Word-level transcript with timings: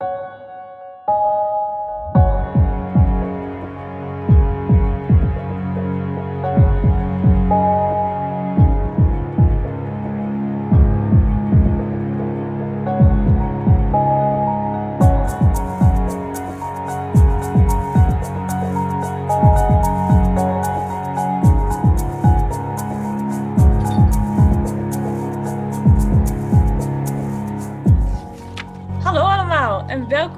Hallo 0.00 1.35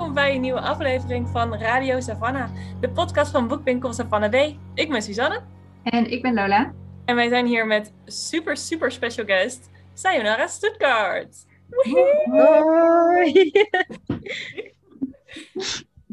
welkom 0.08 0.24
bij 0.26 0.34
een 0.34 0.40
nieuwe 0.40 0.60
aflevering 0.60 1.28
van 1.28 1.54
Radio 1.54 2.00
Savannah, 2.00 2.50
de 2.80 2.90
podcast 2.90 3.30
van 3.30 3.48
Boekwinkel 3.48 3.92
Savannah 3.92 4.30
B. 4.30 4.56
Ik 4.74 4.88
ben 4.90 5.02
Suzanne 5.02 5.40
En 5.82 6.10
ik 6.10 6.22
ben 6.22 6.34
Lola. 6.34 6.72
en 7.04 7.16
wij 7.16 7.28
zijn 7.28 7.46
hier 7.46 7.66
met 7.66 7.92
super 8.04 8.56
super 8.56 8.92
special 8.92 9.26
guest 9.26 9.70
Sayonara 9.94 10.46
Stuttgart. 10.46 11.46
Hoi. 12.24 13.32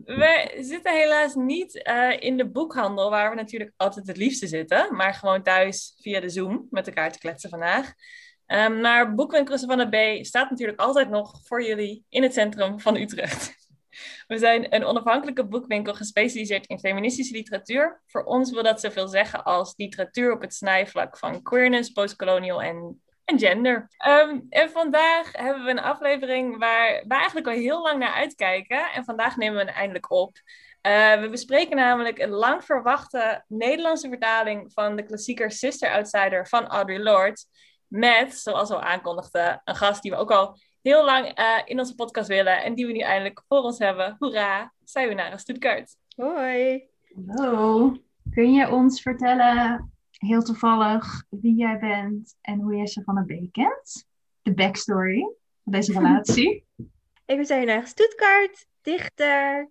We 0.05 0.58
zitten 0.59 0.94
helaas 0.94 1.36
niet 1.36 1.84
eh, 1.84 2.20
in 2.20 2.38
de 2.38 2.50
boekhandel 2.50 3.09
waar 3.09 3.30
we 3.30 3.36
natuurlijk 3.36 3.72
altijd 3.77 4.08
het 4.08 4.17
liefste 4.17 4.48
zitten, 4.48 4.95
maar 4.95 5.14
gewoon 5.14 5.44
thuis 5.44 5.95
via 6.02 6.20
de 6.20 6.30
Zoom 6.30 6.67
met 6.70 6.88
elkaar 6.88 7.12
te 7.12 7.20
kletsen 7.20 7.50
vandaag. 7.50 7.94
Ehm, 8.45 8.81
maar 8.81 9.16
Boekwinkel 9.16 9.58
Savannah 9.58 9.89
B 9.89 10.25
staat 10.25 10.50
natuurlijk 10.50 10.80
altijd 10.80 11.09
nog 11.09 11.39
voor 11.44 11.64
jullie 11.64 12.05
in 12.09 12.23
het 12.23 12.34
centrum 12.34 12.80
van 12.80 12.95
Utrecht. 12.95 13.64
We 14.27 14.38
zijn 14.38 14.76
een 14.76 14.85
onafhankelijke 14.85 15.45
boekwinkel 15.45 15.94
gespecialiseerd 15.94 16.66
in 16.66 16.80
feministische 16.80 17.33
literatuur. 17.33 18.02
Voor 18.06 18.23
ons 18.23 18.52
wil 18.52 18.64
dat 18.64 18.81
zoveel 18.81 19.08
zeggen 19.08 19.44
als 19.44 19.73
literatuur 19.78 20.33
op 20.33 20.42
het 20.42 20.53
snijvlak 20.53 21.17
van 21.17 21.42
queerness, 21.42 21.89
postcolonial 21.89 22.61
en, 22.61 23.02
en 23.25 23.39
gender. 23.39 23.88
Ehm, 23.97 24.39
en 24.50 24.69
vandaag 24.69 25.31
hebben 25.31 25.64
we 25.64 25.69
een 25.69 25.80
aflevering 25.80 26.58
waar 26.58 27.03
we 27.08 27.14
eigenlijk 27.14 27.47
al 27.47 27.53
heel 27.53 27.81
lang 27.81 28.00
naar 28.00 28.14
uitkijken. 28.14 28.92
En 28.92 29.03
vandaag 29.03 29.38
nemen 29.38 29.58
we 29.58 29.66
hem 29.66 29.75
eindelijk 29.75 30.12
op. 30.12 30.38
Eh, 30.86 31.19
we 31.19 31.30
bespreken 31.30 31.75
namelijk 31.75 32.19
een 32.19 32.30
lang 32.30 32.64
verwachte 32.64 33.44
Nederlandse 33.47 34.09
vertaling 34.09 34.72
van 34.73 34.95
de 34.95 35.03
klassieker 35.03 35.52
Sister 35.52 35.91
Outsider 35.91 36.47
van 36.47 36.67
Audre 36.67 37.00
Lorde. 37.00 37.38
Met, 37.88 38.38
zoals 38.38 38.69
we 38.69 38.75
al 38.75 38.81
aankondigden, 38.81 39.62
een 39.64 39.75
gast 39.75 40.02
die 40.02 40.12
we 40.12 40.17
ook 40.17 40.31
al 40.31 40.59
heel 40.86 41.05
lang 41.05 41.28
eh, 41.28 41.61
in 41.66 41.80
onze 41.80 41.95
podcast 41.95 42.28
willen. 42.28 42.64
En 42.64 42.73
die 42.73 42.86
we 42.86 42.91
nu 42.91 43.00
eindelijk 43.00 43.44
voor 43.47 43.61
ons 43.61 43.80
hebben. 43.80 44.16
Hoera, 44.19 44.73
Sayonara 44.83 45.38
Stuttgart. 45.38 45.95
Hoi. 46.16 46.83
Hallo. 47.25 47.95
Kun 48.31 48.53
je 48.53 48.72
ons 48.72 49.02
vertellen, 49.02 49.91
heel 50.11 50.41
toevallig, 50.41 51.23
wie 51.30 51.56
jij 51.56 51.80
bent 51.80 52.36
en 52.41 52.59
hoe 52.59 52.75
jij 52.75 52.86
Savannah 52.86 53.25
B 53.25 53.52
kent? 53.52 54.08
De 54.41 54.53
backstory 54.53 55.19
van 55.63 55.72
deze 55.72 55.91
relatie. 56.00 56.66
Ik 57.25 57.36
ben 57.36 57.45
Sayonara 57.45 57.86
Stuttgart, 57.86 58.67
dichter, 58.81 59.69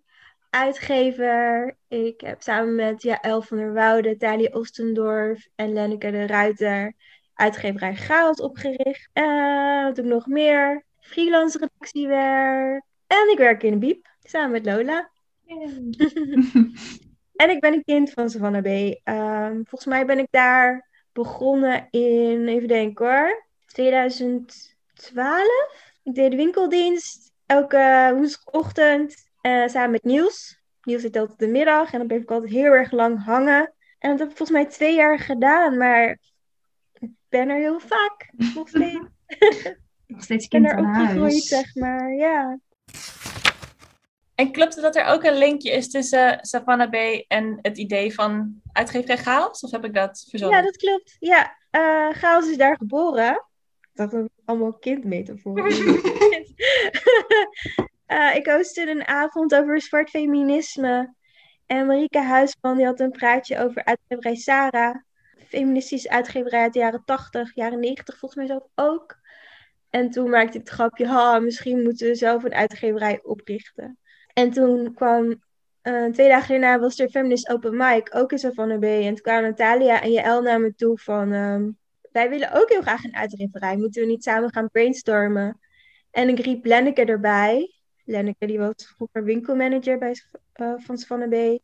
uitgever. 0.51 1.77
Ik 1.89 2.20
heb 2.20 2.42
samen 2.42 2.75
met 2.75 3.03
Jaël 3.03 3.42
van 3.42 3.57
der 3.57 3.73
Woude, 3.73 4.17
Thalia 4.17 4.51
Ostendorf 4.53 5.48
en 5.55 5.73
Lenneke 5.73 6.11
de 6.11 6.27
Ruiter 6.27 6.95
uitgeverij 7.35 7.97
Chaos 7.97 8.41
opgericht. 8.41 9.09
En 9.12 9.85
wat 9.85 9.95
doe 9.95 10.05
ik 10.05 10.11
nog 10.11 10.27
meer? 10.27 10.85
Freelance 11.05 11.59
redactiewerk. 11.59 12.85
En 13.07 13.31
ik 13.31 13.39
werk 13.39 13.63
in 13.63 13.73
een 13.73 13.79
biep, 13.79 14.09
samen 14.23 14.51
met 14.51 14.67
Lola. 14.67 15.11
En 17.35 17.51
ik 17.51 17.61
ben 17.61 17.73
een 17.73 17.85
kind 17.85 18.11
van 18.11 18.31
Savannah 18.31 18.63
B. 18.63 19.01
Ehm, 19.03 19.55
volgens 19.55 19.85
mij 19.85 20.07
ben 20.07 20.19
ik 20.19 20.27
daar 20.31 20.89
begonnen 21.13 21.89
in, 21.91 22.48
even 22.48 22.69
denken 22.69 23.07
hoor, 23.07 23.47
2012. 23.67 25.47
Ik 26.03 26.14
deed 26.14 26.31
de 26.31 26.37
winkeldienst 26.37 27.33
elke 27.47 28.13
woensdagochtend 28.14 29.31
eh, 29.41 29.67
samen 29.67 29.91
met 29.91 30.05
Niels. 30.05 30.63
Niels 30.83 31.03
zit 31.03 31.17
altijd 31.17 31.39
de 31.39 31.47
middag 31.47 31.93
en 31.93 31.98
dan 31.98 32.07
bleef 32.07 32.23
ik 32.23 32.31
altijd 32.31 32.53
heel 32.53 32.73
erg 32.73 32.91
lang 32.91 33.25
hangen. 33.25 33.75
En 33.98 34.11
dat 34.11 34.19
heb 34.19 34.31
ik 34.31 34.37
volgens 34.37 34.59
mij 34.59 34.67
twee 34.67 34.95
jaar 34.95 35.19
gedaan, 35.19 35.77
maar 35.77 36.19
ik 36.93 37.11
ben 37.29 37.48
er 37.48 37.57
heel 37.57 37.81
vaak 37.81 38.31
nog 38.55 38.69
steeds. 38.69 39.07
Nog 40.07 40.23
steeds 40.23 40.48
ben 40.48 40.63
kind 40.63 40.73
er 40.73 40.79
opgegroeid, 40.79 41.19
huis. 41.19 41.48
zeg 41.48 41.75
maar. 41.75 42.13
Ja. 42.13 42.59
En 44.35 44.53
klopt 44.53 44.75
het 44.75 44.83
dat 44.83 44.97
er 44.97 45.05
ook 45.05 45.25
een 45.25 45.39
linkje 45.39 45.70
is 45.70 45.91
tussen 45.91 46.39
Savannah 46.41 46.91
B 46.91 47.25
en 47.29 47.59
het 47.63 47.79
idee 47.79 48.14
van 48.14 48.61
uitgeverij 48.73 49.17
Chaos? 49.17 49.61
Of 49.61 49.70
heb 49.70 49.85
ik 49.85 49.95
dat 49.95 50.27
verzonnen? 50.29 50.59
ja, 50.59 50.64
dat 50.64 50.77
klopt. 50.77 51.17
Ja, 51.19 51.57
eh 51.70 52.11
Chaos 52.11 52.48
is 52.51 52.57
daar 52.57 52.77
geboren. 52.77 53.33
Ik 53.81 53.91
dacht 53.93 54.11
dat 54.11 54.23
het 54.23 54.33
allemaal 54.45 54.79
kindmetaforen 54.79 55.64
Eh, 58.07 58.35
ik 58.35 58.47
hostte 58.47 58.91
een 58.91 59.07
avond 59.07 59.55
over 59.55 59.81
zwart 59.81 60.11
feminisme. 60.11 61.14
En 61.67 61.87
Marieke 61.87 62.20
Huisman 62.20 62.77
die 62.77 62.87
had 62.87 63.01
een 63.01 63.11
praatje 63.11 63.59
over 63.59 63.85
uitgeverij 63.85 64.35
Sarah. 64.35 64.97
Feministische 65.48 66.11
uitgeverij 66.11 66.61
uit 66.61 66.73
de 66.73 66.79
jaren 66.79 67.03
80, 67.05 67.55
jaren 67.55 67.81
90 67.81 68.19
volgens 68.19 68.41
mij 68.41 68.47
zelf 68.47 68.67
ook. 68.75 69.17
En 69.95 70.11
toen 70.11 70.31
maakte 70.31 70.59
ik 70.59 70.65
het 70.65 70.69
grapje, 70.69 71.07
ha, 71.07 71.39
misschien 71.39 71.83
moeten 71.83 72.07
we 72.07 72.15
zelf 72.15 72.45
een 72.45 72.55
uitgeverij 72.55 73.21
oprichten. 73.23 73.99
En 74.33 74.51
toen 74.51 74.95
kwam, 74.95 75.43
eh, 75.83 76.05
twee 76.05 76.29
dagen 76.29 76.49
daarna 76.49 76.79
was 76.79 76.99
er 76.99 77.09
Feminist 77.09 77.49
Open 77.49 77.77
Mic, 77.77 78.09
ook 78.17 78.33
in 78.33 78.39
Savannah 78.39 78.79
B. 78.79 78.85
En 78.85 79.15
toen 79.15 79.23
kwamen 79.23 79.43
Natalia 79.43 80.03
en 80.03 80.13
Jaël 80.13 80.43
naar 80.43 80.61
me 80.61 80.75
toe 80.75 80.99
van, 80.99 81.33
ehm, 81.33 81.71
wij 82.13 82.31
willen 82.31 82.53
ook 82.53 82.69
heel 82.69 82.83
graag 82.83 83.05
een 83.05 83.17
uitgeverij. 83.17 83.77
Moeten 83.77 84.03
we 84.03 84.09
niet 84.09 84.23
samen 84.23 84.53
gaan 84.53 84.71
brainstormen? 84.71 85.61
En 86.11 86.29
ik 86.29 86.39
riep 86.39 86.65
Lenneke 86.65 87.05
erbij. 87.05 87.75
Lenneke 88.05 88.47
die 88.47 88.59
was 88.59 88.93
vroeger 88.97 89.25
winkelmanager 89.25 89.99
bij, 89.99 90.15
eh, 90.53 90.73
van 90.77 90.99
Savannah. 90.99 91.59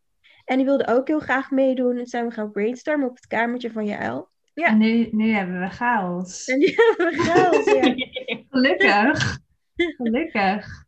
En 0.44 0.56
die 0.56 0.64
wilde 0.64 0.86
ook 0.86 1.06
heel 1.06 1.20
graag 1.20 1.50
meedoen. 1.50 1.98
En 1.98 2.06
zijn 2.06 2.26
we 2.26 2.32
gaan 2.32 2.50
brainstormen 2.50 3.08
op 3.08 3.14
het 3.14 3.26
kamertje 3.26 3.70
van 3.70 3.84
Jaël. 3.84 4.29
Ja. 4.54 4.66
En 4.66 4.78
nu, 4.78 5.08
nu 5.12 5.30
hebben 5.32 5.60
we 5.60 5.68
chaos. 5.68 6.44
En 6.44 6.60
hebben 6.60 7.06
we 7.10 7.22
gehaald, 7.22 7.64
ja. 7.64 7.94
Gelukkig. 8.50 9.38
Gelukkig. 9.76 10.84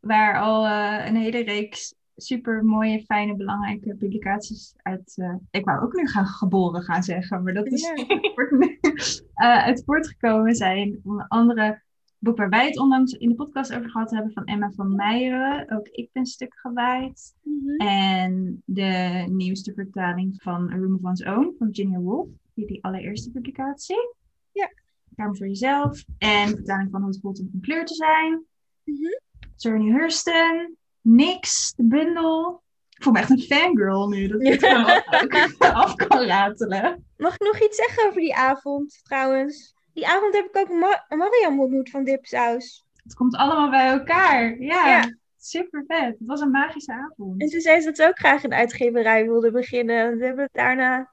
Waar 0.00 0.40
al 0.40 0.66
eh, 0.66 1.06
een 1.06 1.16
hele 1.16 1.42
reeks 1.42 1.94
super 2.16 2.64
mooie, 2.64 3.00
fijne, 3.04 3.36
belangrijke 3.36 3.94
publicaties 3.94 4.74
uit. 4.76 5.12
eh, 5.16 5.34
ik 5.50 5.64
wou 5.64 5.82
ook 5.82 5.92
nu 5.92 6.06
gaan 6.06 6.26
geboren 6.26 6.82
gaan 6.82 7.02
zeggen, 7.02 7.42
maar 7.42 7.54
dat 7.54 7.66
is 7.66 7.82
Ja. 7.82 7.94
eh, 9.34 9.64
uit 9.64 9.82
voortgekomen 9.84 10.54
zijn. 10.54 11.00
Onder 11.04 11.24
andere 11.28 11.82
boek 12.18 12.36
waar 12.36 12.48
wij 12.48 12.66
het 12.66 12.78
onlangs 12.78 13.12
in 13.12 13.28
de 13.28 13.34
podcast 13.34 13.74
over 13.74 13.90
gehad 13.90 14.10
hebben 14.10 14.32
van 14.32 14.44
Emma 14.44 14.70
van 14.70 14.94
Meijeren. 14.94 15.70
Ook 15.70 15.88
ik 15.88 16.08
ben 16.12 16.26
stuk 16.26 16.54
gewaaid. 16.56 17.34
Mhm. 17.42 17.76
En 17.88 18.62
de 18.64 19.24
nieuwste 19.30 19.72
vertaling 19.74 20.42
van 20.42 20.70
A 20.72 20.76
Room 20.76 20.94
of 20.94 21.04
One's 21.04 21.24
Own 21.26 21.54
van 21.58 21.66
Virginia 21.66 21.98
Woolf. 21.98 22.28
Die, 22.66 22.84
allereerste 22.84 23.30
publicatie. 23.30 24.14
Ja. 24.52 24.72
Kamer 25.16 25.36
voor 25.36 25.46
jezelf. 25.46 26.04
En 26.18 26.48
vertaling 26.48 26.90
van 26.90 27.00
Hoe 27.00 27.10
het 27.10 27.20
voelt 27.20 27.40
om 27.40 27.48
van 27.50 27.60
kleur 27.60 27.84
te 27.84 27.94
zijn. 27.94 28.44
Mhm. 28.84 29.18
Journey 29.56 29.92
Hurston. 29.92 30.76
Nix, 31.00 31.72
de 31.76 31.84
bundel. 31.84 32.62
Ik 32.90 33.02
voel 33.02 33.12
me 33.12 33.18
echt 33.18 33.30
een 33.30 33.38
fangirl 33.40 34.08
nu. 34.08 34.26
Dat 34.28 34.40
ik 34.42 34.52
het 34.52 34.64
gewoon 34.64 34.84
af, 34.84 35.58
af 35.84 35.94
kan 35.94 36.18
ratelen. 36.26 37.06
Mag 37.16 37.34
ik 37.34 37.40
nog 37.40 37.60
iets 37.62 37.76
zeggen 37.76 38.06
over 38.08 38.20
die 38.20 38.34
avond, 38.34 39.00
trouwens? 39.02 39.74
Die 39.92 40.06
avond 40.08 40.34
heb 40.34 40.44
ik 40.46 40.56
ook 40.56 40.68
Ma 40.68 41.04
Mariam 41.08 41.60
ontmoet 41.60 41.90
van 41.90 42.04
Dipsaus. 42.04 42.84
Het 43.02 43.14
komt 43.14 43.36
allemaal 43.36 43.70
bij 43.70 43.86
elkaar. 43.88 44.58
Ja, 44.60 44.86
Ja. 44.86 45.16
super 45.38 45.84
vet. 45.86 46.18
Het 46.18 46.26
was 46.26 46.40
een 46.40 46.50
magische 46.50 46.92
avond. 46.92 47.40
En 47.40 47.48
toen 47.48 47.60
zei 47.60 47.80
ze 47.80 47.86
dat 47.86 47.96
ze 47.96 48.06
ook 48.06 48.18
graag 48.18 48.42
een 48.44 48.52
uitgeverij 48.54 49.24
wilde 49.26 49.50
beginnen. 49.50 49.96
En 49.96 50.16
we 50.18 50.24
hebben 50.24 50.44
het 50.44 50.52
daarna 50.52 51.12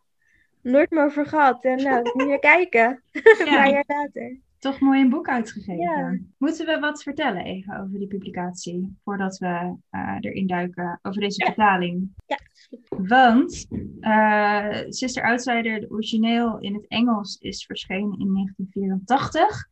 nooit 0.62 0.90
meer 0.90 1.04
over 1.04 1.26
gehad. 1.26 1.64
En 1.64 1.84
nou, 1.84 2.30
je 2.30 2.38
kijken. 2.40 3.04
Een 3.12 3.46
paar 3.46 3.70
jaar 3.70 3.84
later. 3.88 4.38
toch 4.58 4.80
mooi 4.80 5.02
een 5.02 5.10
boek 5.10 5.30
uitgegeven. 5.30 5.78
Ja. 5.78 6.18
Moeten 6.38 6.66
we 6.66 6.80
wat 6.80 7.04
vertellen 7.04 7.44
even 7.44 7.80
over 7.80 8.00
die 8.00 8.08
publicatie, 8.08 8.98
voordat 9.04 9.38
we 9.38 9.76
eh, 9.90 10.16
erin 10.20 10.48
duiken, 10.48 11.00
over 11.02 11.22
deze 11.22 11.46
vertaling? 11.46 12.10
Ja. 12.26 12.38
Want 12.88 13.68
eh, 14.00 14.78
Sister 14.90 15.24
Outsider, 15.24 15.80
de 15.80 15.90
origineel 15.90 16.60
in 16.60 16.74
het 16.74 16.88
Engels, 16.88 17.38
is 17.38 17.66
verschenen 17.66 18.20
in 18.20 18.34
1984. 18.34 19.68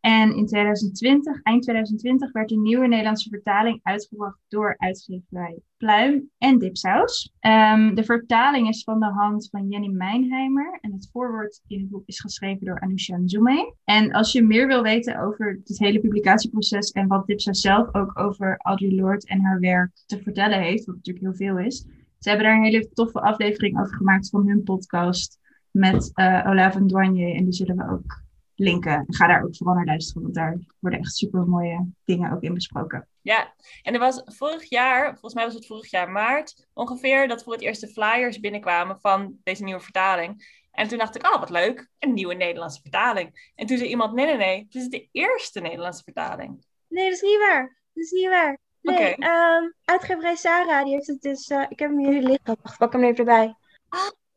En 0.00 0.36
in 0.36 0.46
2020, 0.46 1.42
eind 1.42 1.62
2020, 1.62 2.32
werd 2.32 2.50
een 2.50 2.62
nieuwe 2.62 2.86
Nederlandse 2.86 3.28
vertaling 3.28 3.80
uitgebracht 3.82 4.38
door 4.48 4.74
uitgeverij 4.78 5.58
Pluim 5.76 6.30
en 6.38 6.58
Dipsaus. 6.58 7.32
Um, 7.40 7.94
de 7.94 8.04
vertaling 8.04 8.68
is 8.68 8.82
van 8.82 9.00
de 9.00 9.06
hand 9.06 9.48
van 9.50 9.68
Jenny 9.68 9.88
Mijnheimer 9.88 10.78
en 10.80 10.92
het 10.92 11.08
voorwoord 11.12 11.60
in 11.66 11.80
het 11.80 11.90
boek 11.90 12.02
is 12.06 12.20
geschreven 12.20 12.66
door 12.66 12.80
Anusha 12.80 13.16
Nzume. 13.16 13.74
En 13.84 14.12
als 14.12 14.32
je 14.32 14.42
meer 14.42 14.66
wil 14.66 14.82
weten 14.82 15.20
over 15.20 15.60
het 15.64 15.78
hele 15.78 16.00
publicatieproces 16.00 16.90
en 16.90 17.08
wat 17.08 17.26
Dipsaus 17.26 17.60
zelf 17.60 17.94
ook 17.94 18.18
over 18.18 18.56
Audre 18.58 18.94
Lorde 18.94 19.26
en 19.26 19.40
haar 19.40 19.60
werk 19.60 19.90
te 20.06 20.22
vertellen 20.22 20.60
heeft, 20.60 20.84
wat 20.84 20.94
natuurlijk 20.94 21.24
heel 21.24 21.48
veel 21.48 21.58
is, 21.58 21.86
ze 22.18 22.28
hebben 22.28 22.46
daar 22.46 22.56
een 22.56 22.64
hele 22.64 22.88
toffe 22.92 23.20
aflevering 23.20 23.80
over 23.80 23.96
gemaakt 23.96 24.28
van 24.28 24.48
hun 24.48 24.62
podcast 24.62 25.38
met 25.70 26.12
Olaf 26.46 26.74
en 26.74 26.86
Douanier 26.86 27.34
en 27.34 27.44
die 27.44 27.52
zullen 27.52 27.76
we 27.76 27.90
ook 27.90 28.28
linken. 28.60 29.04
Ga 29.08 29.26
daar 29.26 29.42
ook 29.42 29.56
vooral 29.56 29.74
naar 29.74 29.84
luisteren, 29.84 30.22
want 30.22 30.34
daar 30.34 30.58
worden 30.78 31.00
echt 31.00 31.14
super 31.14 31.46
mooie 31.46 31.88
dingen 32.04 32.32
ook 32.32 32.42
in 32.42 32.54
besproken. 32.54 33.08
Ja, 33.20 33.54
en 33.82 33.94
er 33.94 34.00
was 34.00 34.22
vorig 34.24 34.68
jaar, 34.68 35.10
volgens 35.10 35.34
mij 35.34 35.44
was 35.44 35.54
het 35.54 35.66
vorig 35.66 35.90
jaar 35.90 36.10
maart, 36.10 36.66
ongeveer 36.72 37.28
dat 37.28 37.42
voor 37.42 37.52
het 37.52 37.62
eerst 37.62 37.80
de 37.80 37.88
flyers 37.88 38.40
binnenkwamen 38.40 39.00
van 39.00 39.36
deze 39.42 39.64
nieuwe 39.64 39.80
vertaling. 39.80 40.58
En 40.70 40.88
toen 40.88 40.98
dacht 40.98 41.16
ik, 41.16 41.26
oh 41.26 41.38
wat 41.40 41.50
leuk, 41.50 41.88
een 41.98 42.12
nieuwe 42.12 42.34
Nederlandse 42.34 42.80
vertaling. 42.80 43.52
En 43.54 43.66
toen 43.66 43.76
zei 43.76 43.88
iemand, 43.88 44.14
nee, 44.14 44.26
nee, 44.26 44.36
nee, 44.36 44.66
dit 44.70 44.82
is 44.82 44.88
de 44.88 45.08
eerste 45.12 45.60
Nederlandse 45.60 46.02
vertaling. 46.02 46.64
Nee, 46.88 47.04
dat 47.04 47.14
is 47.14 47.20
niet 47.22 47.38
waar. 47.38 47.76
Dat 47.92 48.04
is 48.04 48.10
niet 48.10 48.28
waar. 48.28 48.58
Nee, 48.80 49.12
Oké. 49.12 49.22
ehm, 49.22 49.70
uitgeverij 49.84 50.36
Sarah, 50.36 50.84
die 50.84 50.94
heeft 50.94 51.06
het 51.06 51.20
dus, 51.20 51.48
eh, 51.48 51.64
ik 51.68 51.78
heb 51.78 51.90
hem 51.90 51.98
hier 51.98 52.22
liggen. 52.22 52.56
Wacht, 52.62 52.78
pak 52.78 52.92
hem 52.92 53.04
even 53.04 53.16
erbij. 53.16 53.54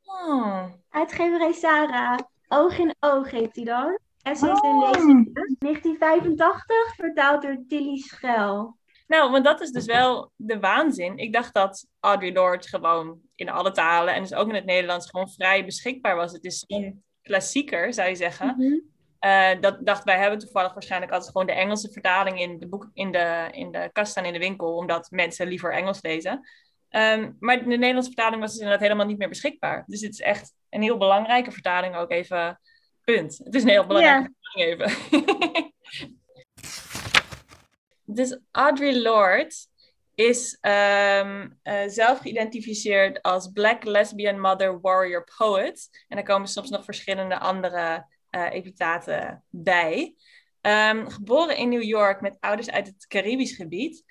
Oh, 0.03 0.65
Uitgeverij 0.89 1.53
Sarah, 1.53 2.19
Oog 2.47 2.77
in 2.77 2.95
Oog 2.99 3.31
heet 3.31 3.53
die 3.53 3.65
dan. 3.65 3.99
Essays 4.23 4.59
en 4.61 4.69
Oh. 4.69 4.91
lezingen. 4.91 5.29
1985, 5.59 6.95
vertaald 6.95 7.41
door 7.41 7.63
Tilly 7.67 7.97
Schel. 7.97 8.77
Nou, 9.07 9.31
want 9.31 9.45
dat 9.45 9.61
is 9.61 9.71
dus 9.71 9.85
wel 9.85 10.31
de 10.35 10.59
waanzin. 10.59 11.17
Ik 11.17 11.33
dacht 11.33 11.53
dat 11.53 11.87
Audre 11.99 12.31
Lorde 12.31 12.67
gewoon 12.67 13.19
in 13.35 13.49
alle 13.49 13.71
talen 13.71 14.13
en 14.13 14.21
dus 14.21 14.33
ook 14.33 14.47
in 14.47 14.55
het 14.55 14.65
Nederlands 14.65 15.09
gewoon 15.09 15.29
vrij 15.29 15.65
beschikbaar 15.65 16.15
was. 16.15 16.31
Het 16.31 16.43
is 16.45 16.63
zo'n 16.67 17.03
klassieker, 17.21 17.93
zou 17.93 18.09
je 18.09 18.15
zeggen. 18.15 18.55
Mhm. 18.57 18.79
Eh, 19.19 19.61
dat 19.61 19.85
dacht 19.85 20.03
wij 20.03 20.19
hebben 20.19 20.39
toevallig 20.39 20.73
waarschijnlijk 20.73 21.11
altijd 21.11 21.31
gewoon 21.31 21.47
de 21.47 21.53
Engelse 21.53 21.91
vertaling 21.91 22.39
in 22.39 22.59
de, 22.59 22.67
boek, 22.67 22.89
in 22.93 23.11
de, 23.11 23.47
in 23.51 23.71
de 23.71 23.89
kast 23.91 24.11
staan 24.11 24.25
in 24.25 24.33
de 24.33 24.39
winkel, 24.39 24.75
omdat 24.75 25.11
mensen 25.11 25.47
liever 25.47 25.73
Engels 25.73 26.01
lezen. 26.01 26.47
Ehm, 26.89 27.31
maar 27.39 27.59
de 27.59 27.65
Nederlandse 27.65 28.11
vertaling 28.11 28.41
was 28.41 28.51
dus 28.51 28.59
inderdaad 28.59 28.83
helemaal 28.83 29.05
niet 29.05 29.17
meer 29.17 29.29
beschikbaar. 29.29 29.83
Dus 29.87 30.01
het 30.01 30.11
is 30.11 30.19
echt 30.19 30.53
een 30.69 30.81
heel 30.81 30.97
belangrijke 30.97 31.51
vertaling 31.51 31.95
ook 31.95 32.11
even. 32.11 32.59
Punt. 33.03 33.39
Het 33.43 33.55
is 33.55 33.63
een 33.63 33.69
heel 33.69 33.85
belangrijke 33.85 34.33
vertaling 34.41 34.81
even. 34.81 35.73
dus 38.15 38.39
Audre 38.51 39.01
Lorde 39.01 39.51
is 40.15 40.57
ehm, 40.61 41.49
eh, 41.61 41.81
zelf 41.87 42.19
geïdentificeerd 42.19 43.21
als 43.21 43.51
Black 43.51 43.83
Lesbian 43.83 44.39
Mother 44.39 44.81
Warrior 44.81 45.23
Poet. 45.37 46.05
En 46.07 46.17
er 46.17 46.23
komen 46.23 46.47
soms 46.47 46.69
nog 46.69 46.83
verschillende 46.83 47.39
andere 47.39 48.11
eh 48.29 48.51
epitaten 48.51 49.43
bij. 49.49 50.15
Ehm, 50.61 51.07
geboren 51.07 51.57
in 51.57 51.69
New 51.69 51.83
York 51.83 52.21
met 52.21 52.37
ouders 52.39 52.69
uit 52.69 52.87
het 52.87 53.07
Caribisch 53.07 53.55
gebied. 53.55 54.03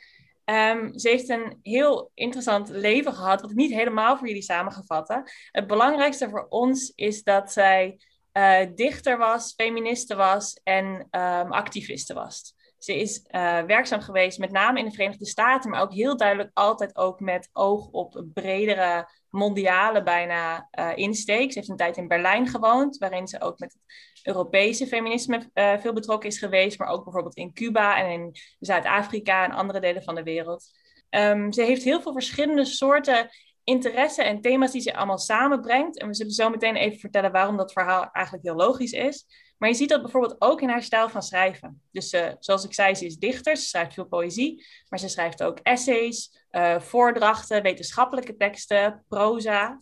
Ehm, 0.44 0.98
ze 0.98 1.08
heeft 1.08 1.28
een 1.28 1.58
heel 1.62 2.10
interessant 2.14 2.68
leven 2.68 3.14
gehad, 3.14 3.40
wat 3.40 3.50
ik 3.50 3.56
niet 3.56 3.72
helemaal 3.72 4.16
voor 4.16 4.26
jullie 4.26 4.42
samengevatten. 4.42 5.30
Het 5.50 5.66
belangrijkste 5.66 6.28
voor 6.28 6.46
ons 6.48 6.92
is 6.94 7.22
dat 7.22 7.52
zij 7.52 7.98
eh, 8.32 8.66
dichter 8.74 9.18
was, 9.18 9.52
feministe 9.56 10.16
was 10.16 10.60
en 10.62 10.84
um, 11.10 11.52
activiste 11.52 12.14
was. 12.14 12.54
Ze 12.78 13.00
is 13.00 13.24
uh, 13.30 13.62
werkzaam 13.62 14.00
geweest, 14.00 14.38
met 14.38 14.50
name 14.50 14.78
in 14.78 14.84
de 14.84 14.90
Verenigde 14.90 15.26
Staten, 15.26 15.70
maar 15.70 15.80
ook 15.80 15.92
heel 15.92 16.16
duidelijk 16.16 16.50
altijd 16.52 16.96
ook 16.96 17.20
met 17.20 17.48
oog 17.52 17.88
op 17.88 18.24
bredere 18.34 19.08
mondiale 19.30 20.02
bijna 20.02 20.68
uh, 20.78 20.90
insteek. 20.94 21.52
Ze 21.52 21.58
heeft 21.58 21.70
een 21.70 21.76
tijd 21.76 21.96
in 21.96 22.08
Berlijn 22.08 22.46
gewoond, 22.46 22.98
waarin 22.98 23.26
ze 23.26 23.40
ook 23.40 23.58
met 23.58 23.72
het 23.72 23.82
Europese 24.22 24.86
feminisme 24.86 25.50
veel 25.54 25.92
betrokken 25.92 26.28
is 26.28 26.38
geweest, 26.38 26.78
maar 26.78 26.88
ook 26.88 27.04
bijvoorbeeld 27.04 27.36
in 27.36 27.52
Cuba 27.52 27.98
en 27.98 28.10
in 28.10 28.36
Zuid-Afrika 28.58 29.44
en 29.44 29.52
andere 29.52 29.80
delen 29.80 30.02
van 30.02 30.14
de 30.14 30.22
wereld. 30.22 30.70
Um, 31.10 31.52
ze 31.52 31.62
heeft 31.62 31.82
heel 31.82 32.00
veel 32.00 32.12
verschillende 32.12 32.64
soorten 32.64 33.28
interesse 33.64 34.22
en 34.22 34.40
thema's 34.40 34.72
die 34.72 34.80
ze 34.80 34.94
allemaal 34.94 35.18
samenbrengt. 35.18 35.98
En 35.98 36.06
we 36.08 36.14
zullen 36.14 36.32
zo 36.32 36.50
meteen 36.50 36.76
even 36.76 36.98
vertellen 36.98 37.32
waarom 37.32 37.56
dat 37.56 37.72
verhaal 37.72 38.10
eigenlijk 38.12 38.46
heel 38.46 38.56
logisch 38.56 38.92
is. 38.92 39.26
Maar 39.58 39.70
je 39.70 39.76
ziet 39.76 39.88
dat 39.88 40.02
bijvoorbeeld 40.02 40.36
ook 40.38 40.60
in 40.60 40.68
haar 40.68 40.82
stijl 40.82 41.08
van 41.08 41.22
schrijven. 41.22 41.82
Dus 41.90 42.12
uh, 42.12 42.32
zoals 42.38 42.64
ik 42.64 42.74
zei, 42.74 42.94
ze 42.94 43.06
is 43.06 43.16
dichter, 43.16 43.56
ze 43.56 43.64
schrijft 43.64 43.94
veel 43.94 44.06
poëzie, 44.06 44.66
maar 44.88 44.98
ze 44.98 45.08
schrijft 45.08 45.42
ook 45.42 45.58
essays, 45.58 46.44
uh, 46.50 46.80
voordrachten, 46.80 47.62
wetenschappelijke 47.62 48.36
teksten, 48.36 49.04
proza. 49.08 49.80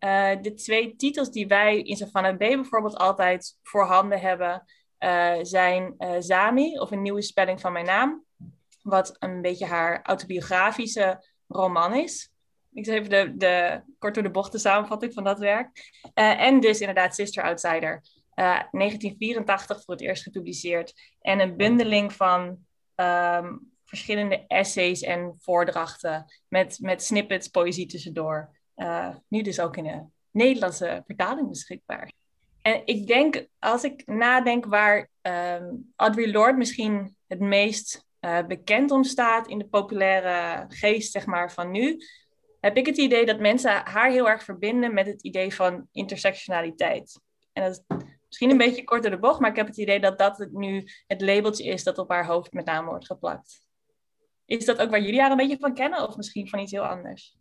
Uh, 0.00 0.30
de 0.40 0.54
twee 0.54 0.96
titels 0.96 1.30
die 1.30 1.46
wij 1.46 1.80
in 1.80 1.96
Savannah 1.96 2.34
B 2.34 2.38
bijvoorbeeld 2.38 2.96
altijd 2.96 3.58
voorhanden 3.62 4.20
hebben, 4.20 4.64
zijn 5.42 5.94
Zami, 6.18 6.78
of 6.78 6.90
een 6.90 7.02
nieuwe 7.02 7.22
spelling 7.22 7.60
van 7.60 7.72
mijn 7.72 7.84
naam, 7.84 8.24
wat 8.82 9.16
een 9.18 9.42
beetje 9.42 9.66
haar 9.66 10.02
autobiografische 10.02 11.26
roman 11.48 11.94
is. 11.94 12.29
Ik 12.72 12.84
zal 12.84 12.94
even 12.94 13.10
de, 13.10 13.32
de 13.36 13.80
kort 13.98 14.14
door 14.14 14.22
de 14.22 14.30
bocht 14.30 14.52
de 14.52 14.58
samenvatting 14.58 15.12
van 15.12 15.24
dat 15.24 15.38
werk. 15.38 15.90
en 16.14 16.60
dus 16.60 16.80
inderdaad 16.80 17.14
Sister 17.14 17.42
Outsider. 17.42 18.02
Uh, 18.40 18.46
1984 18.46 19.84
voor 19.84 19.94
het 19.94 20.02
eerst 20.02 20.22
gepubliceerd. 20.22 20.94
En 21.20 21.40
een 21.40 21.56
bundeling 21.56 22.12
van 22.12 22.58
um, 22.96 23.72
verschillende 23.84 24.44
essays 24.46 25.00
en 25.00 25.34
voordrachten 25.40 26.24
met, 26.48 26.78
met 26.80 27.02
snippets, 27.02 27.48
poëzie 27.48 27.86
tussendoor. 27.86 28.56
Uh, 28.76 29.08
nu 29.28 29.42
dus 29.42 29.60
ook 29.60 29.76
in 29.76 29.86
een 29.86 30.12
Nederlandse 30.30 31.02
vertaling 31.06 31.48
beschikbaar. 31.48 32.12
En 32.62 32.82
ik 32.84 33.06
denk, 33.06 33.46
als 33.58 33.84
ik 33.84 34.06
nadenk 34.06 34.64
waar 34.64 35.08
um, 35.22 35.92
Audre 35.96 36.30
Lorde 36.30 36.58
misschien 36.58 37.16
het 37.26 37.40
meest 37.40 38.08
bekend 38.46 38.90
om 38.90 39.04
staat 39.04 39.48
in 39.48 39.58
de 39.58 39.68
populaire 39.68 40.64
geest 40.68 41.12
zeg 41.12 41.26
maar, 41.26 41.52
van 41.52 41.70
nu, 41.70 41.96
heb 42.60 42.76
ik 42.76 42.86
het 42.86 42.98
idee 42.98 43.26
dat 43.26 43.40
mensen 43.40 43.70
haar 43.84 44.10
heel 44.10 44.28
erg 44.28 44.42
verbinden 44.42 44.94
met 44.94 45.06
het 45.06 45.22
idee 45.22 45.54
van 45.54 45.88
intersectionaliteit. 45.92 47.20
En 47.52 47.62
dat 47.62 47.72
is 47.72 47.96
misschien 48.26 48.50
een 48.50 48.56
beetje 48.56 48.84
kort 48.84 49.02
door 49.02 49.10
de 49.10 49.18
bocht, 49.18 49.40
maar 49.40 49.50
ik 49.50 49.56
heb 49.56 49.66
het 49.66 49.78
idee 49.78 50.00
dat 50.00 50.18
dat 50.18 50.38
het 50.38 50.52
nu 50.52 50.88
het 51.06 51.20
labeltje 51.20 51.64
is 51.64 51.84
dat 51.84 51.98
op 51.98 52.10
haar 52.10 52.26
hoofd 52.26 52.52
met 52.52 52.64
name 52.64 52.88
wordt 52.88 53.06
geplakt. 53.06 53.68
Is 54.44 54.64
dat 54.64 54.78
ook 54.78 54.90
waar 54.90 55.00
jullie 55.00 55.20
haar 55.20 55.30
een 55.30 55.36
beetje 55.36 55.58
van 55.58 55.74
kennen, 55.74 56.08
of 56.08 56.16
misschien 56.16 56.48
van 56.48 56.58
iets 56.58 56.72
heel 56.72 56.86
anders? 56.86 57.38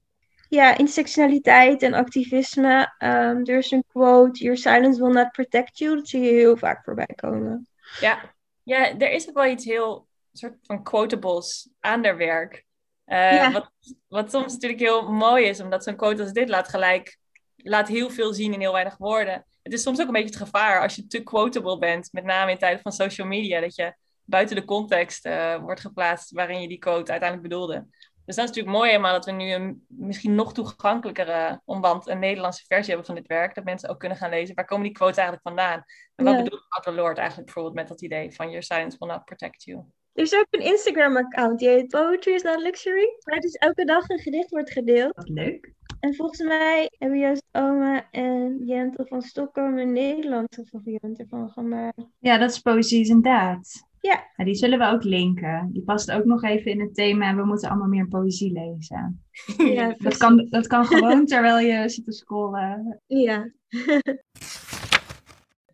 Ja, 0.50 0.78
intersectionaliteit 0.78 1.82
en 1.82 1.94
activisme. 1.94 2.94
Um, 3.00 3.46
er 3.46 3.58
is 3.58 3.72
een 3.72 3.84
quote: 3.88 4.44
Your 4.44 4.58
silence 4.58 5.02
will 5.02 5.14
not 5.14 5.32
protect 5.32 5.78
you. 5.78 5.96
Dat 5.96 6.08
zie 6.08 6.22
je 6.22 6.32
heel 6.32 6.58
vaak 6.58 6.84
voorbij 6.84 7.10
komen. 7.16 7.68
Ja, 8.00 8.36
ja 8.64 8.98
er 8.98 9.12
is 9.12 9.30
ook 9.30 9.36
wel 9.36 9.46
iets 9.46 9.66
heel 9.66 10.08
soort 10.32 10.58
van 10.62 10.84
quotables 10.84 11.70
aan 11.80 12.04
haar 12.04 12.18
werk. 12.18 12.66
Uh, 13.10 13.34
ja. 13.34 13.52
wat, 13.52 13.72
wat 14.08 14.32
soms 14.32 14.54
natuurlijk 14.54 14.82
heel 14.82 15.12
mooi 15.12 15.46
is, 15.46 15.60
omdat 15.60 15.84
zo'n 15.84 15.96
quote 15.96 16.22
als 16.22 16.32
dit 16.32 16.50
laat 16.50 16.68
gelijk 16.68 17.18
laat 17.56 17.88
heel 17.88 18.10
veel 18.10 18.34
zien 18.34 18.54
in 18.54 18.60
heel 18.60 18.74
weinig 18.74 18.98
woorden. 18.98 19.46
Het 19.62 19.74
is 19.74 19.82
soms 19.82 20.00
ook 20.02 20.08
een 20.08 20.14
beetje 20.14 20.40
het 20.40 20.50
gevaar 20.50 20.82
als 20.82 20.96
je 20.96 21.08
te 21.08 21.24
quotable 21.24 21.78
bent, 21.78 22.10
met 22.12 22.24
name 22.24 22.52
in 22.52 22.58
tijden 22.58 22.82
van 22.82 22.92
social 22.92 23.28
media, 23.28 23.60
dat 23.60 23.76
je 23.76 23.96
buiten 24.24 24.56
de 24.56 24.66
context 24.66 25.26
uh, 25.26 25.56
wordt 25.56 25.82
geplaatst 25.82 26.32
waarin 26.32 26.62
je 26.62 26.68
die 26.68 26.80
quote 26.80 27.12
uiteindelijk 27.12 27.50
bedoelde. 27.50 27.88
Dus 28.26 28.36
dat 28.36 28.50
is 28.50 28.56
natuurlijk 28.56 28.78
mooi 28.78 28.90
helemaal 28.90 29.14
dat 29.14 29.26
we 29.26 29.32
nu 29.32 29.52
een 29.52 29.86
misschien 29.88 30.36
nog 30.36 30.54
toegankelijkere 30.54 31.62
omwand 31.66 32.08
een 32.08 32.20
Nederlandse 32.20 32.66
versie 32.68 32.88
hebben 32.88 33.06
van 33.06 33.16
dit 33.16 33.28
werk, 33.28 33.56
dat 33.56 33.64
mensen 33.64 33.90
ook 33.90 34.00
kunnen 34.00 34.18
gaan 34.18 34.30
lezen. 34.30 34.56
Waar 34.56 34.66
komen 34.66 34.86
die 34.86 34.94
quotes 34.94 35.18
eigenlijk 35.18 35.48
vandaan? 35.48 35.84
En 36.16 36.26
wat 36.26 36.34
ja. 36.36 36.44
bedoelt 36.44 36.66
Audre 36.70 37.02
Lorde 37.02 37.20
eigenlijk 37.20 37.54
bijvoorbeeld 37.54 37.76
met 37.76 37.88
dat 37.88 38.02
idee 38.02 38.32
van 38.32 38.48
your 38.48 38.64
silence 38.64 38.98
will 39.00 39.08
not 39.08 39.26
protect 39.26 39.64
you? 39.64 39.84
Er 40.20 40.26
is 40.26 40.36
ook 40.36 40.48
een 40.50 40.66
Instagram-account, 40.66 41.60
die 41.60 41.68
heet 41.68 41.88
Poetry 41.88 42.34
is 42.34 42.42
not 42.42 42.62
luxury, 42.62 43.08
waar 43.20 43.40
dus 43.40 43.54
elke 43.54 43.86
dag 43.86 44.10
een 44.10 44.20
gedicht 44.20 44.50
wordt 44.50 44.72
gedeeld. 44.72 45.16
Wat 45.16 45.30
leuk. 45.30 45.74
En 46.00 46.16
volgens 46.16 46.42
mij 46.42 46.92
hebben 46.98 47.20
Joost 47.20 47.44
Oma 47.52 48.10
en 48.12 48.62
Jentel 48.66 49.06
van 49.06 49.22
Stockholm 49.22 49.78
een 49.78 49.92
Nederlandse 49.92 50.66
variant 50.72 51.20
ervan 51.20 51.50
gemaakt. 51.50 52.08
Ja, 52.20 52.38
dat 52.38 52.52
is 52.52 52.60
Poëzie 52.60 53.00
is 53.00 53.10
een 53.10 53.22
daad. 53.22 53.88
Ja. 54.00 54.24
ja. 54.36 54.44
Die 54.44 54.56
zullen 54.56 54.80
we 54.80 54.86
ook 54.86 55.04
linken. 55.04 55.70
Die 55.72 55.84
past 55.84 56.12
ook 56.12 56.26
nog 56.26 56.44
even 56.44 56.72
in 56.72 56.80
het 56.82 56.96
thema 56.96 57.30
en 57.30 57.36
we 57.36 57.46
moeten 57.46 57.70
allemaal 57.70 57.88
meer 57.88 58.08
poëzie 58.08 58.52
lezen. 58.52 59.24
Ja, 59.58 59.96
dat, 59.98 60.18
kan, 60.18 60.48
dat 60.50 60.68
kan 60.68 60.86
gewoon 60.86 61.26
terwijl 61.26 61.60
je 61.60 61.90
zit 61.90 62.06
te 62.06 62.12
scrollen. 62.12 63.02
Ja. 63.08 63.52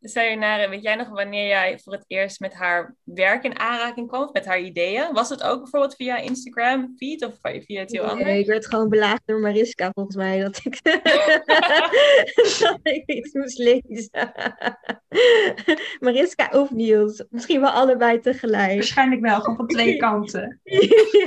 Sayonara, 0.10 0.70
weet 0.70 0.84
jij 0.84 0.96
nog 0.96 1.10
wanneer 1.10 1.48
jij 1.48 1.80
voor 1.80 1.94
het 1.94 2.04
eerst 2.08 2.40
met 2.40 2.54
haar 2.54 2.96
werk 3.04 3.44
in 3.44 3.60
aanraking 3.60 4.08
kwam, 4.08 4.30
met 4.32 4.46
haar 4.46 4.60
ideeën? 4.60 5.14
Was 5.14 5.30
het 5.30 5.44
ook 5.44 5.62
bijvoorbeeld 5.62 5.96
via 5.96 6.18
Instagram 6.18 6.94
feed 6.98 7.26
of 7.26 7.38
via 7.42 7.80
het 7.80 7.92
heel 7.92 8.04
nee, 8.04 8.12
anders? 8.12 8.38
ik 8.40 8.46
werd 8.46 8.66
gewoon 8.68 8.90
belaagd 8.90 9.22
door 9.26 9.40
Mariska 9.40 9.92
volgens 9.94 10.16
mij 10.16 10.40
dat 10.40 10.60
ik, 10.64 10.84
dat 12.60 12.80
ik 12.84 13.04
iets 13.06 13.34
moest 13.34 13.58
lezen. 13.58 14.10
Mariska 16.00 16.50
of 16.52 16.72
Niels. 16.72 17.24
Misschien 17.30 17.62
wel 17.62 17.70
allebei 17.70 18.20
tegelijk. 18.20 18.74
Waarschijnlijk 18.74 19.22
wel, 19.22 19.40
gewoon 19.40 19.56
van 19.56 19.68
twee 19.68 19.98
kanten. 19.98 20.60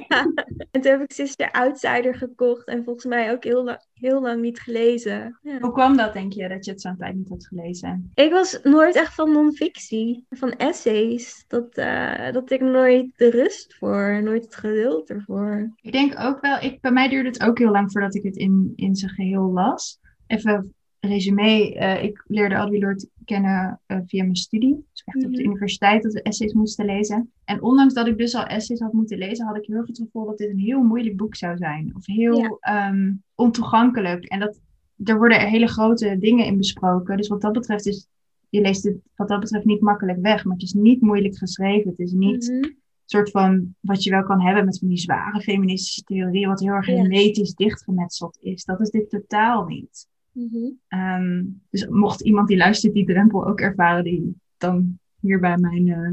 ja. 0.09 0.33
En 0.71 0.81
toen 0.81 0.93
heb 0.93 1.01
ik 1.01 1.13
Sister 1.13 1.51
Outsider 1.51 2.15
gekocht 2.15 2.67
en 2.67 2.85
volgens 2.85 3.05
mij 3.05 3.33
ook 3.33 3.45
heel, 3.45 3.65
la- 3.65 3.83
heel 4.01 4.21
lang 4.21 4.41
niet 4.41 4.61
gelezen. 4.61 5.39
Ja. 5.43 5.59
Hoe 5.61 5.73
kwam 5.73 5.97
dat, 5.97 6.13
denk 6.13 6.33
je, 6.33 6.49
dat 6.49 6.65
je 6.65 6.71
het 6.71 6.81
zo'n 6.81 6.97
tijd 6.97 7.15
niet 7.15 7.29
had 7.29 7.47
gelezen? 7.47 8.11
Ik 8.15 8.31
was 8.31 8.61
nooit 8.63 8.97
echt 8.97 9.15
van 9.15 9.33
non-fictie, 9.33 10.25
van 10.31 10.53
essays. 10.53 11.45
Dat, 11.49 11.75
eh, 11.75 12.33
dat 12.33 12.51
ik 12.51 12.61
nooit 12.61 13.13
de 13.17 13.31
rust 13.31 13.75
voor, 13.75 14.23
nooit 14.23 14.45
het 14.45 14.57
geduld 14.57 15.11
ervoor. 15.11 15.73
Ik 15.81 15.93
denk 15.93 16.19
ook 16.19 16.41
wel, 16.41 16.61
ik, 16.61 16.81
bij 16.81 16.93
mij 16.93 17.09
duurde 17.09 17.29
het 17.29 17.43
ook 17.43 17.59
heel 17.59 17.71
lang 17.71 17.93
voordat 17.93 18.15
ik 18.15 18.23
het 18.23 18.37
in, 18.37 18.73
in 18.77 18.97
zijn 18.97 19.11
geheel 19.11 19.53
las. 19.53 20.01
Even 20.27 20.75
resume, 21.01 21.75
eh, 21.75 22.03
ik 22.03 22.25
leerde 22.27 22.55
Audre 22.55 22.79
Lorde 22.79 23.09
kennen 23.25 23.81
eh, 23.87 23.99
via 24.07 24.23
mijn 24.23 24.37
studie. 24.37 24.87
Dus 24.93 25.03
echt 25.05 25.25
op 25.25 25.33
de 25.33 25.39
Mhm. 25.39 25.49
universiteit 25.49 26.03
dat 26.03 26.13
we 26.13 26.23
essays 26.23 26.53
moesten 26.53 26.85
lezen. 26.85 27.33
En 27.45 27.63
ondanks 27.63 27.95
dat 27.95 28.07
ik 28.07 28.19
dus 28.19 28.35
al 28.35 28.45
essays 28.45 28.81
had 28.81 28.93
moeten 28.93 29.19
lezen, 29.19 29.47
had 29.47 29.57
ik 29.57 29.67
heel 29.67 29.77
erg 29.77 29.87
het 29.87 29.99
gevoel 29.99 30.25
dat 30.27 30.39
dit 30.39 30.51
een 30.51 30.59
heel 30.59 30.83
moeilijk 30.83 31.17
boek 31.17 31.35
zou 31.37 31.57
zijn. 31.57 31.93
Of 31.97 32.07
heel 32.07 32.39
Ja. 32.39 32.57
ehm, 32.61 33.13
ontoegankelijk. 33.35 34.25
En 34.25 34.41
dat 34.41 34.61
er 35.05 35.17
worden 35.17 35.41
hele 35.49 35.67
grote 35.67 36.17
dingen 36.19 36.47
in 36.47 36.57
besproken. 36.57 37.17
Dus 37.17 37.29
wat 37.29 37.41
dat 37.41 37.53
betreft 37.53 37.87
is, 37.87 38.07
je 38.49 38.61
leest 38.61 38.85
het 38.85 38.97
wat 39.17 39.29
dat 39.29 39.41
betreft 39.41 39.65
niet 39.65 39.81
makkelijk 39.81 40.19
weg. 40.21 40.45
Maar 40.45 40.53
het 40.55 40.63
is 40.63 40.73
niet 40.73 41.01
moeilijk 41.01 41.37
geschreven. 41.39 41.91
Het 41.91 41.99
is 41.99 42.13
niet 42.13 42.49
Mhm. 42.51 42.71
soort 43.05 43.31
van 43.31 43.75
wat 43.81 44.03
je 44.05 44.11
wel 44.11 44.23
kan 44.23 44.41
hebben 44.41 44.65
met 44.65 44.79
van 44.79 44.89
die 44.89 44.97
zware 44.99 45.41
feministische 45.41 46.03
theorieën, 46.03 46.49
wat 46.49 46.61
heel 46.61 46.73
erg 46.73 46.87
hermetisch 46.87 47.55
dichtgemetseld 47.55 48.39
is. 48.41 48.65
Dat 48.65 48.81
is 48.81 48.91
dit 48.91 49.11
totaal 49.11 49.65
niet. 49.67 50.07
Mhm. 50.33 50.71
Ehm, 50.89 51.45
dus 51.71 51.87
mocht 51.87 52.21
iemand 52.21 52.49
die 52.49 52.57
luistert 52.57 52.93
die 52.95 53.07
drempel 53.07 53.47
ook 53.47 53.61
ervaren, 53.61 54.05
die 54.05 54.37
dan 54.57 54.99
hierbij 55.21 55.57
mijn 55.57 55.89
eh, 55.89 56.11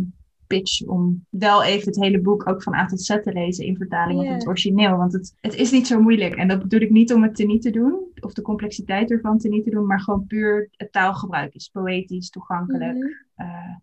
pitch 0.48 0.86
om 0.86 1.26
wel 1.30 1.64
even 1.64 1.88
het 1.88 2.00
hele 2.00 2.22
boek 2.22 2.50
ook 2.50 2.64
van 2.64 2.74
A 2.76 2.86
tot 2.86 3.02
Z 3.02 3.08
te 3.08 3.34
lezen 3.34 3.66
in 3.66 3.78
vertaling 3.78 4.20
of 4.20 4.26
Ja. 4.26 4.32
in 4.32 4.38
het 4.38 4.48
origineel. 4.48 4.98
Want 4.98 5.14
het, 5.14 5.34
het 5.42 5.56
is 5.56 5.72
niet 5.72 5.88
zo 5.88 6.02
moeilijk. 6.02 6.36
En 6.36 6.48
dat 6.48 6.62
bedoel 6.62 6.80
ik 6.80 6.90
niet 6.90 7.14
om 7.14 7.24
het 7.24 7.36
teniet 7.36 7.62
te 7.62 7.70
doen, 7.72 8.12
of 8.20 8.34
de 8.34 8.42
complexiteit 8.42 9.12
ervan 9.12 9.38
teniet 9.38 9.64
te 9.64 9.70
doen, 9.70 9.86
maar 9.86 10.00
gewoon 10.00 10.26
puur 10.28 10.68
het 10.72 10.92
taalgebruik 10.92 11.54
is 11.54 11.70
poëtisch, 11.70 12.30
toegankelijk, 12.30 13.26
eh, 13.36 13.76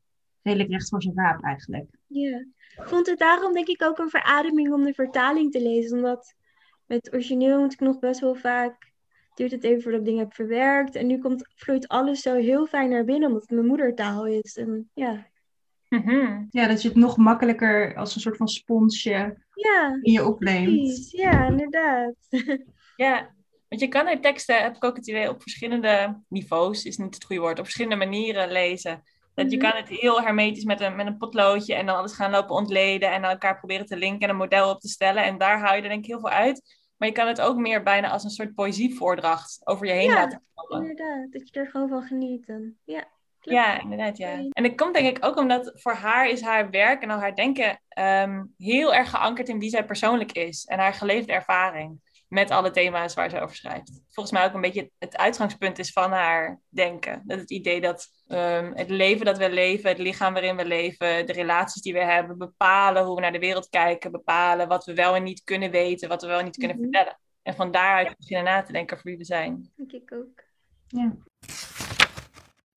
redelijk 0.43 0.71
recht 0.71 0.89
voor 0.89 1.03
zijn 1.03 1.17
raap 1.17 1.43
eigenlijk. 1.43 1.87
Ja. 2.07 2.39
Ik 2.77 2.89
vond 2.89 3.07
het 3.07 3.19
daarom 3.19 3.53
denk 3.53 3.67
ik 3.69 3.83
ook 3.83 3.99
een 3.99 4.11
verademing 4.11 4.73
om 4.73 4.83
de 4.85 4.95
vertaling 4.95 5.53
te 5.53 5.63
lezen. 5.63 5.97
Omdat 5.97 6.35
met 6.87 7.05
het 7.05 7.15
origineel 7.15 7.61
moet 7.61 7.73
ik 7.73 7.81
nog 7.81 7.99
best 7.99 8.21
wel 8.21 8.35
vaak... 8.35 8.92
Duurt 9.35 9.51
het 9.51 9.65
even 9.65 9.83
voordat 9.83 10.01
ik 10.01 10.07
dingen 10.07 10.23
heb 10.25 10.35
verwerkt. 10.35 10.95
En 10.95 11.07
nu 11.07 11.19
komt, 11.19 11.49
vloeit 11.55 11.89
alles 11.89 12.21
zo 12.23 12.35
heel 12.35 12.67
fijn 12.67 12.91
naar 12.91 13.05
binnen, 13.05 13.27
omdat 13.29 13.43
het 13.43 13.51
mijn 13.51 13.67
moedertaal 13.67 14.27
is. 14.27 14.57
En 14.57 14.91
ja, 14.95 15.31
Mhm. 15.89 16.45
Ja, 16.51 16.67
dat 16.67 16.83
je 16.83 16.89
het 16.89 16.97
nog 16.97 17.17
makkelijker 17.17 17.95
als 17.97 18.15
een 18.15 18.21
soort 18.21 18.37
van 18.37 18.49
sponsje 18.49 19.37
ja 19.55 19.99
in 20.03 20.13
je 20.13 20.25
opneemt. 20.27 20.65
precies. 20.65 21.11
Ja, 21.11 21.47
inderdaad. 21.47 22.15
Ja, 22.97 23.35
want 23.69 23.81
je 23.81 23.89
kan 23.89 24.07
uit 24.07 24.23
teksten, 24.23 24.63
heb 24.63 24.77
ik 24.77 24.85
ook 24.85 24.97
het 24.97 25.09
idee, 25.09 25.29
op 25.29 25.43
verschillende 25.43 26.21
niveaus, 26.29 26.85
is 26.85 26.97
niet 26.97 27.15
het 27.15 27.25
goede 27.25 27.43
woord, 27.43 27.59
op 27.59 27.65
verschillende 27.65 27.97
manieren 28.05 28.53
lezen. 28.53 29.03
Dat 29.35 29.51
je 29.51 29.57
Mhm. 29.57 29.69
kan 29.71 29.77
het 29.81 29.89
heel 29.89 30.23
hermetisch 30.23 30.65
met 30.65 30.81
een, 30.81 30.97
met 30.97 31.07
een 31.07 31.17
potloodje 31.17 31.75
en 31.75 31.87
dan 31.87 31.97
alles 31.97 32.13
gaan 32.13 32.31
lopen 32.31 32.55
ontleden 32.57 33.13
en 33.13 33.25
elkaar 33.25 33.59
proberen 33.59 33.87
te 33.87 33.97
linken 33.97 34.21
en 34.21 34.29
een 34.29 34.37
model 34.37 34.71
op 34.71 34.81
te 34.81 34.89
stellen. 34.89 35.25
En 35.25 35.39
daar 35.39 35.59
haal 35.59 35.75
je 35.77 35.83
er 35.83 35.89
denk 35.89 36.01
ik 36.05 36.11
heel 36.11 36.21
veel 36.21 36.29
uit. 36.31 36.81
Maar 37.03 37.11
je 37.11 37.17
kan 37.17 37.29
het 37.29 37.41
ook 37.41 37.57
meer 37.57 37.83
bijna 37.83 38.11
als 38.11 38.25
een 38.25 38.31
soort 38.31 38.55
poëzievoordracht 38.55 39.61
over 39.65 39.87
je 39.87 39.93
heen 39.93 40.09
Ja, 40.09 40.15
laten 40.15 40.43
komen. 40.55 40.89
Inderdaad, 40.89 41.33
dat 41.33 41.49
je 41.49 41.61
er 41.61 41.71
gewoon 41.71 41.89
van 41.89 42.03
geniet. 42.03 42.49
En, 42.49 42.79
ja, 42.85 43.05
klopt. 43.41 43.59
Ja, 43.59 43.81
inderdaad, 43.81 44.17
ja. 44.17 44.31
En 44.51 44.63
dat 44.63 44.75
komt 44.75 44.95
denk 44.95 45.17
ik 45.17 45.25
ook 45.25 45.37
omdat 45.37 45.73
voor 45.75 45.93
haar 45.93 46.29
is 46.29 46.41
haar 46.41 46.71
werk 46.71 47.03
en 47.03 47.11
al 47.11 47.19
haar 47.19 47.35
denken 47.35 47.81
ehm, 47.89 48.45
heel 48.57 48.95
erg 48.95 49.11
geankerd 49.11 49.49
in 49.49 49.59
wie 49.59 49.71
zij 49.71 49.85
persoonlijk 49.85 50.33
is. 50.33 50.65
En 50.65 50.79
haar 50.79 50.95
geleefde 50.95 51.33
ervaring 51.33 52.01
met 52.29 52.51
alle 52.51 52.71
thema's 52.71 53.15
waar 53.15 53.31
ze 53.31 53.41
over 53.41 53.57
schrijft. 53.57 54.03
Volgens 54.09 54.37
mij 54.37 54.45
ook 54.45 54.55
een 54.55 54.61
beetje 54.61 54.91
het 54.99 55.17
uitgangspunt 55.17 55.79
is 55.79 55.93
van 55.93 56.13
haar 56.13 56.61
denken. 56.69 57.23
Dat 57.25 57.39
het 57.39 57.51
idee 57.51 57.81
dat 57.81 58.09
ehm, 58.33 58.73
het 58.75 58.91
leven 58.91 59.25
dat 59.25 59.39
we 59.39 59.51
leven, 59.51 59.89
het 59.89 59.99
lichaam 59.99 60.33
waarin 60.33 60.57
we 60.57 60.65
leven, 60.65 61.27
de 61.27 61.33
relaties 61.33 61.83
die 61.83 61.93
we 61.93 62.05
hebben, 62.05 62.39
bepalen 62.39 63.05
hoe 63.05 63.15
we 63.15 63.21
naar 63.21 63.33
de 63.33 63.39
wereld 63.39 63.69
kijken, 63.69 64.11
bepalen 64.11 64.69
wat 64.69 64.85
we 64.85 64.95
wel 64.95 65.15
en 65.15 65.23
niet 65.23 65.43
kunnen 65.45 65.71
weten, 65.71 66.09
wat 66.09 66.23
we 66.23 66.29
wel 66.29 66.39
en 66.39 66.45
niet 66.45 66.57
kunnen 66.57 66.77
Mhm. 66.77 66.85
vertellen. 66.85 67.19
En 67.43 67.55
van 67.55 67.71
daaruit 67.71 68.17
beginnen 68.17 68.45
na 68.45 68.63
te 68.63 68.73
denken 68.73 68.97
over 68.97 69.09
wie 69.09 69.19
we 69.19 69.25
zijn. 69.25 69.73
denk 69.77 69.93
ik 69.93 70.13
ook. 70.13 70.43
Ja. 70.87 71.13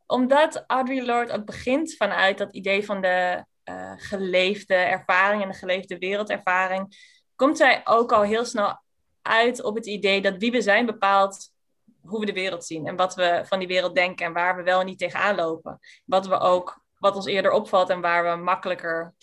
omdat 0.07 0.63
Audre 0.67 1.05
Lorde 1.05 1.33
ook 1.33 1.45
begint 1.45 1.95
vanuit 1.95 2.37
dat 2.37 2.53
idee 2.55 2.85
van 2.85 3.01
de 3.01 3.45
eh, 3.63 3.93
geleefde 3.95 4.73
ervaring 4.75 5.41
en 5.41 5.47
de 5.49 5.53
geleefde 5.57 5.97
wereldervaring, 5.97 6.95
komt 7.35 7.57
zij 7.57 7.81
ook 7.83 8.11
al 8.11 8.21
heel 8.21 8.45
snel 8.45 8.79
uit 9.21 9.63
op 9.63 9.75
het 9.75 9.85
idee 9.85 10.21
dat 10.21 10.37
wie 10.37 10.51
we 10.51 10.61
zijn 10.61 10.85
bepaalt 10.85 11.49
hoe 12.05 12.19
we 12.19 12.25
de 12.25 12.33
wereld 12.33 12.65
zien 12.65 12.87
en 12.87 12.95
wat 12.95 13.15
we 13.15 13.41
van 13.45 13.59
die 13.59 13.67
wereld 13.67 13.95
denken 13.95 14.25
en 14.25 14.33
waar 14.33 14.55
we 14.55 14.63
wel 14.63 14.79
en 14.79 14.85
niet 14.85 14.99
tegenaan 14.99 15.35
lopen. 15.35 15.79
Wat 16.05 16.27
we 16.27 16.39
ook, 16.39 16.85
wat 16.97 17.15
ons 17.15 17.25
eerder 17.25 17.51
opvalt 17.51 17.89
en 17.89 18.01
waar 18.01 18.37
we 18.37 18.43
makkelijker, 18.43 19.13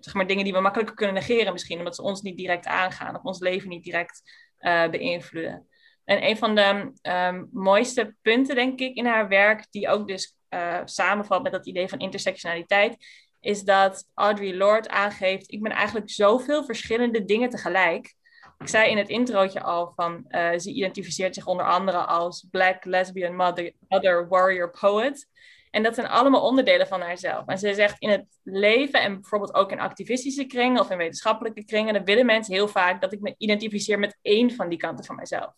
zeg 0.00 0.14
maar 0.14 0.26
dingen 0.26 0.44
die 0.44 0.52
we 0.52 0.60
makkelijker 0.60 0.94
kunnen 0.94 1.14
negeren 1.14 1.52
misschien, 1.52 1.78
omdat 1.78 1.94
ze 1.94 2.02
ons 2.02 2.22
niet 2.22 2.36
direct 2.36 2.66
aangaan 2.66 3.16
of 3.16 3.22
ons 3.22 3.38
leven 3.38 3.68
niet 3.68 3.84
direct 3.84 4.22
eh, 4.58 4.88
beïnvloeden. 4.88 5.66
En 6.04 6.26
een 6.26 6.36
van 6.36 6.54
de 6.54 6.92
ehm, 7.02 7.44
mooiste 7.52 8.16
punten, 8.22 8.54
denk 8.54 8.80
ik, 8.80 8.94
in 8.96 9.06
haar 9.06 9.28
werk, 9.28 9.66
die 9.70 9.88
ook 9.88 10.08
dus 10.08 10.36
eh, 10.48 10.80
samenvalt 10.84 11.42
met 11.42 11.52
dat 11.52 11.66
idee 11.66 11.88
van 11.88 11.98
intersectionaliteit, 11.98 12.96
is 13.40 13.62
dat 13.62 14.10
Audre 14.14 14.56
Lorde 14.56 14.88
aangeeft: 14.88 15.52
ik 15.52 15.62
ben 15.62 15.72
eigenlijk 15.72 16.10
zoveel 16.10 16.64
verschillende 16.64 17.24
dingen 17.24 17.50
tegelijk. 17.50 18.14
Ik 18.58 18.68
zei 18.68 18.90
in 18.90 18.98
het 18.98 19.08
introotje 19.08 19.62
al 19.62 19.92
van 19.96 20.24
eh, 20.28 20.58
ze 20.58 20.72
identificeert 20.72 21.34
zich 21.34 21.46
onder 21.46 21.66
andere 21.66 21.98
als 21.98 22.46
black, 22.50 22.84
lesbian, 22.84 23.36
mother, 23.36 24.28
warrior, 24.28 24.70
poet. 24.70 25.26
En 25.70 25.82
dat 25.82 25.94
zijn 25.94 26.06
allemaal 26.06 26.42
onderdelen 26.42 26.86
van 26.86 27.00
haarzelf. 27.00 27.46
En 27.46 27.58
ze 27.58 27.74
zegt 27.74 28.00
in 28.00 28.08
het 28.10 28.26
leven 28.42 29.00
en 29.00 29.14
bijvoorbeeld 29.20 29.54
ook 29.54 29.70
in 29.70 29.80
activistische 29.80 30.44
kringen 30.44 30.80
of 30.80 30.90
in 30.90 30.96
wetenschappelijke 30.96 31.64
kringen, 31.64 31.94
dan 31.94 32.04
willen 32.04 32.26
mensen 32.26 32.54
heel 32.54 32.68
vaak 32.68 33.00
dat 33.00 33.12
ik 33.12 33.20
me 33.20 33.34
identificeer 33.38 33.98
met 33.98 34.18
één 34.22 34.50
van 34.50 34.68
die 34.68 34.78
kanten 34.78 35.04
van 35.04 35.16
mijzelf. 35.16 35.52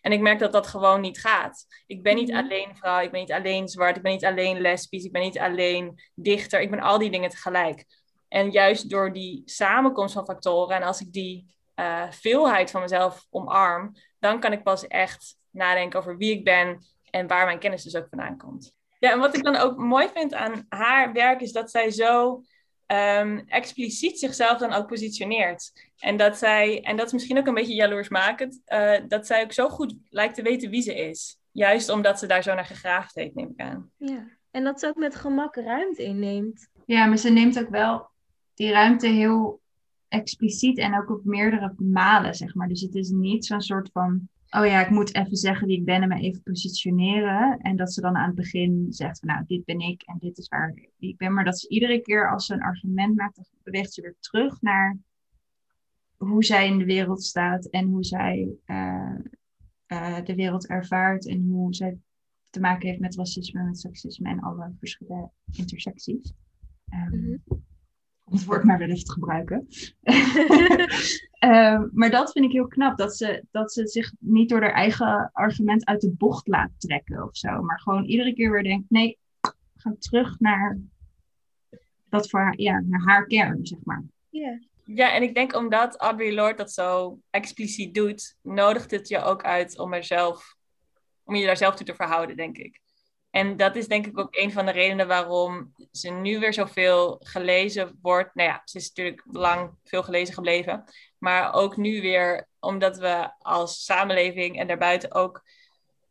En 0.00 0.12
ik 0.12 0.20
merk 0.20 0.38
dat 0.38 0.52
dat 0.52 0.66
gewoon 0.66 1.00
niet 1.00 1.20
gaat. 1.20 1.66
Ik 1.86 2.02
ben 2.02 2.14
niet 2.14 2.30
Mhm. 2.30 2.38
alleen 2.38 2.76
vrouw, 2.76 3.00
ik 3.00 3.10
ben 3.10 3.20
niet 3.20 3.32
alleen 3.32 3.68
zwart, 3.68 3.96
ik 3.96 4.02
ben 4.02 4.12
niet 4.12 4.24
alleen 4.24 4.60
lesbisch, 4.60 5.04
ik 5.04 5.12
ben 5.12 5.22
niet 5.22 5.38
alleen 5.38 6.00
dichter, 6.14 6.60
ik 6.60 6.70
ben 6.70 6.80
al 6.80 6.98
die 6.98 7.10
dingen 7.10 7.30
tegelijk. 7.30 7.84
En 8.28 8.50
juist 8.50 8.90
door 8.90 9.12
die 9.12 9.42
samenkomst 9.44 10.14
van 10.14 10.24
factoren 10.24 10.76
en 10.76 10.82
als 10.82 11.00
ik 11.00 11.12
die 11.12 11.54
eh, 11.74 12.10
veelheid 12.10 12.70
van 12.70 12.80
mezelf 12.80 13.26
omarm, 13.30 13.92
dan 14.18 14.40
kan 14.40 14.52
ik 14.52 14.62
pas 14.62 14.86
echt 14.86 15.36
nadenken 15.50 15.98
over 15.98 16.16
wie 16.16 16.32
ik 16.32 16.44
ben 16.44 16.78
en 17.10 17.26
waar 17.26 17.44
mijn 17.44 17.58
kennis 17.58 17.82
dus 17.82 17.96
ook 17.96 18.08
vandaan 18.08 18.36
komt. 18.36 18.76
Ja, 18.98 19.10
en 19.10 19.18
wat 19.18 19.36
ik 19.36 19.42
dan 19.42 19.56
ook 19.56 19.76
mooi 19.76 20.08
vind 20.14 20.34
aan 20.34 20.66
haar 20.68 21.12
werk 21.12 21.40
is 21.40 21.52
dat 21.52 21.70
zij 21.70 21.90
zo 21.90 22.42
ehm, 22.86 23.40
expliciet 23.46 24.18
zichzelf 24.18 24.58
dan 24.58 24.72
ook 24.72 24.86
positioneert. 24.86 25.72
En 25.98 26.16
dat 26.16 26.38
zij, 26.38 26.82
en 26.82 26.96
dat 26.96 27.06
is 27.06 27.12
misschien 27.12 27.38
ook 27.38 27.46
een 27.46 27.54
beetje 27.54 27.74
jaloersmakend, 27.74 28.60
eh, 28.64 29.00
dat 29.08 29.26
zij 29.26 29.42
ook 29.42 29.52
zo 29.52 29.68
goed 29.68 29.94
lijkt 30.08 30.34
te 30.34 30.42
weten 30.42 30.70
wie 30.70 30.82
ze 30.82 30.94
is. 30.94 31.38
Juist 31.50 31.88
omdat 31.88 32.18
ze 32.18 32.26
daar 32.26 32.42
zo 32.42 32.54
naar 32.54 32.64
gegraafd 32.64 33.14
heeft, 33.14 33.34
neem 33.34 33.52
ik 33.56 33.60
aan. 33.60 33.90
Ja. 33.96 34.26
En 34.50 34.64
dat 34.64 34.80
ze 34.80 34.86
ook 34.86 34.96
met 34.96 35.14
gemak 35.14 35.56
ruimte 35.56 36.02
inneemt. 36.02 36.68
Ja, 36.86 37.06
maar 37.06 37.18
ze 37.18 37.30
neemt 37.30 37.58
ook 37.58 37.68
wel 37.68 38.10
die 38.54 38.70
ruimte 38.70 39.06
heel 39.06 39.60
expliciet 40.14 40.78
en 40.78 40.96
ook 40.96 41.10
op 41.10 41.24
meerdere 41.24 41.74
malen, 41.76 42.34
zeg 42.34 42.54
maar. 42.54 42.68
Dus 42.68 42.80
het 42.80 42.94
is 42.94 43.10
niet 43.10 43.46
zo'n 43.46 43.60
soort 43.60 43.90
van, 43.92 44.28
oh 44.50 44.66
ja, 44.66 44.84
ik 44.84 44.90
moet 44.90 45.14
even 45.14 45.36
zeggen 45.36 45.66
wie 45.66 45.78
ik 45.78 45.84
ben 45.84 46.02
en 46.02 46.08
me 46.08 46.20
even 46.20 46.42
positioneren. 46.42 47.58
En 47.58 47.76
dat 47.76 47.92
ze 47.92 48.00
dan 48.00 48.16
aan 48.16 48.26
het 48.26 48.34
begin 48.34 48.86
zegt 48.90 49.18
van, 49.18 49.28
nou, 49.28 49.44
dit 49.46 49.64
ben 49.64 49.80
ik 49.80 50.02
en 50.02 50.16
dit 50.18 50.38
is 50.38 50.48
waar 50.48 50.74
ik 50.98 51.16
ben. 51.16 51.32
Maar 51.34 51.44
dat 51.44 51.58
ze 51.58 51.68
iedere 51.68 52.00
keer 52.00 52.30
als 52.30 52.46
ze 52.46 52.54
een 52.54 52.62
argument 52.62 53.16
maakt, 53.16 53.36
dan 53.36 53.44
beweegt 53.62 53.92
ze 53.92 54.00
weer 54.00 54.16
terug 54.20 54.60
naar 54.60 54.98
hoe 56.16 56.44
zij 56.44 56.66
in 56.66 56.78
de 56.78 56.84
wereld 56.84 57.22
staat 57.22 57.66
en 57.66 57.86
hoe 57.86 58.04
zij 58.04 58.48
eh, 58.64 59.14
eh, 59.86 60.24
de 60.24 60.34
wereld 60.34 60.66
ervaart 60.66 61.26
en 61.26 61.48
hoe 61.48 61.74
zij 61.74 61.98
te 62.50 62.60
maken 62.60 62.88
heeft 62.88 63.00
met 63.00 63.16
racisme, 63.16 63.64
met 63.64 63.78
seksisme 63.78 64.28
en 64.28 64.40
alle 64.40 64.72
verschillende 64.78 65.30
intersecties. 65.52 66.32
Ehm, 66.88 67.16
Mhm. 67.16 67.36
Om 68.24 68.32
het 68.32 68.44
woord 68.44 68.64
maar 68.64 68.78
weer 68.78 68.90
even 68.90 69.04
te 69.04 69.12
gebruiken. 69.12 69.66
Ehm, 71.44 71.88
maar 71.92 72.10
dat 72.10 72.32
vind 72.32 72.44
ik 72.44 72.52
heel 72.52 72.66
knap, 72.66 72.96
dat 72.96 73.16
ze, 73.16 73.44
dat 73.50 73.72
ze 73.72 73.86
zich 73.86 74.12
niet 74.18 74.48
door 74.48 74.60
haar 74.60 74.72
eigen 74.72 75.30
argument 75.32 75.84
uit 75.84 76.00
de 76.00 76.10
bocht 76.10 76.46
laat 76.46 76.70
trekken 76.78 77.22
of 77.22 77.36
zo. 77.36 77.62
Maar 77.62 77.80
gewoon 77.80 78.04
iedere 78.04 78.34
keer 78.34 78.50
weer 78.50 78.62
denkt, 78.62 78.90
nee, 78.90 79.18
we 79.40 79.52
gaan 79.74 79.98
terug 79.98 80.40
naar, 80.40 80.78
dat 82.08 82.30
voor 82.30 82.40
haar, 82.40 82.60
ja, 82.60 82.82
naar 82.86 83.00
haar 83.00 83.26
kern, 83.26 83.66
zeg 83.66 83.78
maar. 83.82 84.02
Ja. 84.28 84.58
Ja, 84.84 85.14
en 85.14 85.22
ik 85.22 85.34
denk 85.34 85.54
omdat 85.54 85.96
Audre 85.96 86.34
Lorde 86.34 86.56
dat 86.56 86.72
zo 86.72 87.18
expliciet 87.30 87.94
doet, 87.94 88.36
nodigt 88.42 88.90
het 88.90 89.08
je 89.08 89.18
ook 89.18 89.42
uit 89.42 89.78
om, 89.78 89.92
er 89.92 90.04
zelf, 90.04 90.56
om 91.24 91.34
je 91.34 91.46
daar 91.46 91.56
zelf 91.56 91.74
toe 91.74 91.86
te 91.86 91.94
verhouden, 91.94 92.36
denk 92.36 92.56
ik. 92.56 92.80
En 93.34 93.56
dat 93.56 93.76
is 93.76 93.88
denk 93.88 94.06
ik 94.06 94.18
ook 94.18 94.36
een 94.36 94.52
van 94.52 94.66
de 94.66 94.72
redenen 94.72 95.06
waarom 95.06 95.74
ze 95.92 96.10
nu 96.10 96.38
weer 96.38 96.52
zoveel 96.52 97.16
gelezen 97.20 97.98
wordt. 98.02 98.34
Nou 98.34 98.48
ja, 98.48 98.62
ze 98.64 98.78
is 98.78 98.88
natuurlijk 98.88 99.22
lang 99.30 99.70
veel 99.84 100.02
gelezen 100.02 100.34
gebleven. 100.34 100.84
Maar 101.18 101.52
ook 101.52 101.76
nu 101.76 102.00
weer, 102.00 102.48
omdat 102.60 102.98
we 102.98 103.30
als 103.38 103.84
samenleving 103.84 104.58
en 104.58 104.66
daarbuiten 104.66 105.14
ook 105.14 105.42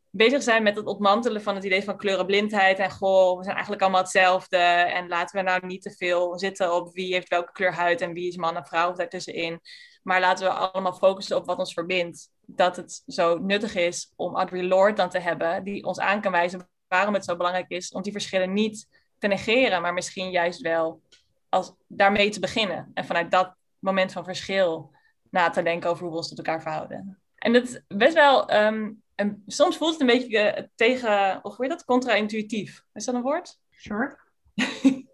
bezig 0.10 0.44
zijn 0.44 0.64
met 0.64 0.76
het 0.76 0.86
ontmantelen 0.86 1.42
van 1.42 1.56
het 1.56 1.64
idee 1.64 1.84
van 1.84 1.98
kleurenblindheid. 1.98 2.80
En 2.80 2.92
goh, 2.92 3.38
we 3.38 3.44
zijn 3.44 3.56
eigenlijk 3.56 3.84
allemaal 3.84 4.02
hetzelfde. 4.02 4.58
En 4.58 5.08
laten 5.08 5.38
we 5.38 5.44
nou 5.44 5.66
niet 5.66 5.82
te 5.82 5.92
veel 5.92 6.40
zitten 6.40 6.74
op 6.74 6.94
wie 6.94 7.14
heeft 7.14 7.30
welke 7.30 7.52
kleur 7.52 7.74
huid 7.74 8.02
en 8.02 8.14
wie 8.14 8.28
is 8.28 8.38
man 8.38 8.56
en 8.56 8.66
vrouw 8.66 8.90
of 8.90 8.96
daartussenin. 8.96 9.60
Maar 10.02 10.20
laten 10.20 10.46
we 10.46 10.54
allemaal 10.54 10.94
focussen 10.94 11.38
op 11.38 11.46
wat 11.46 11.58
ons 11.58 11.74
verbindt. 11.74 12.30
Dat 12.46 12.76
het 12.76 13.04
zo 13.06 13.38
nuttig 13.38 13.76
is 13.76 14.12
om 14.16 14.36
Audre 14.36 14.64
Lorde 14.64 14.94
dan 14.96 15.10
te 15.10 15.20
hebben, 15.20 15.64
die 15.64 15.84
ons 15.84 16.00
aan 16.00 16.22
kan 16.22 16.32
wijzen 16.32 16.72
waarom 16.88 17.14
het 17.14 17.26
zo 17.26 17.36
belangrijk 17.36 17.70
is 17.70 17.92
om 17.92 18.02
die 18.02 18.12
verschillen 18.12 18.54
niet 18.54 18.88
te 19.18 19.28
negeren, 19.28 19.82
maar 19.82 19.94
misschien 19.94 20.32
juist 20.32 20.62
wel 20.62 21.02
als, 21.50 21.74
daarmee 21.88 22.30
te 22.30 22.40
beginnen. 22.40 22.92
En 22.94 23.06
vanuit 23.06 23.32
dat 23.32 23.56
moment 23.80 24.12
van 24.12 24.24
verschil 24.24 24.92
na 25.30 25.50
te 25.50 25.64
denken 25.64 25.90
over 25.90 26.04
hoe 26.04 26.12
we 26.12 26.18
ons 26.18 26.30
tot 26.30 26.38
elkaar 26.38 26.62
verhouden. 26.62 27.20
En 27.36 27.54
dat 27.54 27.64
is 27.64 27.82
best 27.88 28.14
wel, 28.14 28.48
ehm, 28.48 28.92
en 29.16 29.44
soms 29.48 29.78
voelt 29.78 29.92
het 29.92 30.02
een 30.02 30.08
beetje 30.08 30.58
uh, 30.58 30.64
tegen, 30.76 31.40
of 31.44 31.56
hoe 31.56 31.66
je 31.66 31.72
dat, 31.72 31.86
contra-intuïtief. 31.86 32.84
Is 32.94 33.06
dat 33.06 33.16
een 33.16 33.22
woord? 33.22 33.60
Sure. 33.72 34.18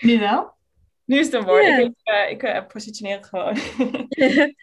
nu 0.00 0.18
wel? 0.18 0.54
Nu 1.04 1.18
is 1.18 1.24
het 1.24 1.34
een 1.34 1.44
woord. 1.44 1.66
Yeah. 1.66 1.80
Ik, 1.80 1.94
uh, 2.04 2.30
ik 2.30 2.42
uh, 2.42 2.66
positioneer 2.66 3.16
het 3.16 3.26
gewoon. 3.26 3.56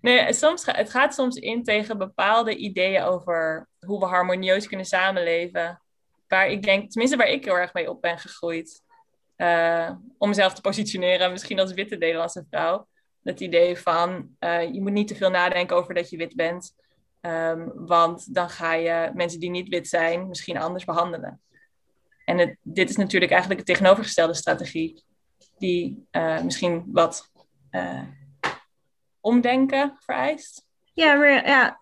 nee, 0.00 0.32
soms 0.32 0.66
het 0.66 0.90
gaat 0.90 1.14
soms 1.14 1.36
in 1.36 1.64
tegen 1.64 1.98
bepaalde 1.98 2.56
ideeën 2.56 3.02
over 3.02 3.68
hoe 3.78 3.98
we 3.98 4.06
harmonieus 4.06 4.66
kunnen 4.66 4.86
samenleven. 4.86 5.82
Waar 6.28 6.48
ik 6.48 6.62
denk, 6.62 6.90
tenminste 6.90 7.16
waar 7.16 7.28
ik 7.28 7.44
heel 7.44 7.58
erg 7.58 7.72
mee 7.72 7.90
op 7.90 8.00
ben 8.00 8.18
gegroeid. 8.18 8.82
Uh, 9.36 9.90
om 10.18 10.28
mezelf 10.28 10.54
te 10.54 10.60
positioneren, 10.60 11.30
misschien 11.30 11.60
als 11.60 11.72
witte 11.72 11.96
Nederlandse 11.96 12.44
vrouw. 12.50 12.86
Het 13.22 13.40
idee 13.40 13.76
van, 13.76 14.36
uh, 14.40 14.62
je 14.62 14.80
moet 14.80 14.92
niet 14.92 15.08
te 15.08 15.14
veel 15.14 15.30
nadenken 15.30 15.76
over 15.76 15.94
dat 15.94 16.10
je 16.10 16.16
wit 16.16 16.36
bent. 16.36 16.74
Um, 17.20 17.72
want 17.74 18.34
dan 18.34 18.50
ga 18.50 18.74
je 18.74 19.10
mensen 19.14 19.40
die 19.40 19.50
niet 19.50 19.68
wit 19.68 19.88
zijn 19.88 20.28
misschien 20.28 20.56
anders 20.58 20.84
behandelen. 20.84 21.40
En 22.24 22.38
het, 22.38 22.56
dit 22.62 22.90
is 22.90 22.96
natuurlijk 22.96 23.32
eigenlijk 23.32 23.66
de 23.66 23.72
tegenovergestelde 23.72 24.34
strategie. 24.34 25.04
Die 25.58 26.06
uh, 26.12 26.42
misschien 26.42 26.84
wat 26.86 27.30
omdenken 29.20 29.96
vereist. 29.98 30.64
Ja, 30.92 31.14
maar 31.14 31.46
ja, 31.46 31.80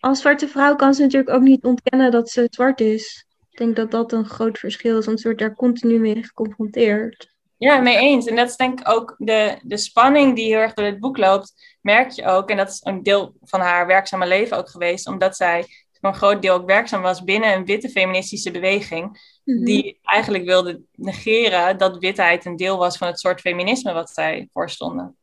als 0.00 0.20
zwarte 0.20 0.48
vrouw 0.48 0.76
kan 0.76 0.94
ze 0.94 1.02
natuurlijk 1.02 1.30
ook 1.30 1.42
niet 1.42 1.64
ontkennen 1.64 2.10
dat 2.10 2.30
ze 2.30 2.46
zwart 2.50 2.80
is. 2.80 3.26
Ik 3.50 3.58
denk 3.58 3.76
dat 3.76 3.90
dat 3.90 4.12
een 4.12 4.24
groot 4.24 4.58
verschil 4.58 4.98
is, 4.98 5.06
want 5.06 5.20
ze 5.20 5.26
wordt 5.26 5.40
daar 5.40 5.54
continu 5.54 5.98
mee 5.98 6.24
geconfronteerd. 6.24 7.34
Ja, 7.56 7.80
mee 7.80 7.96
eens. 7.96 8.26
En 8.26 8.36
dat 8.36 8.48
is 8.48 8.56
denk 8.56 8.80
ik 8.80 8.88
ook 8.88 9.14
de, 9.18 9.58
de 9.62 9.76
spanning 9.76 10.36
die 10.36 10.46
heel 10.46 10.58
erg 10.58 10.74
door 10.74 10.84
het 10.84 11.00
boek 11.00 11.16
loopt, 11.16 11.76
merk 11.80 12.10
je 12.10 12.24
ook. 12.24 12.50
En 12.50 12.56
dat 12.56 12.68
is 12.68 12.80
een 12.82 13.02
deel 13.02 13.34
van 13.40 13.60
haar 13.60 13.86
werkzame 13.86 14.26
leven 14.26 14.56
ook 14.56 14.68
geweest, 14.68 15.06
omdat 15.06 15.36
zij 15.36 15.66
voor 16.00 16.08
een 16.08 16.14
groot 16.14 16.42
deel 16.42 16.54
ook 16.54 16.66
werkzaam 16.66 17.02
was 17.02 17.24
binnen 17.24 17.52
een 17.52 17.64
witte 17.64 17.88
feministische 17.88 18.50
beweging, 18.50 19.20
mm-hmm. 19.44 19.64
die 19.64 19.98
eigenlijk 20.02 20.44
wilde 20.44 20.80
negeren 20.92 21.78
dat 21.78 21.98
witheid 21.98 22.44
een 22.44 22.56
deel 22.56 22.78
was 22.78 22.96
van 22.96 23.06
het 23.06 23.20
soort 23.20 23.40
feminisme 23.40 23.92
wat 23.92 24.10
zij 24.10 24.48
voorstonden. 24.52 25.16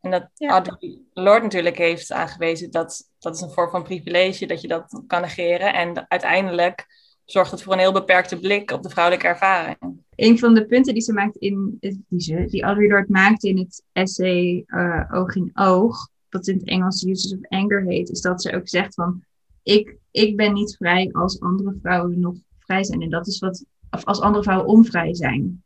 En 0.00 0.10
dat 0.10 0.28
ja. 0.34 0.50
Audre 0.50 1.02
Lorde 1.12 1.42
natuurlijk 1.42 1.78
heeft 1.78 2.12
aangewezen 2.12 2.70
dat 2.70 3.10
dat 3.18 3.34
is 3.34 3.40
een 3.40 3.50
vorm 3.50 3.70
van 3.70 3.82
privilege, 3.82 4.46
dat 4.46 4.60
je 4.60 4.68
dat 4.68 5.02
kan 5.06 5.20
negeren. 5.20 5.74
En 5.74 6.04
uiteindelijk 6.08 6.86
zorgt 7.24 7.50
het 7.50 7.62
voor 7.62 7.72
een 7.72 7.78
heel 7.78 7.92
beperkte 7.92 8.38
blik 8.38 8.70
op 8.70 8.82
de 8.82 8.88
vrouwelijke 8.88 9.28
ervaring. 9.28 9.76
Een 10.14 10.38
van 10.38 10.54
de 10.54 10.66
punten 10.66 10.94
die 10.94 11.02
ze 11.02 11.12
maakt 11.12 11.36
in, 11.36 11.76
die, 11.80 12.20
ze, 12.20 12.44
die 12.46 12.62
Audre 12.62 12.88
Lorde 12.88 13.12
maakt 13.12 13.44
in 13.44 13.58
het 13.58 13.84
essay 13.92 14.64
uh, 14.66 15.04
Oog 15.10 15.34
in 15.34 15.50
Oog, 15.54 16.08
wat 16.30 16.46
in 16.46 16.56
het 16.56 16.66
Engels 16.66 17.04
Uses 17.04 17.32
of 17.32 17.48
Anger 17.48 17.84
heet, 17.84 18.10
is 18.10 18.20
dat 18.20 18.42
ze 18.42 18.56
ook 18.56 18.68
zegt 18.68 18.94
van, 18.94 19.24
ik, 19.62 19.96
ik 20.10 20.36
ben 20.36 20.52
niet 20.52 20.76
vrij 20.76 21.08
als 21.12 21.40
andere 21.40 21.78
vrouwen 21.82 22.20
nog 22.20 22.34
vrij 22.58 22.84
zijn. 22.84 23.02
En 23.02 23.10
dat 23.10 23.26
is 23.26 23.38
wat, 23.38 23.64
of 23.90 24.04
als 24.04 24.20
andere 24.20 24.42
vrouwen 24.42 24.68
onvrij 24.68 25.14
zijn. 25.14 25.62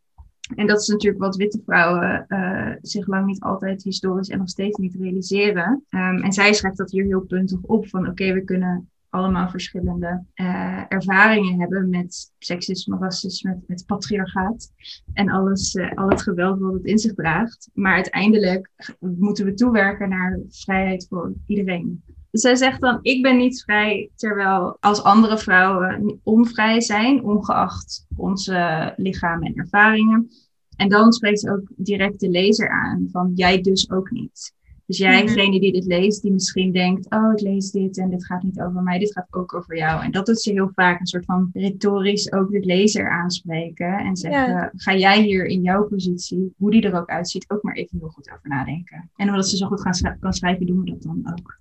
En 0.54 0.66
dat 0.66 0.80
is 0.80 0.88
natuurlijk 0.88 1.22
wat 1.22 1.36
witte 1.36 1.62
vrouwen 1.64 2.24
uh, 2.28 2.72
zich 2.80 3.06
lang 3.06 3.26
niet 3.26 3.40
altijd 3.40 3.82
historisch 3.82 4.28
en 4.28 4.38
nog 4.38 4.48
steeds 4.48 4.78
niet 4.78 4.94
realiseren. 4.94 5.84
Um, 5.90 6.22
en 6.22 6.32
zij 6.32 6.52
schrijft 6.52 6.76
dat 6.76 6.90
hier 6.90 7.04
heel 7.04 7.20
puntig 7.20 7.58
op 7.62 7.88
van 7.88 8.08
oké, 8.08 8.32
we 8.32 8.44
kunnen 8.44 8.88
allemaal 9.08 9.48
verschillende 9.48 10.24
uh, 10.34 10.82
ervaringen 10.88 11.60
hebben 11.60 11.88
met 11.88 12.32
seksisme, 12.38 12.98
racisme, 12.98 13.50
met, 13.50 13.68
met 13.68 13.86
patriarchaat 13.86 14.72
en 15.12 15.30
alles, 15.30 15.74
uh, 15.74 15.92
al 15.94 16.08
het 16.08 16.22
geweld 16.22 16.58
wat 16.58 16.72
het 16.72 16.84
in 16.84 16.98
zich 16.98 17.14
draagt. 17.14 17.70
Maar 17.74 17.94
uiteindelijk 17.94 18.70
moeten 18.98 19.44
we 19.44 19.54
toewerken 19.54 20.08
naar 20.08 20.40
vrijheid 20.48 21.06
voor 21.08 21.32
iedereen. 21.46 22.02
Dus 22.30 22.42
zij 22.42 22.56
zegt 22.56 22.80
dan, 22.80 22.98
ik 23.02 23.22
ben 23.22 23.36
niet 23.36 23.62
vrij, 23.62 24.10
terwijl 24.14 24.76
als 24.80 25.02
andere 25.02 25.38
vrouwen 25.38 26.20
onvrij 26.22 26.80
zijn, 26.80 27.24
ongeacht 27.24 28.06
onze 28.16 28.92
lichamen 28.96 29.46
en 29.46 29.54
ervaringen. 29.54 30.30
En 30.76 30.88
dan 30.88 31.12
spreekt 31.12 31.40
ze 31.40 31.50
ook 31.50 31.68
direct 31.76 32.20
de 32.20 32.28
lezer 32.28 32.70
aan, 32.70 33.08
van 33.10 33.32
jij 33.34 33.60
dus 33.60 33.90
ook 33.90 34.10
niet. 34.10 34.54
Dus 34.86 34.98
jij, 34.98 35.22
mm 35.22 35.28
-hmm. 35.28 35.50
die 35.50 35.72
dit 35.72 35.84
leest, 35.84 36.22
die 36.22 36.32
misschien 36.32 36.72
denkt, 36.72 37.10
oh, 37.10 37.32
ik 37.32 37.40
lees 37.40 37.70
dit 37.70 37.98
en 37.98 38.10
dit 38.10 38.26
gaat 38.26 38.42
niet 38.42 38.60
over 38.60 38.82
mij, 38.82 38.98
dit 38.98 39.12
gaat 39.12 39.26
ook 39.30 39.54
over 39.54 39.76
jou. 39.76 40.02
En 40.02 40.10
dat 40.10 40.26
doet 40.26 40.40
ze 40.40 40.52
heel 40.52 40.70
vaak 40.74 41.00
een 41.00 41.06
soort 41.06 41.24
van 41.24 41.50
retorisch 41.52 42.32
ook 42.32 42.50
de 42.50 42.60
lezer 42.60 43.10
aanspreken 43.10 43.98
en 43.98 44.16
zeggen, 44.16 44.48
ja. 44.48 44.72
ga 44.76 44.94
jij 44.94 45.22
hier 45.22 45.46
in 45.46 45.62
jouw 45.62 45.84
positie, 45.84 46.54
hoe 46.56 46.70
die 46.70 46.82
er 46.82 47.00
ook 47.00 47.08
uitziet, 47.08 47.50
ook 47.50 47.62
maar 47.62 47.74
even 47.74 47.98
heel 47.98 48.08
goed 48.08 48.30
over 48.30 48.48
nadenken. 48.48 49.10
En 49.16 49.28
omdat 49.28 49.48
ze 49.48 49.56
zo 49.56 49.66
goed 49.66 49.80
gaan 49.80 49.94
schrijven, 49.94 50.20
kan 50.20 50.32
schrijven, 50.32 50.66
doen 50.66 50.80
we 50.80 50.90
dat 50.90 51.02
dan 51.02 51.32
ook. 51.32 51.58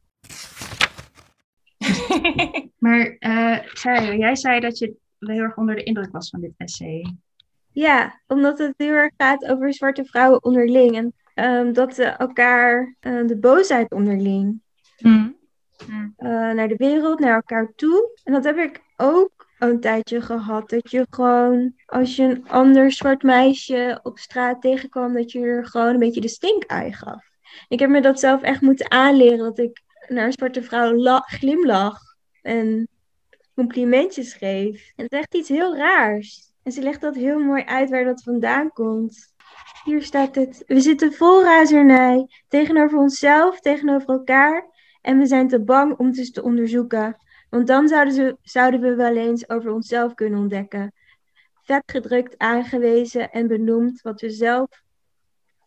maar 2.85 3.15
uh, 3.19 3.57
Sarah, 3.73 4.17
jij 4.17 4.35
zei 4.35 4.59
dat 4.59 4.77
je 4.77 4.95
heel 5.19 5.41
erg 5.41 5.57
onder 5.57 5.75
de 5.75 5.83
indruk 5.83 6.11
was 6.11 6.29
van 6.29 6.41
dit 6.41 6.53
essay. 6.57 7.15
Ja, 7.73 8.19
omdat 8.27 8.57
het 8.57 8.73
heel 8.77 8.93
erg 8.93 9.13
gaat 9.17 9.45
over 9.45 9.73
zwarte 9.73 10.05
vrouwen 10.05 10.43
onderling. 10.43 10.95
En 10.95 11.13
um, 11.45 11.73
dat 11.73 11.95
ze 11.95 12.03
elkaar 12.03 12.95
uh, 13.01 13.27
de 13.27 13.37
boosheid 13.37 13.91
onderling. 13.91 14.61
Mm. 14.99 15.35
Uh, 15.89 16.51
naar 16.51 16.67
de 16.67 16.75
wereld, 16.77 17.19
naar 17.19 17.35
elkaar 17.35 17.73
toe. 17.75 18.19
En 18.23 18.33
dat 18.33 18.43
heb 18.43 18.57
ik 18.57 18.81
ook 18.97 19.47
een 19.59 19.79
tijdje 19.79 20.21
gehad. 20.21 20.69
Dat 20.69 20.91
je 20.91 21.07
gewoon, 21.09 21.73
als 21.85 22.15
je 22.15 22.23
een 22.23 22.49
ander 22.49 22.91
zwart 22.91 23.23
meisje 23.23 23.99
op 24.03 24.17
straat 24.17 24.61
tegenkwam, 24.61 25.13
dat 25.13 25.31
je 25.31 25.39
er 25.39 25.65
gewoon 25.65 25.93
een 25.93 25.99
beetje 25.99 26.21
de 26.21 26.27
stink-eye 26.27 26.93
gaf. 26.93 27.23
Ik 27.67 27.79
heb 27.79 27.89
me 27.89 28.01
dat 28.01 28.19
zelf 28.19 28.41
echt 28.41 28.61
moeten 28.61 28.91
aanleren. 28.91 29.37
Dat 29.37 29.59
ik 29.59 29.81
naar 30.07 30.25
een 30.25 30.31
zwarte 30.31 30.63
vrouw 30.63 31.19
glimlach 31.19 31.99
en 32.41 32.87
complimentjes 33.55 34.33
geef. 34.33 34.91
En 34.95 35.03
het 35.03 35.11
is 35.13 35.19
echt 35.19 35.35
iets 35.35 35.49
heel 35.49 35.77
raars. 35.77 36.52
En 36.63 36.71
ze 36.71 36.81
legt 36.81 37.01
dat 37.01 37.15
heel 37.15 37.39
mooi 37.39 37.63
uit 37.63 37.89
waar 37.89 38.03
dat 38.03 38.23
vandaan 38.23 38.71
komt. 38.71 39.33
Hier 39.83 40.03
staat 40.03 40.35
het. 40.35 40.63
We 40.67 40.79
zitten 40.79 41.13
vol 41.13 41.43
razernij. 41.43 42.27
Tegenover 42.47 42.99
onszelf, 42.99 43.59
tegenover 43.59 44.09
elkaar. 44.09 44.67
En 45.01 45.17
we 45.17 45.25
zijn 45.25 45.47
te 45.47 45.63
bang 45.63 45.97
om 45.97 46.07
het 46.07 46.33
te 46.33 46.43
onderzoeken. 46.43 47.17
Want 47.49 47.67
dan 47.67 47.87
zouden, 47.87 48.13
ze, 48.13 48.37
zouden 48.41 48.79
we 48.79 48.95
wel 48.95 49.15
eens 49.15 49.49
over 49.49 49.71
onszelf 49.71 50.13
kunnen 50.13 50.39
ontdekken. 50.39 50.93
Vet 51.63 51.83
gedrukt, 51.85 52.37
aangewezen 52.37 53.31
en 53.31 53.47
benoemd 53.47 54.01
wat 54.01 54.21
we 54.21 54.29
zelf 54.29 54.67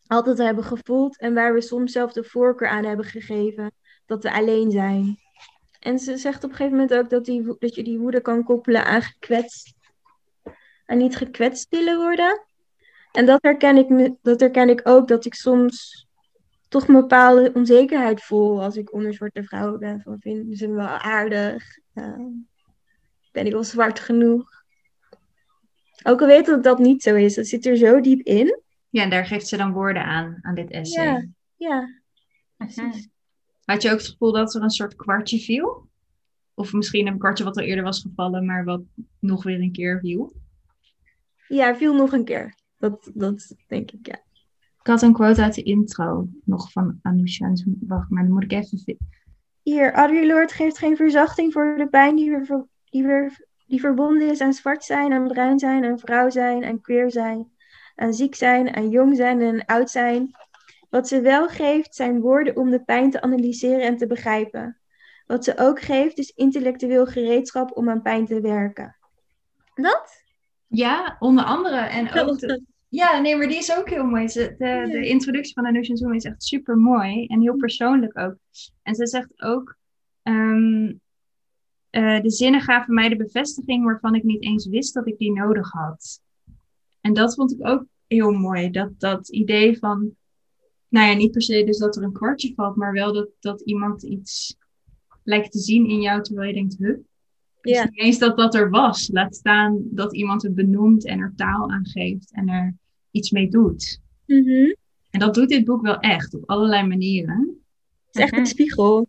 altijd 0.06 0.38
hebben 0.38 0.64
gevoeld. 0.64 1.18
En 1.18 1.34
waar 1.34 1.54
we 1.54 1.60
soms 1.60 1.92
zelf 1.92 2.12
de 2.12 2.24
voorkeur 2.24 2.68
aan 2.68 2.84
hebben 2.84 3.06
gegeven 3.06 3.72
dat 4.06 4.22
we 4.22 4.32
alleen 4.32 4.70
zijn. 4.70 5.18
En 5.80 5.98
ze 5.98 6.16
zegt 6.16 6.44
op 6.44 6.50
een 6.50 6.56
gegeven 6.56 6.78
moment 6.78 6.98
ook 6.98 7.10
dat, 7.10 7.24
die, 7.24 7.56
dat 7.58 7.74
je 7.74 7.84
die 7.84 7.98
woede 7.98 8.20
kan 8.20 8.44
koppelen 8.44 8.84
aan 8.84 9.02
gekwetst. 9.02 9.75
En 10.86 10.98
niet 10.98 11.16
gekwetst 11.16 11.68
willen 11.68 11.96
worden. 11.96 12.46
En 13.12 13.26
dat 13.26 13.42
herken, 13.42 13.76
ik, 13.76 14.14
dat 14.22 14.40
herken 14.40 14.68
ik 14.68 14.80
ook, 14.84 15.08
dat 15.08 15.24
ik 15.24 15.34
soms 15.34 16.06
toch 16.68 16.88
een 16.88 16.94
bepaalde 16.94 17.50
onzekerheid 17.54 18.22
voel 18.22 18.62
als 18.62 18.76
ik 18.76 18.92
onder 18.92 19.14
zwarte 19.14 19.42
vrouwen 19.42 19.78
ben. 19.78 20.00
Van 20.00 20.20
vinden 20.20 20.56
ze 20.56 20.68
me 20.68 20.74
wel 20.74 20.86
aardig? 20.86 21.78
Uh, 21.94 22.26
ben 23.32 23.46
ik 23.46 23.52
wel 23.52 23.64
zwart 23.64 24.00
genoeg? 24.00 24.64
Ook 26.02 26.20
al 26.20 26.26
weet 26.26 26.46
dat 26.46 26.62
dat 26.62 26.78
niet 26.78 27.02
zo 27.02 27.14
is, 27.14 27.34
dat 27.34 27.46
zit 27.46 27.66
er 27.66 27.76
zo 27.76 28.00
diep 28.00 28.20
in. 28.20 28.60
Ja, 28.88 29.02
en 29.02 29.10
daar 29.10 29.26
geeft 29.26 29.46
ze 29.46 29.56
dan 29.56 29.72
woorden 29.72 30.04
aan, 30.04 30.38
aan 30.42 30.54
dit 30.54 30.70
essay. 30.70 31.04
Ja, 31.04 31.26
ja. 31.56 31.88
Precies. 32.56 33.08
Had 33.64 33.82
je 33.82 33.90
ook 33.90 33.98
het 33.98 34.08
gevoel 34.08 34.32
dat 34.32 34.54
er 34.54 34.62
een 34.62 34.70
soort 34.70 34.96
kwartje 34.96 35.38
viel? 35.38 35.88
Of 36.54 36.72
misschien 36.72 37.06
een 37.06 37.18
kwartje 37.18 37.44
wat 37.44 37.56
al 37.56 37.62
eerder 37.62 37.84
was 37.84 38.00
gevallen, 38.00 38.46
maar 38.46 38.64
wat 38.64 38.82
nog 39.18 39.42
weer 39.42 39.60
een 39.60 39.72
keer 39.72 40.00
viel? 40.00 40.32
Ja, 41.48 41.76
viel 41.76 41.94
nog 41.94 42.12
een 42.12 42.24
keer. 42.24 42.54
Dat, 42.78 43.10
dat 43.14 43.54
denk 43.66 43.90
ik, 43.90 44.06
ja. 44.06 44.20
Ik 44.86 44.92
had 44.92 45.02
een 45.02 45.12
quote 45.12 45.42
uit 45.42 45.54
de 45.54 45.62
intro 45.62 46.28
nog 46.44 46.72
van 46.72 46.98
Anousha. 47.02 47.52
Wacht 47.80 48.10
maar, 48.10 48.22
dan 48.22 48.32
moet 48.32 48.42
ik 48.42 48.52
even 48.52 48.98
Hier, 49.62 49.92
Audre 49.92 50.26
Lorde 50.26 50.52
geeft 50.52 50.78
geen 50.78 50.96
verzachting 50.96 51.52
voor 51.52 51.74
de 51.76 51.88
pijn 51.88 52.16
die, 52.16 52.44
ver- 52.44 52.66
die, 52.84 53.06
weer, 53.06 53.46
die 53.66 53.80
verbonden 53.80 54.30
is 54.30 54.40
aan 54.40 54.52
zwart 54.52 54.84
zijn, 54.84 55.12
aan 55.12 55.28
bruin 55.28 55.58
zijn, 55.58 55.84
aan 55.84 55.98
vrouw 55.98 56.30
zijn, 56.30 56.64
aan 56.64 56.80
queer 56.80 57.10
zijn, 57.10 57.50
aan 57.94 58.14
ziek 58.14 58.34
zijn, 58.34 58.76
aan 58.76 58.88
jong 58.88 59.16
zijn 59.16 59.40
en 59.40 59.64
oud 59.64 59.90
zijn. 59.90 60.30
Wat 60.90 61.08
ze 61.08 61.20
wel 61.20 61.48
geeft 61.48 61.94
zijn 61.94 62.20
woorden 62.20 62.56
om 62.56 62.70
de 62.70 62.84
pijn 62.84 63.10
te 63.10 63.20
analyseren 63.20 63.82
en 63.82 63.96
te 63.96 64.06
begrijpen. 64.06 64.80
Wat 65.26 65.44
ze 65.44 65.58
ook 65.58 65.80
geeft 65.80 66.18
is 66.18 66.30
intellectueel 66.30 67.06
gereedschap 67.06 67.76
om 67.76 67.90
aan 67.90 68.02
pijn 68.02 68.26
te 68.26 68.40
werken. 68.40 68.96
Dat? 69.74 70.25
Ja, 70.66 71.16
onder 71.18 71.44
andere. 71.44 71.76
En 71.76 72.04
ook 72.28 72.38
de- 72.38 72.62
ja, 72.88 73.20
nee, 73.20 73.36
maar 73.36 73.48
die 73.48 73.56
is 73.56 73.76
ook 73.76 73.90
heel 73.90 74.04
mooi. 74.04 74.26
De, 74.26 74.54
de 74.90 75.06
introductie 75.08 75.54
van 75.54 75.66
Anusha 75.66 75.96
Zoom 75.96 76.12
is 76.14 76.24
echt 76.24 76.42
super 76.42 76.76
mooi 76.76 77.26
en 77.26 77.40
heel 77.40 77.56
persoonlijk 77.56 78.18
ook. 78.18 78.36
En 78.82 78.94
ze 78.94 79.06
zegt 79.06 79.42
ook: 79.42 79.76
ehm, 80.22 80.92
eh, 81.90 82.20
De 82.20 82.30
zinnen 82.30 82.60
gaven 82.60 82.94
mij 82.94 83.08
de 83.08 83.16
bevestiging 83.16 83.84
waarvan 83.84 84.14
ik 84.14 84.22
niet 84.22 84.42
eens 84.42 84.66
wist 84.66 84.94
dat 84.94 85.06
ik 85.06 85.18
die 85.18 85.32
nodig 85.32 85.70
had. 85.70 86.20
En 87.00 87.14
dat 87.14 87.34
vond 87.34 87.52
ik 87.52 87.66
ook 87.66 87.84
heel 88.06 88.32
mooi. 88.32 88.70
Dat, 88.70 89.00
dat 89.00 89.28
idee 89.28 89.78
van, 89.78 90.16
nou 90.88 91.08
ja, 91.10 91.14
niet 91.16 91.32
per 91.32 91.42
se 91.42 91.64
dus 91.64 91.78
dat 91.78 91.96
er 91.96 92.02
een 92.02 92.12
kwartje 92.12 92.52
valt, 92.54 92.76
maar 92.76 92.92
wel 92.92 93.12
dat, 93.12 93.28
dat 93.40 93.60
iemand 93.60 94.02
iets 94.02 94.56
lijkt 95.22 95.52
te 95.52 95.58
zien 95.58 95.86
in 95.86 96.00
jou 96.00 96.22
terwijl 96.22 96.48
je 96.48 96.54
denkt: 96.54 96.76
Huh? 96.78 96.96
Ja. 97.68 97.84
niet 97.84 97.98
eens 98.00 98.18
dat 98.18 98.36
dat 98.36 98.54
er 98.54 98.70
was. 98.70 99.08
Laat 99.12 99.34
staan 99.36 99.78
dat 99.82 100.14
iemand 100.14 100.42
het 100.42 100.54
benoemt 100.54 101.06
en 101.06 101.18
er 101.20 101.32
taal 101.36 101.70
aan 101.70 101.86
geeft 101.86 102.32
en 102.32 102.48
er 102.48 102.74
iets 103.10 103.30
mee 103.30 103.48
doet. 103.48 104.00
Mhm. 104.26 104.74
En 105.10 105.20
dat 105.20 105.34
doet 105.34 105.48
dit 105.48 105.64
boek 105.64 105.82
wel 105.82 105.98
echt, 105.98 106.34
op 106.34 106.42
allerlei 106.50 106.86
manieren. 106.86 107.60
Het 108.06 108.16
is 108.16 108.22
echt 108.22 108.36
een 108.36 108.46
spiegel. 108.46 109.08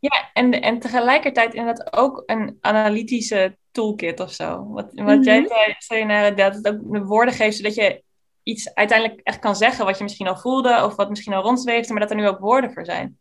Ja, 0.00 0.30
en, 0.32 0.60
en 0.62 0.78
tegelijkertijd 0.78 1.54
inderdaad 1.54 1.92
ook 1.96 2.22
een 2.26 2.56
analytische 2.60 3.56
toolkit 3.70 4.20
of 4.20 4.32
zo. 4.32 4.66
Wat, 4.68 4.84
wat 4.94 5.04
Mhm. 5.16 5.22
jij 5.22 5.46
zei, 5.46 5.74
Sayonara, 5.78 6.30
dat 6.30 6.54
het 6.54 6.68
ook 6.68 6.92
de 6.92 7.04
woorden 7.04 7.34
geeft, 7.34 7.56
zodat 7.56 7.74
je 7.74 8.02
iets 8.42 8.74
uiteindelijk 8.74 9.20
echt 9.22 9.38
kan 9.38 9.56
zeggen 9.56 9.84
wat 9.84 9.96
je 9.98 10.02
misschien 10.02 10.26
al 10.26 10.36
voelde 10.36 10.84
of 10.84 10.96
wat 10.96 11.08
misschien 11.08 11.32
al 11.32 11.42
rondzweefde, 11.42 11.92
maar 11.92 12.02
dat 12.02 12.10
er 12.10 12.16
nu 12.16 12.28
ook 12.28 12.38
woorden 12.38 12.72
voor 12.72 12.84
zijn. 12.84 13.18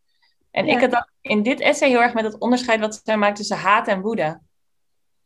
En 0.52 0.66
Ja. 0.66 0.74
ik 0.76 0.80
had 0.82 0.92
dat 0.92 1.10
in 1.22 1.44
dit 1.44 1.60
essay 1.60 1.90
heel 1.90 2.02
erg 2.02 2.14
met 2.14 2.24
het 2.24 2.40
onderscheid 2.40 2.80
wat 2.80 3.02
zij 3.04 3.18
maakt 3.18 3.36
tussen 3.36 3.58
haat 3.58 3.88
en 3.88 4.02
woede. 4.02 4.40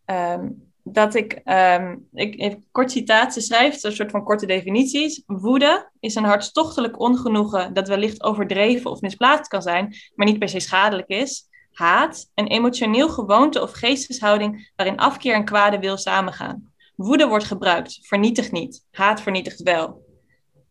Ehm, 0.06 0.48
dat 0.84 1.16
ik, 1.16 1.34
ehm, 1.34 1.96
ik, 2.14 2.36
ik, 2.36 2.60
kort 2.72 2.92
citaat, 2.92 3.34
ze 3.34 3.42
schrijft 3.42 3.84
een 3.84 3.92
soort 3.92 4.12
van 4.12 4.24
korte 4.24 4.46
definities. 4.46 5.24
Woede 5.26 5.90
is 6.00 6.16
een 6.16 6.24
hartstochtelijk 6.24 7.00
ongenoegen 7.00 7.74
dat 7.74 7.88
wellicht 7.88 8.24
overdreven 8.24 8.92
of 8.92 9.02
misplaatst 9.02 9.48
kan 9.48 9.62
zijn, 9.62 9.96
maar 10.16 10.28
niet 10.28 10.40
per 10.40 10.50
se 10.50 10.60
schadelijk 10.60 11.08
is. 11.08 11.48
Haat, 11.72 12.32
een 12.36 12.48
emotioneel 12.48 13.10
gewoonte 13.10 13.62
of 13.62 13.72
geesteshouding 13.72 14.72
waarin 14.76 14.98
afkeer 14.98 15.34
en 15.34 15.46
kwade 15.46 15.80
wil 15.80 15.98
samengaan. 15.98 16.72
Woede 16.96 17.28
wordt 17.28 17.46
gebruikt, 17.46 18.00
vernietigt 18.02 18.52
niet. 18.52 18.86
Haat 18.92 19.22
vernietigt 19.22 19.62
wel. 19.62 20.02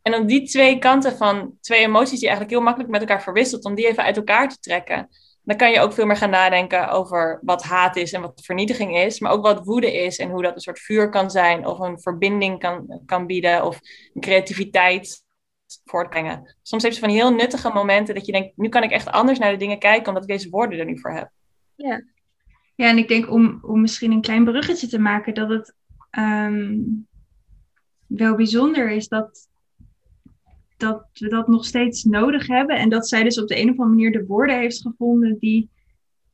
En 0.03 0.14
om 0.14 0.27
die 0.27 0.42
twee 0.42 0.79
kanten 0.79 1.16
van 1.16 1.57
twee 1.61 1.81
emoties 1.81 2.18
die 2.18 2.29
eigenlijk 2.29 2.51
heel 2.51 2.64
makkelijk 2.64 2.90
met 2.90 3.01
elkaar 3.01 3.23
verwisselt, 3.23 3.64
om 3.64 3.75
die 3.75 3.87
even 3.87 4.03
uit 4.03 4.16
elkaar 4.16 4.49
te 4.49 4.59
trekken, 4.59 5.09
dan 5.43 5.57
kan 5.57 5.71
je 5.71 5.81
ook 5.81 5.93
veel 5.93 6.07
meer 6.07 6.17
gaan 6.17 6.31
nadenken 6.31 6.89
over 6.89 7.41
wat 7.43 7.63
haat 7.63 7.97
is 7.97 8.13
en 8.13 8.21
wat 8.21 8.45
vernietiging 8.45 8.97
is, 8.97 9.21
maar 9.21 9.33
ook 9.33 9.43
wat 9.43 9.65
woede 9.65 9.93
is 9.93 10.19
en 10.19 10.31
hoe 10.31 10.43
dat 10.43 10.55
een 10.55 10.61
soort 10.61 10.81
vuur 10.81 11.09
kan 11.09 11.31
zijn 11.31 11.67
of 11.67 11.79
een 11.79 12.01
verbinding 12.01 12.59
kan, 12.59 13.01
kan 13.07 13.27
bieden 13.27 13.65
of 13.65 13.81
creativiteit 14.21 15.25
voortbrengen. 15.85 16.57
Soms 16.63 16.83
heeft 16.83 16.95
ze 16.95 17.01
van 17.01 17.11
die 17.11 17.19
heel 17.19 17.35
nuttige 17.35 17.71
momenten 17.73 18.15
dat 18.15 18.27
je 18.27 18.33
denkt, 18.33 18.57
nu 18.57 18.69
kan 18.69 18.83
ik 18.83 18.91
echt 18.91 19.11
anders 19.11 19.39
naar 19.39 19.51
de 19.51 19.57
dingen 19.57 19.79
kijken 19.79 20.07
omdat 20.07 20.23
ik 20.23 20.29
deze 20.29 20.51
woorden 20.51 20.79
er 20.79 20.85
nu 20.85 20.99
voor 20.99 21.13
heb. 21.13 21.31
Ja, 22.75 22.89
en 22.89 22.99
ik 22.99 23.09
denk 23.09 23.31
om, 23.31 23.59
om 23.63 23.81
misschien 23.81 24.13
een 24.13 24.21
klein 24.21 24.45
bruggetje 24.45 24.87
te 24.87 24.99
maken, 24.99 25.35
dat 25.35 25.49
het 25.49 25.75
ehm, 26.11 26.79
wel 28.07 28.35
bijzonder 28.35 28.91
is 28.91 29.09
dat, 29.09 29.49
dat 30.83 31.09
we 31.12 31.29
dat 31.29 31.49
nog 31.49 31.64
steeds 31.64 32.05
nodig 32.05 32.47
hebben. 32.47 32.77
En 32.77 32.88
dat 32.88 33.09
zij 33.09 33.23
dus 33.23 33.40
op 33.40 33.49
de 33.49 33.57
een 33.61 33.71
of 33.71 33.79
andere 33.79 33.88
manier 33.88 34.12
de 34.12 34.27
woorden 34.27 34.59
heeft 34.59 34.81
gevonden 34.83 35.38
die, 35.38 35.71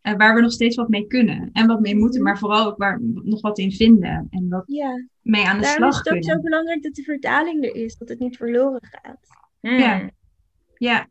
eh, 0.01 0.15
waar 0.17 0.35
we 0.35 0.41
nog 0.41 0.53
steeds 0.53 0.77
wat 0.77 0.89
mee 0.89 1.07
kunnen. 1.07 1.51
En 1.53 1.67
wat 1.67 1.81
mee 1.81 1.97
moeten, 1.97 2.23
maar 2.23 2.39
vooral 2.39 2.67
ook 2.67 2.77
waar 2.79 2.99
we 2.99 3.21
nog 3.25 3.41
wat 3.41 3.59
in 3.59 3.73
vinden. 3.73 4.27
En 4.31 4.49
wat 4.49 4.63
Ja, 4.67 5.07
mee 5.23 5.45
aan 5.47 5.57
de 5.57 5.63
daarom 5.63 5.89
is 5.89 5.95
slag 5.95 5.99
het 5.99 6.07
ook 6.15 6.21
kunnen. 6.21 6.37
zo 6.37 6.43
belangrijk 6.43 6.83
dat 6.83 6.95
de 6.95 7.03
vertaling 7.03 7.65
er 7.65 7.75
is, 7.75 7.97
dat 7.97 8.09
het 8.09 8.19
niet 8.19 8.37
verloren 8.37 8.81
gaat. 8.83 9.27
Hmm. 9.61 9.79
Ja. 9.79 10.11
Ja. 10.77 11.09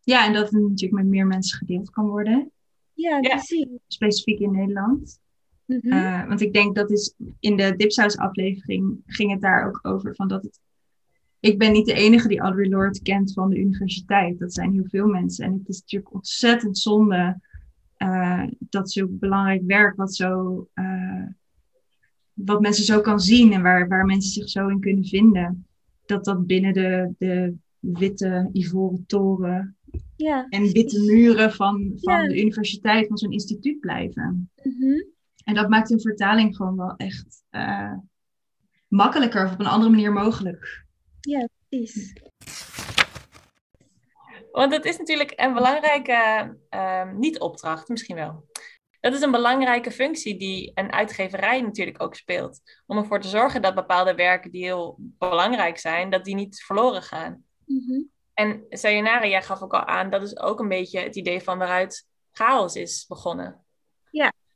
ja, 0.00 0.26
en 0.26 0.32
dat 0.32 0.50
het 0.50 0.52
natuurlijk 0.62 1.02
met 1.02 1.06
meer 1.06 1.26
mensen 1.26 1.58
gedeeld 1.58 1.90
kan 1.90 2.06
worden. 2.08 2.50
Ja, 2.92 3.18
Ja. 3.20 3.28
precies. 3.34 3.66
Specifiek 3.86 4.38
in 4.38 4.52
Nederland. 4.52 5.18
Mhm. 5.64 5.92
Eh, 5.92 6.26
want 6.28 6.40
ik 6.40 6.52
denk 6.52 6.74
dat 6.74 6.90
is 6.90 7.14
in 7.40 7.56
de 7.56 7.76
Dipsaus 7.76 8.16
aflevering 8.16 9.00
ging 9.06 9.30
het 9.32 9.40
daar 9.40 9.66
ook 9.66 9.78
over 9.82 10.14
van 10.14 10.28
dat 10.28 10.42
het. 10.42 10.60
Ik 11.46 11.58
ben 11.58 11.72
niet 11.72 11.86
de 11.86 11.92
enige 11.92 12.28
die 12.28 12.40
Audre 12.40 12.68
Lorde 12.68 13.02
kent 13.02 13.32
van 13.32 13.50
de 13.50 13.58
universiteit. 13.58 14.38
Dat 14.38 14.54
zijn 14.54 14.72
heel 14.72 14.86
veel 14.88 15.06
mensen. 15.06 15.44
En 15.44 15.52
het 15.52 15.68
is 15.68 15.80
natuurlijk 15.80 16.14
ontzettend 16.14 16.78
zonde 16.78 17.40
eh, 17.96 18.42
dat 18.58 18.90
zulk 18.90 19.18
belangrijk 19.18 19.62
werk, 19.66 19.96
wat, 19.96 20.14
zo, 20.14 20.68
eh, 20.74 21.26
wat 22.32 22.60
mensen 22.60 22.84
zo 22.84 23.00
kan 23.00 23.20
zien 23.20 23.52
en 23.52 23.62
waar, 23.62 23.88
waar 23.88 24.04
mensen 24.04 24.32
zich 24.32 24.48
zo 24.48 24.68
in 24.68 24.80
kunnen 24.80 25.04
vinden, 25.04 25.66
dat 26.06 26.24
dat 26.24 26.46
binnen 26.46 26.72
de, 26.72 27.14
de 27.18 27.54
witte 27.78 28.48
ivoren 28.52 29.04
toren 29.06 29.76
Ja. 30.16 30.46
en 30.48 30.72
witte 30.72 31.00
muren 31.00 31.52
van, 31.52 31.92
van 31.96 32.22
Ja. 32.22 32.28
de 32.28 32.40
universiteit, 32.40 33.06
van 33.06 33.18
zo'n 33.18 33.32
instituut 33.32 33.80
blijven. 33.80 34.50
Mhm. 34.62 35.02
En 35.44 35.54
dat 35.54 35.68
maakt 35.68 35.90
een 35.90 36.00
vertaling 36.00 36.56
gewoon 36.56 36.76
wel 36.76 36.96
echt 36.96 37.44
eh, 37.50 37.92
makkelijker 38.88 39.44
of 39.44 39.52
op 39.52 39.60
een 39.60 39.66
andere 39.66 39.90
manier 39.90 40.12
mogelijk. 40.12 40.85
Precies. 41.68 42.12
Want 44.52 44.72
het 44.72 44.84
is 44.84 44.98
natuurlijk 44.98 45.32
een 45.36 45.54
belangrijke, 45.54 46.56
ehm, 46.68 47.18
niet 47.18 47.38
opdracht, 47.38 47.88
misschien 47.88 48.16
wel. 48.16 48.44
Dat 49.00 49.14
is 49.14 49.20
een 49.20 49.30
belangrijke 49.30 49.90
functie 49.90 50.38
die 50.38 50.70
een 50.74 50.92
uitgeverij 50.92 51.60
natuurlijk 51.60 52.02
ook 52.02 52.14
speelt. 52.14 52.60
Om 52.86 52.96
ervoor 52.96 53.20
te 53.20 53.28
zorgen 53.28 53.62
dat 53.62 53.74
bepaalde 53.74 54.14
werken 54.14 54.50
die 54.50 54.64
heel 54.64 54.96
belangrijk 54.98 55.78
zijn, 55.78 56.10
dat 56.10 56.24
die 56.24 56.34
niet 56.34 56.62
verloren 56.62 57.02
gaan. 57.02 57.44
Mhm. 57.64 58.02
En 58.34 58.64
Sayonara, 58.68 59.26
jij 59.26 59.42
gaf 59.42 59.62
ook 59.62 59.74
al 59.74 59.84
aan, 59.84 60.10
dat 60.10 60.22
is 60.22 60.38
ook 60.38 60.60
een 60.60 60.68
beetje 60.68 61.00
het 61.00 61.16
idee 61.16 61.40
van 61.40 61.58
waaruit 61.58 62.06
chaos 62.32 62.74
is 62.74 63.06
begonnen. 63.08 63.64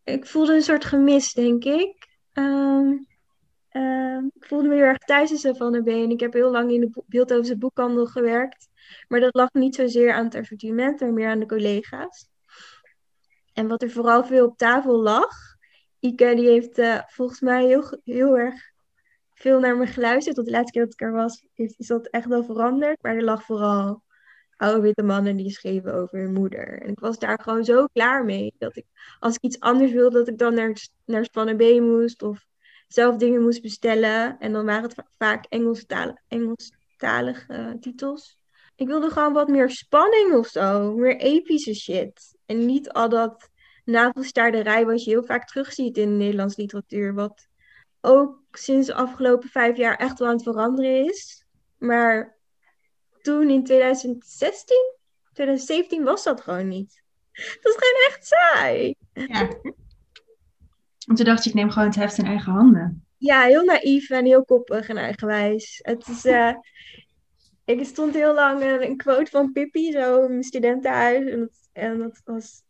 Ik 0.04 0.26
voelde 0.26 0.54
een 0.54 0.62
soort 0.62 0.84
gemis, 0.84 1.32
denk 1.32 1.64
ik. 1.64 2.08
Ehm, 2.32 2.92
ehm, 3.70 4.24
ik 4.24 4.44
voelde 4.44 4.68
me 4.68 4.74
heel 4.74 4.84
erg 4.84 4.98
thuis 4.98 5.30
in 5.30 5.36
Savannah 5.36 5.84
Bay 5.84 6.02
en 6.02 6.10
ik 6.10 6.20
heb 6.20 6.32
heel 6.32 6.50
lang 6.50 6.70
in 6.70 6.80
de 6.80 7.02
Beeldhovense 7.06 7.58
boekhandel 7.58 8.06
gewerkt. 8.06 8.68
Maar 9.08 9.20
dat 9.20 9.34
lag 9.34 9.52
niet 9.52 9.74
zozeer 9.74 10.12
aan 10.12 10.24
het 10.24 10.34
assortiment, 10.34 11.00
maar 11.00 11.12
meer 11.12 11.28
aan 11.28 11.38
de 11.38 11.46
collega's. 11.46 12.28
En 13.52 13.68
wat 13.68 13.82
er 13.82 13.90
vooral 13.90 14.24
veel 14.24 14.46
op 14.46 14.56
tafel 14.56 15.02
lag, 15.02 15.28
Ike 16.00 16.34
die 16.34 16.48
heeft 16.48 16.78
eh, 16.78 17.00
volgens 17.06 17.40
mij 17.40 17.66
heel, 17.66 17.98
heel 18.04 18.38
erg 18.38 18.54
veel 19.34 19.60
naar 19.60 19.76
me 19.76 19.86
geluisterd. 19.86 20.36
Tot 20.36 20.44
de 20.44 20.50
laatste 20.50 20.72
keer 20.72 20.84
dat 20.84 20.92
ik 20.92 21.00
er 21.00 21.12
was, 21.12 21.46
is, 21.54 21.76
dat 21.76 22.06
echt 22.06 22.26
wel 22.26 22.44
veranderd. 22.44 23.02
Maar 23.02 23.14
er 23.14 23.24
lag 23.24 23.42
vooral 23.42 24.02
oude 24.56 24.80
witte 24.80 25.02
mannen 25.02 25.36
die 25.36 25.50
schreven 25.50 25.94
over 25.94 26.18
hun 26.18 26.32
moeder. 26.32 26.82
En 26.82 26.88
ik 26.88 27.00
was 27.00 27.18
daar 27.18 27.40
gewoon 27.42 27.64
zo 27.64 27.86
klaar 27.92 28.24
mee 28.24 28.54
dat 28.58 28.76
ik 28.76 28.86
als 29.18 29.34
ik 29.34 29.42
iets 29.42 29.60
anders 29.60 29.92
wilde, 29.92 30.18
dat 30.18 30.28
ik 30.28 30.38
dan 30.38 30.54
naar, 30.54 30.76
naar 31.04 31.24
Spannen 31.24 31.82
moest 31.82 32.22
of 32.22 32.46
zelf 32.92 33.16
dingen 33.16 33.42
moest 33.42 33.62
bestellen. 33.62 34.38
En 34.38 34.52
dan 34.52 34.64
waren 34.64 34.82
het 34.82 34.94
va- 34.94 35.06
vaak 35.18 35.44
Engelstalige, 35.48 36.18
Engelstalige 36.28 37.52
eh, 37.52 37.70
titels. 37.80 38.38
Ik 38.76 38.86
wilde 38.86 39.10
gewoon 39.10 39.32
wat 39.32 39.48
meer 39.48 39.70
spanning 39.70 40.32
of 40.32 40.46
zo, 40.46 40.94
meer 40.94 41.16
epische 41.16 41.74
shit. 41.74 42.36
En 42.46 42.66
niet 42.66 42.90
al 42.90 43.08
dat 43.08 43.48
navelstaarderij 43.84 44.86
wat 44.86 45.04
je 45.04 45.10
heel 45.10 45.24
vaak 45.24 45.46
terugziet 45.48 45.96
in 45.96 46.08
de 46.08 46.16
Nederlandse 46.16 46.60
literatuur. 46.60 47.14
Wat 47.14 47.48
ook 48.00 48.38
sinds 48.52 48.86
de 48.86 48.94
afgelopen 48.94 49.48
vijf 49.48 49.76
jaar 49.76 49.96
echt 49.96 50.18
wel 50.18 50.28
aan 50.28 50.34
het 50.34 50.42
veranderen 50.42 51.04
is. 51.04 51.46
Maar 51.78 52.36
toen 53.22 53.50
in 53.50 53.64
2016, 53.64 54.76
2017 55.32 56.04
was 56.04 56.24
dat 56.24 56.40
gewoon 56.40 56.68
niet. 56.68 57.02
Dat 57.62 57.74
is 57.74 57.78
gewoon 57.78 58.06
echt 58.08 58.26
saai. 58.26 58.94
Ja. 59.12 59.48
En 61.10 61.16
toen 61.16 61.24
dacht 61.24 61.44
je, 61.44 61.50
ik 61.50 61.56
neem 61.56 61.70
gewoon 61.70 61.88
het 61.88 61.96
heft 61.96 62.18
in 62.18 62.24
eigen 62.24 62.52
handen. 62.52 63.06
Ja, 63.16 63.42
heel 63.42 63.64
naïef 63.64 64.10
en 64.10 64.24
heel 64.24 64.44
koppig 64.44 64.88
en 64.88 64.96
eigenwijs. 64.96 65.80
Het 65.82 66.08
is, 66.08 66.24
eh, 66.24 66.54
ik 67.64 67.84
stond 67.84 68.14
heel 68.14 68.34
lang 68.34 68.62
eh, 68.62 68.80
een 68.80 68.96
quote 68.96 69.30
van 69.30 69.52
Pippi, 69.52 69.92
zo 69.92 70.22
in 70.22 70.30
mijn 70.30 70.42
studentenhuis. 70.42 71.30
En 71.30 71.38
dat, 71.38 71.68
en 71.72 71.98
dat 71.98 72.20
was... 72.24 72.62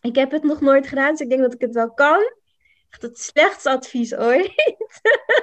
Ik 0.00 0.14
heb 0.14 0.30
het 0.30 0.42
nog 0.42 0.60
nooit 0.60 0.86
gedaan, 0.86 1.10
dus 1.10 1.20
ik 1.20 1.28
denk 1.28 1.40
dat 1.40 1.54
ik 1.54 1.60
het 1.60 1.74
wel 1.74 1.92
kan. 1.92 2.32
Echt 2.90 3.02
het 3.02 3.18
slechtste 3.18 3.70
advies 3.70 4.14
ooit. 4.14 4.54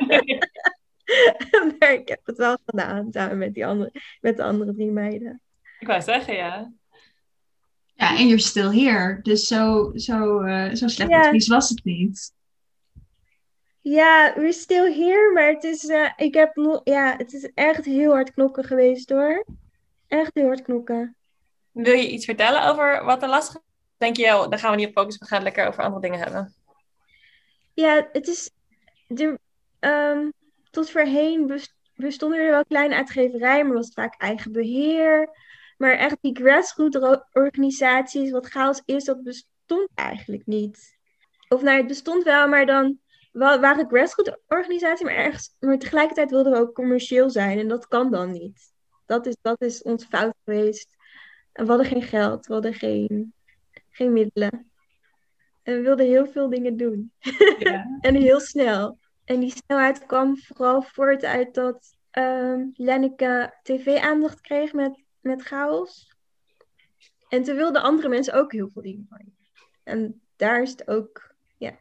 maar 1.79 1.93
ik 1.93 2.07
heb 2.07 2.19
het 2.23 2.37
wel 2.37 2.57
gedaan, 2.65 3.11
samen 3.11 3.37
met, 3.37 3.53
die 3.53 3.65
andere, 3.65 3.91
met 4.21 4.37
de 4.37 4.43
andere 4.43 4.73
drie 4.73 4.91
meiden. 4.91 5.41
Ik 5.79 5.87
wou 5.87 6.01
zeggen, 6.01 6.35
ja. 6.35 6.71
Ja, 7.97 8.17
en 8.17 8.25
you're 8.27 8.41
still 8.41 8.71
here. 8.83 9.19
Dus 9.21 9.47
zo, 9.47 9.91
zo, 9.95 10.39
eh, 10.41 10.73
zo 10.73 10.87
slecht 10.87 11.09
Ja. 11.09 11.19
advies 11.25 11.47
was 11.47 11.69
het 11.69 11.83
niet. 11.83 12.31
Ja, 13.81 14.33
we're 14.35 14.51
still 14.53 14.93
here, 14.93 15.31
maar 15.33 15.47
het 15.47 15.63
is, 15.63 15.87
eh, 15.87 16.11
ik 16.15 16.33
heb 16.33 16.81
ja, 16.83 17.15
het 17.17 17.33
is 17.33 17.51
echt 17.53 17.85
heel 17.85 18.11
hard 18.11 18.31
knokken 18.33 18.63
geweest 18.63 19.09
hoor. 19.09 19.45
Echt 20.07 20.31
heel 20.33 20.45
hard 20.45 20.61
knokken. 20.61 21.15
Wil 21.71 21.93
je 21.93 22.09
iets 22.11 22.25
vertellen 22.25 22.65
over 22.65 23.03
wat 23.05 23.21
er 23.23 23.29
lastig 23.29 23.55
is? 23.55 23.61
Denk 23.97 24.15
je, 24.17 24.23
joh, 24.25 24.49
daar 24.49 24.59
gaan 24.59 24.71
we 24.71 24.77
niet 24.77 24.87
op 24.87 24.93
focussen, 24.93 25.21
we 25.23 25.27
gaan 25.27 25.43
het 25.43 25.47
lekker 25.47 25.67
over 25.67 25.83
andere 25.83 26.01
dingen 26.01 26.19
hebben. 26.19 26.53
Ja, 27.73 28.07
het 28.11 28.27
is, 28.27 28.49
de, 29.07 29.39
ehm, 29.79 30.29
tot 30.71 30.89
voorheen 30.89 31.47
bes- 31.47 31.73
bestonden 31.95 32.39
er 32.39 32.51
wel 32.51 32.65
kleine 32.65 32.95
uitgeverijen, 32.95 33.65
maar 33.65 33.75
was 33.75 33.85
het 33.85 33.93
vaak 33.93 34.21
eigen 34.21 34.51
beheer. 34.51 35.29
Maar 35.77 35.91
echt 35.93 36.17
die 36.21 36.35
grassroots 36.35 36.97
ro- 36.97 37.23
organisaties, 37.33 38.31
wat 38.31 38.45
chaos 38.47 38.81
is, 38.85 39.03
dat 39.03 39.23
bestond 39.23 39.89
eigenlijk 39.95 40.45
niet. 40.45 40.97
Of 41.49 41.61
nou, 41.61 41.77
het 41.77 41.87
bestond 41.87 42.23
wel, 42.23 42.47
maar 42.47 42.65
dan 42.65 42.99
wa- 43.31 43.59
waren 43.59 43.87
grassroots 43.87 44.37
organisaties, 44.47 45.05
maar, 45.05 45.15
ergens, 45.15 45.55
maar 45.59 45.77
tegelijkertijd 45.79 46.29
wilden 46.29 46.51
we 46.51 46.57
ook 46.57 46.73
commercieel 46.73 47.29
zijn. 47.29 47.59
En 47.59 47.67
dat 47.67 47.87
kan 47.87 48.11
dan 48.11 48.31
niet. 48.31 48.73
Dat 49.05 49.25
is, 49.25 49.35
dat 49.41 49.61
is 49.61 49.81
ons 49.81 50.05
fout 50.05 50.35
geweest. 50.45 50.95
En 51.53 51.63
we 51.63 51.69
hadden 51.69 51.87
geen 51.87 52.03
geld, 52.03 52.45
we 52.45 52.53
hadden 52.53 52.73
geen, 52.73 53.33
geen 53.89 54.13
middelen. 54.13 54.71
En 55.63 55.75
we 55.75 55.81
wilden 55.81 56.05
heel 56.05 56.27
veel 56.27 56.49
dingen 56.49 56.77
doen. 56.77 57.11
Ja. 57.59 57.97
En 58.01 58.15
heel 58.15 58.39
snel. 58.39 58.97
En 59.25 59.39
die 59.39 59.51
snelheid 59.65 60.05
kwam 60.05 60.37
vooral 60.37 60.81
voort 60.81 61.23
uit 61.23 61.53
dat 61.53 61.95
ehm 62.11 62.65
Lenneke 62.73 63.53
tv-aandacht 63.63 64.41
kreeg 64.41 64.73
met, 64.73 65.03
met 65.27 65.41
chaos. 65.41 66.15
En 67.29 67.43
toen 67.43 67.55
wilden 67.55 67.81
andere 67.81 68.09
mensen 68.09 68.33
ook 68.33 68.51
heel 68.51 68.69
veel 68.69 68.81
dingen 68.81 69.05
van 69.09 69.21
je. 69.25 69.31
En 69.83 70.21
daar 70.35 70.61
is 70.61 70.71
het 70.71 70.87
ook, 70.87 71.35
ja, 71.57 71.71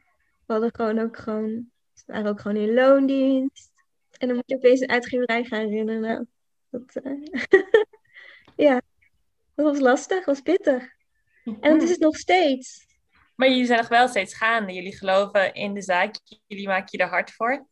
we 0.46 0.52
hadden 0.52 0.74
gewoon 0.74 0.98
ook 0.98 1.16
gewoon, 1.16 1.70
we 1.94 2.12
waren 2.12 2.30
ook 2.30 2.40
gewoon 2.40 2.56
in 2.56 2.74
loondienst. 2.74 3.72
En 4.18 4.26
dan 4.26 4.36
moet 4.36 4.48
je 4.48 4.56
opeens 4.56 4.80
een 4.80 4.90
uitgeverij 4.90 5.44
gaan 5.44 5.68
rennen. 5.68 6.00
Nou, 6.00 6.26
dat, 6.70 6.96
eh, 6.96 7.22
ja, 8.66 8.80
dat 9.54 9.66
was 9.66 9.78
lastig, 9.78 10.24
was 10.24 10.40
pittig. 10.40 10.94
En 11.44 11.72
dat 11.72 11.82
is 11.82 11.90
het 11.90 12.00
nog 12.00 12.16
steeds. 12.16 12.86
Maar 13.34 13.48
jullie 13.48 13.66
zijn 13.66 13.78
nog 13.78 13.88
wel 13.88 14.08
steeds 14.08 14.34
gaande. 14.34 14.72
Jullie 14.72 14.96
geloven 14.96 15.54
in 15.54 15.74
de 15.74 15.82
zaak. 15.82 16.14
Jullie 16.46 16.66
maken 16.66 16.88
je 16.90 16.98
er 16.98 17.10
hard 17.10 17.30
voor. 17.30 17.66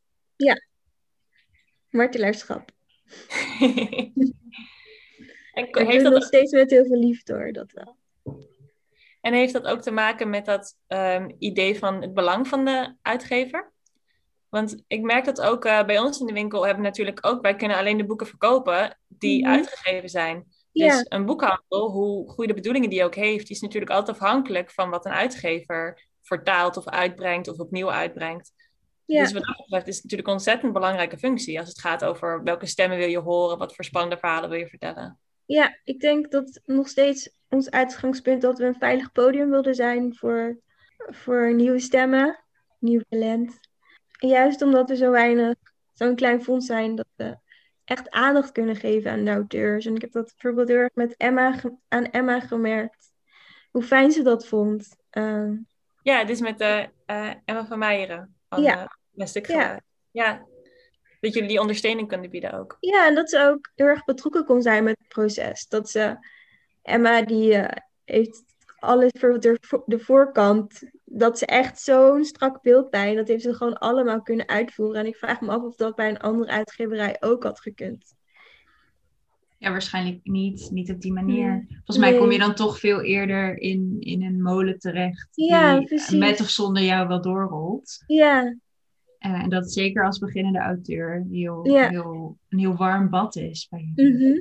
Martelaarschap. 1.89 2.71
en, 5.55 5.69
ik 5.69 5.77
heeft 5.77 5.91
doe 5.93 6.03
nog 6.03 6.13
dat, 6.13 6.23
steeds 6.23 6.53
met 6.53 6.71
heel 6.71 6.87
veel 6.87 6.99
liefde 6.99 7.33
hoor, 7.35 7.53
dat 7.53 7.73
wel. 7.73 7.97
en 9.21 9.33
heeft 9.33 9.53
dat 9.53 9.65
ook 9.65 9.81
te 9.81 9.91
maken 9.91 10.31
met 10.31 10.45
dat 10.45 10.77
ehm, 10.87 11.31
idee 11.39 11.79
van 11.79 12.03
het 12.03 12.15
belang 12.15 12.49
van 12.49 12.65
de 12.65 12.95
uitgever? 13.03 13.73
Want 14.49 14.83
ik 14.87 15.03
merk 15.03 15.25
dat 15.25 15.41
ook 15.41 15.65
eh, 15.65 15.85
bij 15.85 15.99
ons 15.99 16.21
in 16.21 16.27
de 16.27 16.33
winkel 16.33 16.67
hebben 16.67 16.85
natuurlijk 16.85 17.27
ook, 17.27 17.43
wij 17.43 17.57
kunnen 17.57 17.77
alleen 17.77 17.97
de 17.97 18.07
boeken 18.07 18.27
verkopen 18.27 18.99
die 19.07 19.43
Mhm. 19.45 19.53
uitgegeven 19.55 20.09
zijn. 20.09 20.45
Ja. 20.73 20.89
Dus 20.89 21.07
een 21.09 21.25
boekhandel, 21.27 21.91
hoe 21.91 22.29
goede 22.31 22.55
bedoelingen 22.55 22.91
die 22.91 23.05
ook 23.05 23.15
heeft, 23.15 23.47
die 23.47 23.57
is 23.57 23.63
natuurlijk 23.63 23.93
altijd 23.93 24.21
afhankelijk 24.21 24.71
van 24.71 24.91
wat 24.91 25.05
een 25.05 25.13
uitgever 25.13 26.07
vertaalt 26.23 26.77
of 26.77 26.87
uitbrengt 26.89 27.49
of 27.49 27.59
opnieuw 27.59 27.91
uitbrengt. 27.91 28.53
Ja. 29.05 29.21
Dus 29.23 29.33
wat 29.33 29.45
dat 29.45 29.57
betreft 29.57 29.87
is 29.89 29.95
het 29.95 30.03
natuurlijk 30.03 30.29
een 30.29 30.35
ontzettend 30.35 30.73
belangrijke 30.73 31.19
functie 31.19 31.59
als 31.59 31.69
het 31.69 31.81
gaat 31.81 32.05
over 32.05 32.43
welke 32.43 32.67
stemmen 32.67 32.99
wil 32.99 33.09
je 33.09 33.19
horen, 33.19 33.59
wat 33.59 33.75
voor 33.75 33.85
spannende 33.85 34.19
verhalen 34.19 34.51
wil 34.51 34.59
je 34.59 34.69
vertellen. 34.69 35.19
Ja, 35.47 35.79
ik 35.85 36.01
denk 36.01 36.31
dat 36.31 36.61
nog 36.65 36.89
steeds 36.89 37.31
ons 37.49 37.71
uitgangspunt 37.71 38.43
dat 38.43 38.59
we 38.59 38.65
een 38.65 38.75
veilig 38.79 39.13
podium 39.13 39.51
wilden 39.51 39.75
zijn 39.75 40.15
voor, 40.15 40.59
voor 40.97 41.55
nieuwe 41.55 41.79
stemmen, 41.79 42.45
nieuw 42.79 43.01
talent. 43.09 43.61
En 44.19 44.29
juist 44.29 44.63
omdat 44.63 44.89
we 44.89 44.97
zo 44.97 45.11
weinig, 45.11 45.55
zo'n 45.93 46.15
klein 46.15 46.43
fonds 46.43 46.67
zijn, 46.67 46.95
dat 46.95 47.07
we 47.17 47.37
echt 47.85 48.11
aandacht 48.11 48.53
kunnen 48.53 48.77
geven 48.77 49.11
aan 49.11 49.25
de 49.25 49.31
auteurs. 49.31 49.87
En 49.87 49.95
ik 49.95 50.01
heb 50.01 50.13
dat 50.13 50.25
bijvoorbeeld 50.25 50.69
heel 50.69 50.77
erg 50.77 50.95
met 50.95 51.17
Emma, 51.17 51.55
aan 51.89 52.11
Emma 52.11 52.41
gemerkt. 52.41 53.13
Hoe 53.71 53.83
fijn 53.83 54.13
ze 54.13 54.23
dat 54.23 54.47
vond. 54.47 54.97
Ehm, 55.11 55.57
Ja, 56.03 56.27
is 56.27 56.41
met 56.41 56.61
eh, 56.61 56.85
eh, 57.07 57.35
Emma 57.45 57.67
van 57.67 57.79
Meijeren 57.79 58.35
van 58.49 58.63
Ja. 58.63 58.81
eh, 58.81 58.87
Ja. 59.55 59.81
Ja, 60.11 60.47
dat 61.25 61.35
jullie 61.35 61.49
die 61.49 61.61
ondersteuning 61.61 62.09
kunnen 62.09 62.31
bieden 62.31 62.53
ook. 62.53 62.77
Ja, 62.81 63.07
en 63.07 63.15
dat 63.15 63.31
ze 63.31 63.49
ook 63.51 63.71
heel 63.75 63.87
erg 63.87 64.05
betrokken 64.05 64.45
kon 64.45 64.63
zijn 64.63 64.85
met 64.85 64.99
het 64.99 65.09
proces. 65.09 65.67
Dat 65.69 65.91
ze, 65.91 66.17
Emma, 66.83 67.23
die 67.23 67.55
eh, 67.55 67.83
heeft 68.05 68.43
alles 68.79 69.11
voor 69.19 69.41
de, 69.41 69.59
vo- 69.61 69.83
de 69.87 69.99
voorkant. 69.99 70.83
Dat 71.05 71.39
ze 71.39 71.47
echt 71.47 71.81
zo'n 71.81 72.25
strak 72.25 72.63
beeld 72.63 72.91
bij. 72.91 73.09
En 73.11 73.17
dat 73.17 73.29
heeft 73.29 73.43
ze 73.43 73.55
gewoon 73.55 73.79
allemaal 73.79 74.23
kunnen 74.23 74.49
uitvoeren. 74.49 75.01
En 75.01 75.07
ik 75.07 75.17
vraag 75.17 75.41
me 75.41 75.49
af 75.49 75.63
of 75.63 75.77
dat 75.77 75.95
bij 75.95 76.09
een 76.09 76.19
andere 76.19 76.51
uitgeverij 76.51 77.17
ook 77.21 77.43
had 77.43 77.61
gekund. 77.61 78.15
Ja, 79.59 79.71
waarschijnlijk 79.71 80.21
niet, 80.23 80.71
niet 80.71 80.91
op 80.91 81.01
die 81.01 81.13
manier. 81.13 81.49
Nee. 81.49 81.67
Volgens 81.69 81.99
mij 81.99 82.19
kom 82.19 82.33
je 82.33 82.39
dan 82.39 82.55
toch 82.55 82.79
veel 82.79 83.01
eerder 83.01 83.59
in, 83.59 83.97
in 84.01 84.23
een 84.23 84.43
molen 84.43 84.79
terecht. 84.79 85.29
Ja, 85.31 85.79
die 85.79 85.87
precies. 85.87 86.19
met 86.19 86.41
of 86.41 86.49
zonder 86.49 86.83
jou 86.83 87.09
wel 87.09 87.23
doorrolt. 87.23 88.03
Ja, 88.07 88.57
en 89.33 89.49
dat 89.49 89.73
zeker 89.73 90.05
als 90.05 90.19
beginnende 90.19 90.59
auteur 90.59 91.25
heel, 91.31 91.69
Ja. 91.71 91.89
heel, 91.89 92.39
een 92.49 92.59
heel 92.59 92.77
warm 92.77 93.11
bad 93.11 93.37
is 93.37 93.69
bij 93.71 93.93
je. 93.95 94.03
mhm. 94.03 94.41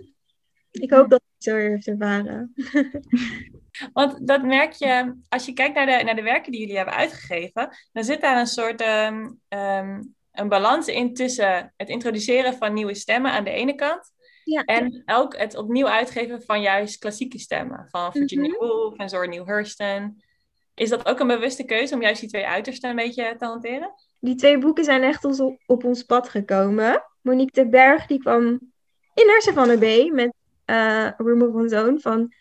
ik 0.71 0.91
hoop 0.91 1.09
dat 1.09 1.21
het 1.33 1.43
zo 1.43 1.55
heeft 1.55 1.87
ervaren. 1.87 2.53
Want 3.93 4.27
dat 4.27 4.43
merk 4.43 4.71
je, 4.71 5.15
als 5.29 5.45
je 5.45 5.53
kijkt 5.53 5.75
naar 5.75 5.85
de, 5.85 6.03
naar 6.03 6.15
de 6.15 6.21
werken 6.21 6.51
die 6.51 6.61
jullie 6.61 6.75
hebben 6.75 6.93
uitgegeven, 6.95 7.69
dan 7.91 8.03
zit 8.03 8.21
daar 8.21 8.39
een 8.39 8.47
soort 8.47 8.81
ehm, 8.81 9.29
ehm, 9.47 10.01
een 10.31 10.49
balans 10.49 10.87
in 10.87 11.13
tussen 11.13 11.73
het 11.77 11.89
introduceren 11.89 12.53
van 12.53 12.73
nieuwe 12.73 12.93
stemmen 12.95 13.31
aan 13.31 13.43
de 13.43 13.49
ene 13.49 13.75
kant 13.75 14.11
Ja. 14.43 14.63
en 14.63 15.01
ook 15.05 15.37
het 15.37 15.57
opnieuw 15.57 15.87
uitgeven 15.87 16.41
van 16.43 16.61
juist 16.61 16.97
klassieke 16.99 17.39
stemmen, 17.39 17.87
van 17.89 18.11
Virginia 18.11 18.49
Mhm. 18.49 18.57
Woolf 18.57 18.97
en 18.97 19.09
Zora 19.09 19.25
Neale 19.27 19.53
Hurston. 19.53 20.23
Is 20.75 20.89
dat 20.89 21.05
ook 21.05 21.19
een 21.19 21.27
bewuste 21.27 21.63
keuze 21.63 21.93
om 21.95 22.01
juist 22.01 22.19
die 22.19 22.29
twee 22.29 22.45
uitersten 22.45 22.89
een 22.89 22.95
beetje 22.95 23.35
te 23.37 23.45
hanteren? 23.45 23.93
Die 24.23 24.35
twee 24.35 24.57
boeken 24.57 24.83
zijn 24.83 25.03
echt 25.03 25.25
ons 25.25 25.39
op, 25.65 25.83
ons 25.83 26.03
pad 26.03 26.29
gekomen. 26.29 27.03
Monique 27.21 27.63
de 27.63 27.69
Berg 27.69 28.05
die 28.05 28.19
kwam 28.19 28.45
in 29.13 29.27
Hersen 29.27 29.53
van 29.53 29.67
de 29.67 29.77
B 29.77 30.13
met 30.13 30.33
eh 30.65 31.09
of 31.17 31.27
One's 31.27 31.73
Own 31.73 31.99
van 31.99 32.33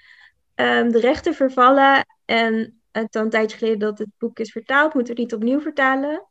ehm, 0.54 0.90
de 0.90 1.00
rechten 1.00 1.34
vervallen. 1.34 2.06
En 2.24 2.80
het 2.92 3.12
dan 3.12 3.24
een 3.24 3.30
tijdje 3.30 3.58
geleden 3.58 3.78
dat 3.78 3.98
het 3.98 4.08
boek 4.18 4.38
is 4.38 4.52
vertaald, 4.52 4.94
moeten 4.94 5.14
we 5.14 5.20
het 5.20 5.30
niet 5.30 5.40
opnieuw 5.40 5.60
vertalen. 5.60 6.26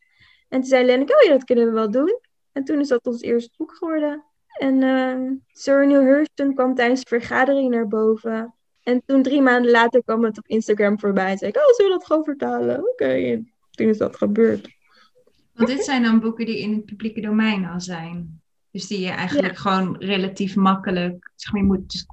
En 0.49 0.59
toen 0.59 0.69
zei 0.69 0.85
Lenneke, 0.85 1.15
oh 1.15 1.21
ja, 1.21 1.29
dat 1.29 1.43
kunnen 1.43 1.65
we 1.65 1.71
wel 1.71 1.91
doen. 1.91 2.19
En 2.51 2.63
toen 2.63 2.79
is 2.79 2.87
dat 2.87 3.05
ons 3.05 3.21
eerste 3.21 3.53
boek 3.57 3.75
geworden. 3.75 4.23
En 4.59 4.83
ehm 4.83 5.33
Sir 5.47 5.87
Hurston 5.87 6.53
kwam 6.53 6.75
tijdens 6.75 7.01
de 7.01 7.19
vergadering 7.19 7.69
naar 7.69 7.87
boven. 7.87 8.55
En 8.83 9.01
toen 9.05 9.23
drie 9.23 9.41
maanden 9.41 9.71
later 9.71 10.03
kwam 10.03 10.23
het 10.23 10.37
op 10.37 10.47
Instagram 10.47 10.99
voorbij. 10.99 11.31
En 11.31 11.37
zei 11.37 11.51
oh, 11.51 11.73
zullen 11.75 11.91
we 11.91 11.97
dat 11.97 12.05
gewoon 12.05 12.23
vertalen? 12.23 12.89
Oké, 12.89 13.05
en 13.05 13.51
toen 13.71 13.87
is 13.87 13.97
dat 13.97 14.15
gebeurd. 14.15 14.79
Want 15.65 15.78
dit 15.78 15.86
zijn 15.86 16.04
dan 16.04 16.19
boeken 16.19 16.45
die 16.45 16.60
in 16.60 16.74
het 16.74 16.86
publieke 16.86 17.21
domein 17.21 17.65
al 17.65 17.82
zijn. 17.82 18.41
Dus 18.71 18.88
die 18.88 19.00
je 19.00 19.10
eigenlijk 19.10 19.58
gewoon 19.58 19.97
relatief 19.97 20.56
makkelijk... 20.56 21.32
Zeg 21.36 21.52
maar, 21.52 21.62
je 21.62 21.67
moet... 21.67 21.89
Dus, 21.89 22.06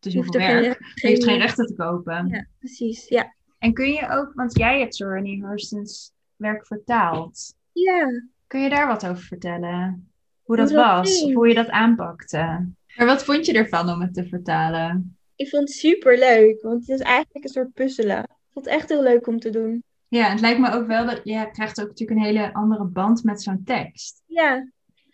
is 0.00 0.12
Je 0.12 0.18
hoeft 0.18 0.34
er 0.34 0.40
werk. 0.40 0.62
geen, 0.62 0.86
Je 0.94 1.08
heeft 1.08 1.24
geen 1.24 1.38
rechten 1.38 1.66
te 1.66 1.74
kopen. 1.74 2.28
Ja, 2.28 2.46
precies. 2.58 3.08
Ja. 3.08 3.34
En 3.58 3.72
kun 3.72 3.92
je 3.92 4.08
ook... 4.08 4.32
Want 4.34 4.58
jij 4.58 4.78
hebt 4.78 4.94
Sorany 4.94 5.42
Hurston's 5.44 6.12
werk 6.36 6.66
vertaald. 6.66 7.54
Ja. 7.72 8.22
Kun 8.46 8.60
je 8.60 8.68
daar 8.68 8.86
wat 8.86 9.06
over 9.06 9.22
vertellen? 9.22 10.10
Hoe 10.42 10.56
dat, 10.56 10.70
was? 10.70 11.22
Of 11.22 11.32
hoe 11.32 11.48
je 11.48 11.54
dat 11.54 11.70
aanpakte? 11.70 12.68
Maar 12.96 13.06
wat 13.06 13.24
vond 13.24 13.46
je 13.46 13.52
ervan 13.52 13.90
om 13.90 14.00
het 14.00 14.14
te 14.14 14.26
vertalen? 14.28 15.16
Ik 15.36 15.48
vond 15.48 15.68
het 15.68 15.78
super 15.78 16.18
leuk, 16.18 16.62
want 16.62 16.80
het 16.80 17.00
is 17.00 17.06
eigenlijk 17.06 17.44
een 17.44 17.50
soort 17.50 17.72
puzzelen. 17.72 18.22
Ik 18.22 18.52
vond 18.52 18.64
het 18.64 18.74
echt 18.74 18.88
heel 18.88 19.02
leuk 19.02 19.26
om 19.26 19.38
te 19.38 19.50
doen. 19.50 19.82
Ja, 20.08 20.30
het 20.30 20.40
lijkt 20.40 20.60
me 20.60 20.70
ook 20.72 20.86
wel 20.86 21.06
dat 21.06 21.20
je 21.24 21.48
krijgt 21.52 21.80
ook 21.80 21.88
natuurlijk 21.88 22.18
een 22.20 22.24
hele 22.26 22.54
andere 22.54 22.84
band 22.84 23.24
met 23.24 23.42
zo'n 23.42 23.62
tekst. 23.64 24.22
Ja, 24.26 24.70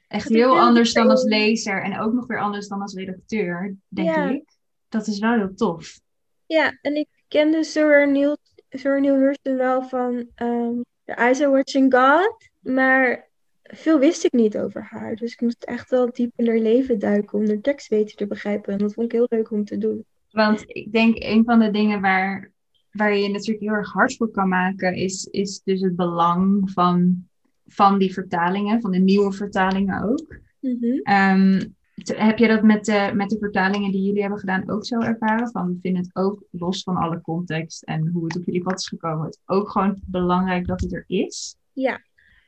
Echt 0.08 0.28
heel 0.28 0.60
anders 0.60 0.92
dan 0.92 1.10
als 1.10 1.24
lezer 1.24 1.82
en 1.82 1.98
ook 1.98 2.12
nog 2.12 2.26
weer 2.26 2.40
anders 2.40 2.68
dan 2.68 2.80
als 2.82 2.94
redacteur, 2.94 3.76
denk 3.88 4.08
Ja. 4.08 4.28
ik. 4.28 4.44
Dat 4.88 5.06
is 5.06 5.18
wel 5.18 5.32
heel 5.32 5.54
tof. 5.54 6.00
ja. 6.46 6.78
En 6.82 6.96
ik 6.96 7.08
kende 7.28 7.64
Sir 7.64 8.08
Neil, 8.10 8.36
Sir 8.68 9.00
Neil 9.00 9.14
Hurston 9.16 9.56
wel 9.56 9.82
van 9.82 10.28
ehm 10.34 10.80
The 11.04 11.12
Eyes 11.12 11.40
Are 11.40 11.50
Watching 11.50 11.94
God, 11.94 12.36
maar 12.60 13.28
veel 13.62 13.98
wist 13.98 14.24
ik 14.24 14.32
niet 14.32 14.58
over 14.58 14.82
haar. 14.90 15.16
Dus 15.16 15.32
ik 15.32 15.40
moest 15.40 15.62
echt 15.64 15.90
wel 15.90 16.12
diep 16.12 16.32
in 16.36 16.46
haar 16.48 16.58
leven 16.58 16.98
duiken 16.98 17.38
om 17.38 17.46
haar 17.46 17.60
tekst 17.60 17.88
beter 17.88 18.16
te 18.16 18.26
begrijpen. 18.26 18.72
En 18.72 18.78
dat 18.78 18.92
vond 18.92 19.06
ik 19.06 19.12
heel 19.12 19.26
leuk 19.28 19.50
om 19.50 19.64
te 19.64 19.78
doen. 19.78 20.04
Want 20.30 20.62
ik 20.66 20.92
denk 20.92 21.16
een 21.18 21.44
van 21.44 21.58
de 21.58 21.70
dingen 21.70 22.00
waar, 22.00 22.51
waar 22.92 23.16
je 23.16 23.28
natuurlijk 23.28 23.60
heel 23.60 23.74
erg 23.74 23.92
hard 23.92 24.16
voor 24.16 24.30
kan 24.30 24.48
maken, 24.48 24.94
is, 24.94 25.24
is 25.24 25.60
dus 25.64 25.80
het 25.80 25.96
belang 25.96 26.70
van, 26.70 27.26
van 27.66 27.98
die 27.98 28.12
vertalingen, 28.12 28.80
van 28.80 28.90
de 28.90 28.98
nieuwe 28.98 29.32
vertalingen 29.32 30.02
ook. 30.02 30.40
Mhm. 30.60 30.98
Ehm, 31.02 31.60
Heb 32.04 32.38
je 32.38 32.48
dat 32.48 32.62
met 32.62 32.84
de, 32.84 33.10
met 33.14 33.30
de 33.30 33.38
vertalingen 33.38 33.90
die 33.90 34.02
jullie 34.02 34.20
hebben 34.20 34.38
gedaan 34.38 34.70
ook 34.70 34.86
zo 34.86 35.00
ervaren? 35.00 35.50
Van, 35.50 35.68
we 35.68 35.78
vinden 35.80 36.02
het 36.02 36.16
ook, 36.16 36.42
los 36.50 36.82
van 36.82 36.96
alle 36.96 37.20
context 37.20 37.82
en 37.82 38.08
hoe 38.08 38.24
het 38.24 38.36
op 38.36 38.44
jullie 38.44 38.62
pad 38.62 38.78
is 38.78 38.88
gekomen, 38.88 39.26
het 39.26 39.40
ook 39.46 39.70
gewoon 39.70 40.00
belangrijk 40.06 40.66
dat 40.66 40.80
het 40.80 40.92
er 40.92 41.04
is? 41.06 41.56
Ja, 41.72 42.00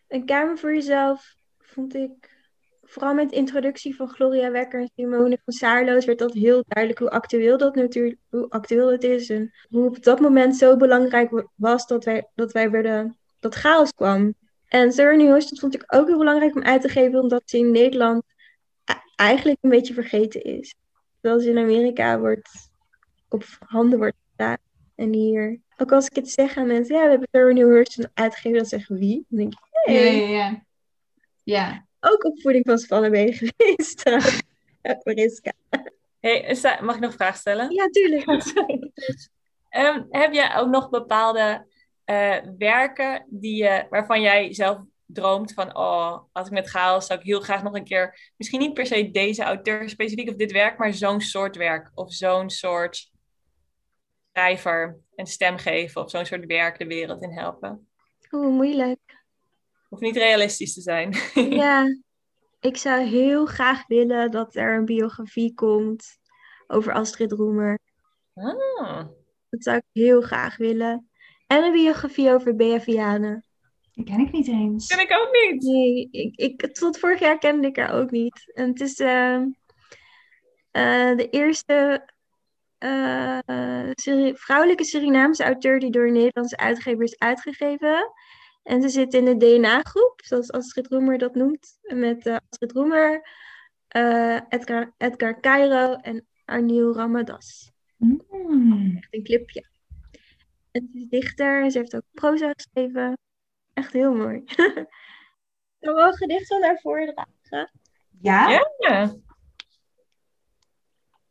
een 0.08 0.24
kamer 0.24 0.58
voor 0.58 0.74
jezelf 0.74 1.36
vond 1.58 1.94
ik, 1.94 2.33
vooral 2.86 3.14
met 3.14 3.30
de 3.30 3.36
introductie 3.36 3.96
van 3.96 4.08
Gloria 4.08 4.50
Wekker 4.50 4.80
en 4.80 4.90
Simone 4.96 5.38
van 5.44 5.52
Saarloos, 5.52 6.04
werd 6.04 6.18
dat 6.18 6.32
heel 6.32 6.64
duidelijk 6.68 7.02
hoe 7.02 7.10
actueel 7.10 7.58
dat 7.58 7.74
natuurlijk, 7.74 8.20
hoe 8.30 8.50
actueel 8.50 8.92
het 8.92 9.04
is 9.04 9.30
en 9.30 9.52
hoe 9.68 9.86
op 9.86 10.02
dat 10.02 10.20
moment 10.20 10.56
zo 10.56 10.76
belangrijk 10.76 11.46
was 11.54 11.86
dat 11.86 12.04
wij, 12.04 12.28
dat 12.34 12.52
wij 12.52 12.70
werden, 12.70 13.16
dat 13.40 13.54
chaos 13.54 13.92
kwam. 13.92 14.34
En 14.68 14.92
Serenity 14.92 15.30
Host 15.30 15.60
vond 15.60 15.74
ik 15.74 15.84
ook 15.86 16.06
heel 16.06 16.18
belangrijk 16.18 16.54
om 16.54 16.62
uit 16.62 16.82
te 16.82 16.88
geven, 16.88 17.20
omdat 17.20 17.42
ze 17.44 17.58
in 17.58 17.70
Nederland 17.70 18.22
eigenlijk 19.16 19.58
een 19.60 19.70
beetje 19.70 19.94
vergeten 19.94 20.42
is. 20.42 20.74
Terwijl 21.20 21.42
ze 21.42 21.50
in 21.50 21.58
Amerika 21.58 22.18
wordt 22.18 22.50
op 23.28 23.44
handen 23.66 23.98
wordt 23.98 24.16
gedaan. 24.30 24.56
En 24.94 25.12
hier, 25.12 25.60
ook 25.76 25.92
als 25.92 26.06
ik 26.06 26.16
het 26.16 26.30
zeg 26.30 26.56
aan 26.56 26.66
mensen, 26.66 26.94
ja, 26.94 27.02
we 27.02 27.10
hebben 27.10 27.28
Serenity 27.30 27.62
Host 27.62 28.08
uitgegeven, 28.14 28.58
dan 28.58 28.66
zeggen 28.66 28.98
wie? 28.98 29.26
Dan 29.28 29.38
denk 29.38 29.52
ik, 29.52 29.58
hey. 29.70 30.16
Ja, 30.16 30.26
ja, 30.26 30.36
ja. 30.36 30.64
ja. 31.42 31.86
Ook 32.06 32.24
opvoeding 32.24 32.64
van 32.66 32.78
Spanne 32.78 33.10
ben 33.10 33.32
geweest. 33.32 34.02
Mariska. 35.04 35.52
Hey, 36.20 36.56
mag 36.62 36.94
ik 36.94 37.00
nog 37.00 37.10
een 37.10 37.12
vraag 37.12 37.36
stellen? 37.36 37.74
Ja, 37.74 37.88
tuurlijk. 37.88 38.26
um, 39.78 40.06
heb 40.10 40.32
jij 40.32 40.56
ook 40.56 40.68
nog 40.68 40.90
bepaalde 40.90 41.66
uh, 42.06 42.36
werken 42.58 43.26
die, 43.28 43.56
je, 43.56 43.86
waarvan 43.90 44.20
jij 44.20 44.54
zelf 44.54 44.78
droomt 45.06 45.52
van, 45.52 45.76
oh, 45.76 46.18
als 46.32 46.46
ik 46.46 46.52
met 46.52 46.68
chaos 46.68 47.06
zou 47.06 47.18
ik 47.18 47.26
heel 47.26 47.40
graag 47.40 47.62
nog 47.62 47.74
een 47.74 47.84
keer, 47.84 48.32
misschien 48.36 48.60
niet 48.60 48.74
per 48.74 48.86
se 48.86 49.10
deze 49.10 49.42
auteur 49.42 49.88
specifiek 49.88 50.28
of 50.28 50.36
dit 50.36 50.52
werk, 50.52 50.78
maar 50.78 50.94
zo'n 50.94 51.20
soort 51.20 51.56
werk 51.56 51.90
of 51.94 52.12
zo'n 52.12 52.50
soort 52.50 53.10
schrijver 54.32 55.00
een 55.14 55.26
stem 55.26 55.58
geven 55.58 56.02
of 56.02 56.10
zo'n 56.10 56.26
soort 56.26 56.46
werk 56.46 56.78
de 56.78 56.86
wereld 56.86 57.22
in 57.22 57.38
helpen? 57.38 57.88
Oeh, 58.30 58.54
moeilijk. 58.54 59.23
Of 59.94 60.00
niet 60.00 60.16
realistisch 60.16 60.74
te 60.74 60.80
zijn. 60.80 61.14
ja, 61.62 61.96
ik 62.60 62.76
zou 62.76 63.02
heel 63.02 63.46
graag 63.46 63.86
willen 63.86 64.30
dat 64.30 64.54
er 64.54 64.76
een 64.76 64.84
biografie 64.84 65.54
komt 65.54 66.18
over 66.66 66.92
Astrid 66.92 67.32
Roemer. 67.32 67.78
Ah. 68.34 69.06
Dat 69.50 69.62
zou 69.62 69.76
ik 69.76 69.84
heel 69.92 70.20
graag 70.20 70.56
willen. 70.56 71.10
En 71.46 71.64
een 71.64 71.72
biografie 71.72 72.30
over 72.30 72.56
Bea 72.56 72.80
Vianen. 72.80 73.46
Die 73.92 74.04
ken 74.04 74.20
ik 74.20 74.32
niet 74.32 74.48
eens. 74.48 74.86
Ken 74.86 75.00
ik 75.00 75.12
ook 75.12 75.30
niet. 75.32 75.62
Nee, 75.62 76.08
ik, 76.10 76.36
ik, 76.36 76.74
tot 76.74 76.98
vorig 76.98 77.20
jaar 77.20 77.38
kende 77.38 77.68
ik 77.68 77.76
haar 77.76 77.92
ook 77.92 78.10
niet. 78.10 78.52
En 78.54 78.68
het 78.68 78.80
is 78.80 78.98
uh, 79.00 79.40
uh, 80.72 81.16
de 81.16 81.28
eerste 81.30 82.08
uh, 82.78 83.38
vrouwelijke 84.34 84.84
Surinaamse 84.84 85.44
auteur 85.44 85.78
die 85.80 85.90
door 85.90 86.06
een 86.06 86.12
Nederlandse 86.12 86.56
uitgever 86.56 87.02
is 87.02 87.18
uitgegeven. 87.18 88.12
En 88.64 88.82
ze 88.82 88.88
zit 88.88 89.14
in 89.14 89.24
de 89.24 89.36
DNA-groep, 89.36 90.20
zoals 90.24 90.52
Astrid 90.52 90.86
Roemer 90.86 91.18
dat 91.18 91.34
noemt. 91.34 91.78
Met 91.82 92.26
Astrid 92.26 92.72
Roemer, 92.72 93.28
Edgar, 94.48 94.94
Edgar 94.96 95.40
Cairo 95.40 95.94
en 95.94 96.26
Arniel 96.44 96.94
Ramadas. 96.94 97.72
Mm. 97.96 98.96
Echt 98.96 99.14
een 99.14 99.22
clipje. 99.22 99.66
En 100.70 100.88
ze 100.92 100.98
is 100.98 101.08
dichter 101.08 101.62
en 101.62 101.70
ze 101.70 101.78
heeft 101.78 101.94
ook 101.96 102.02
proza 102.10 102.52
geschreven. 102.52 103.18
Echt 103.72 103.92
heel 103.92 104.14
mooi. 104.14 104.42
Ik 105.78 105.90
kan 105.90 105.94
wel 105.94 106.06
een 106.06 106.16
gedicht 106.16 106.46
van 106.46 106.62
haar 106.62 106.80
voordragen. 106.80 107.70
Ja? 108.20 108.48
Ja. 108.78 109.14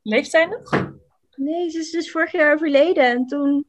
Leeft 0.02 0.30
zij 0.30 0.46
nog? 0.46 0.92
Nee, 1.36 1.70
ze 1.70 1.80
is 1.80 1.92
dus 1.92 2.12
vorig 2.12 2.32
jaar 2.32 2.54
overleden. 2.54 3.04
En 3.04 3.26
toen 3.26 3.68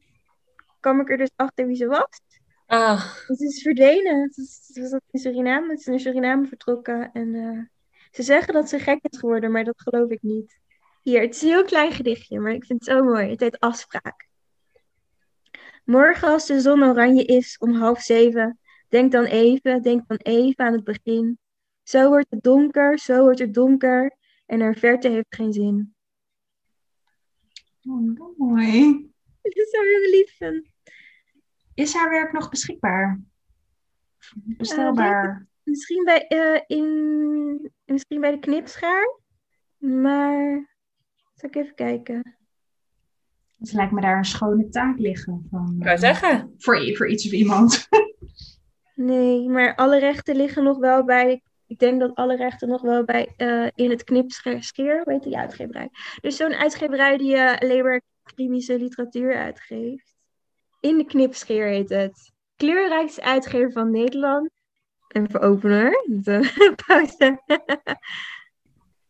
kwam 0.80 1.00
ik 1.00 1.10
er 1.10 1.16
dus 1.16 1.30
achter 1.36 1.66
wie 1.66 1.76
ze 1.76 1.86
was. 1.86 2.20
Ah. 2.74 3.00
Ze 3.26 3.44
is 3.44 3.62
verdwenen. 3.62 4.30
Ze 4.32 4.80
was 4.80 5.00
in 5.10 5.20
Suriname. 5.20 5.66
Ze 5.66 5.74
is 5.74 5.86
naar 5.86 6.00
Suriname 6.00 6.46
vertrokken. 6.46 7.12
En 7.12 7.34
uh, 7.34 7.60
ze 8.10 8.22
zeggen 8.22 8.54
dat 8.54 8.68
ze 8.68 8.78
gek 8.78 8.98
is 9.02 9.18
geworden, 9.18 9.50
maar 9.50 9.64
dat 9.64 9.80
geloof 9.80 10.10
ik 10.10 10.22
niet. 10.22 10.58
Hier, 11.02 11.20
het 11.20 11.34
is 11.34 11.42
een 11.42 11.48
heel 11.48 11.64
klein 11.64 11.92
gedichtje, 11.92 12.40
maar 12.40 12.52
ik 12.52 12.64
vind 12.64 12.84
het 12.84 12.96
zo 12.96 13.04
mooi. 13.04 13.30
Het 13.30 13.40
heet 13.40 13.60
Afspraak. 13.60 14.28
Morgen 15.84 16.28
als 16.28 16.46
de 16.46 16.60
zon 16.60 16.82
oranje 16.82 17.24
is 17.24 17.58
om 17.58 17.74
half 17.74 18.00
zeven, 18.00 18.58
denk 18.88 19.12
dan 19.12 19.24
even, 19.24 19.82
denk 19.82 20.08
dan 20.08 20.16
even 20.16 20.64
aan 20.64 20.72
het 20.72 20.84
begin. 20.84 21.38
Zo 21.82 22.08
wordt 22.08 22.30
het 22.30 22.42
donker, 22.42 22.98
zo 22.98 23.22
wordt 23.22 23.38
het 23.38 23.54
donker 23.54 24.16
en 24.46 24.60
haar 24.60 24.76
verte 24.76 25.08
heeft 25.08 25.34
geen 25.34 25.52
zin. 25.52 25.94
Oh, 27.88 28.36
mooi. 28.36 28.92
Dat 29.42 29.68
zou 29.70 29.86
heel 29.86 30.10
lief. 30.10 30.38
Is 31.74 31.94
haar 31.94 32.10
werk 32.10 32.32
nog 32.32 32.48
beschikbaar? 32.48 33.20
Bestelbaar? 34.34 35.38
Uh, 35.38 35.46
misschien, 35.62 36.04
bij, 36.04 36.26
uh, 36.28 36.60
in, 36.78 37.72
misschien 37.84 38.20
bij 38.20 38.30
de 38.30 38.38
knipschaar. 38.38 39.20
Maar, 39.76 40.68
zal 41.34 41.48
ik 41.48 41.56
even 41.56 41.74
kijken. 41.74 42.36
Dus 43.56 43.72
lijkt 43.72 43.92
me 43.92 44.00
daar 44.00 44.16
een 44.16 44.24
schone 44.24 44.68
taak 44.68 44.98
liggen. 44.98 45.46
Van, 45.50 45.74
ik 45.78 45.84
wou 45.84 45.98
zeggen. 45.98 46.54
Voor, 46.58 46.96
voor 46.96 47.08
iets 47.08 47.26
of 47.26 47.32
iemand. 47.32 47.88
nee, 48.94 49.48
maar 49.48 49.74
alle 49.74 49.98
rechten 49.98 50.36
liggen 50.36 50.64
nog 50.64 50.78
wel 50.78 51.04
bij. 51.04 51.42
Ik 51.66 51.78
denk 51.78 52.00
dat 52.00 52.14
alle 52.14 52.36
rechten 52.36 52.68
nog 52.68 52.82
wel 52.82 53.04
bij 53.04 53.34
uh, 53.36 53.68
in 53.74 53.90
het 53.90 54.04
knipscheer, 54.04 55.02
hoe 55.04 55.12
heet 55.12 55.22
die 55.22 55.38
uitgeverij? 55.38 55.88
Dus 56.20 56.36
zo'n 56.36 56.54
uitgeverij 56.54 57.16
die 57.16 57.34
uh, 57.34 57.56
alleen 57.56 57.82
maar 57.82 58.02
krimische 58.22 58.78
literatuur 58.78 59.36
uitgeeft. 59.36 60.13
In 60.84 60.98
de 60.98 61.04
knipscheer 61.04 61.66
heet 61.66 61.88
het. 61.88 62.32
Kleurrijkste 62.56 63.22
uitgever 63.22 63.72
van 63.72 63.90
Nederland. 63.90 64.50
En 65.08 65.30
voor 65.30 65.40
opener. 65.40 66.04
Pauze. 66.86 67.42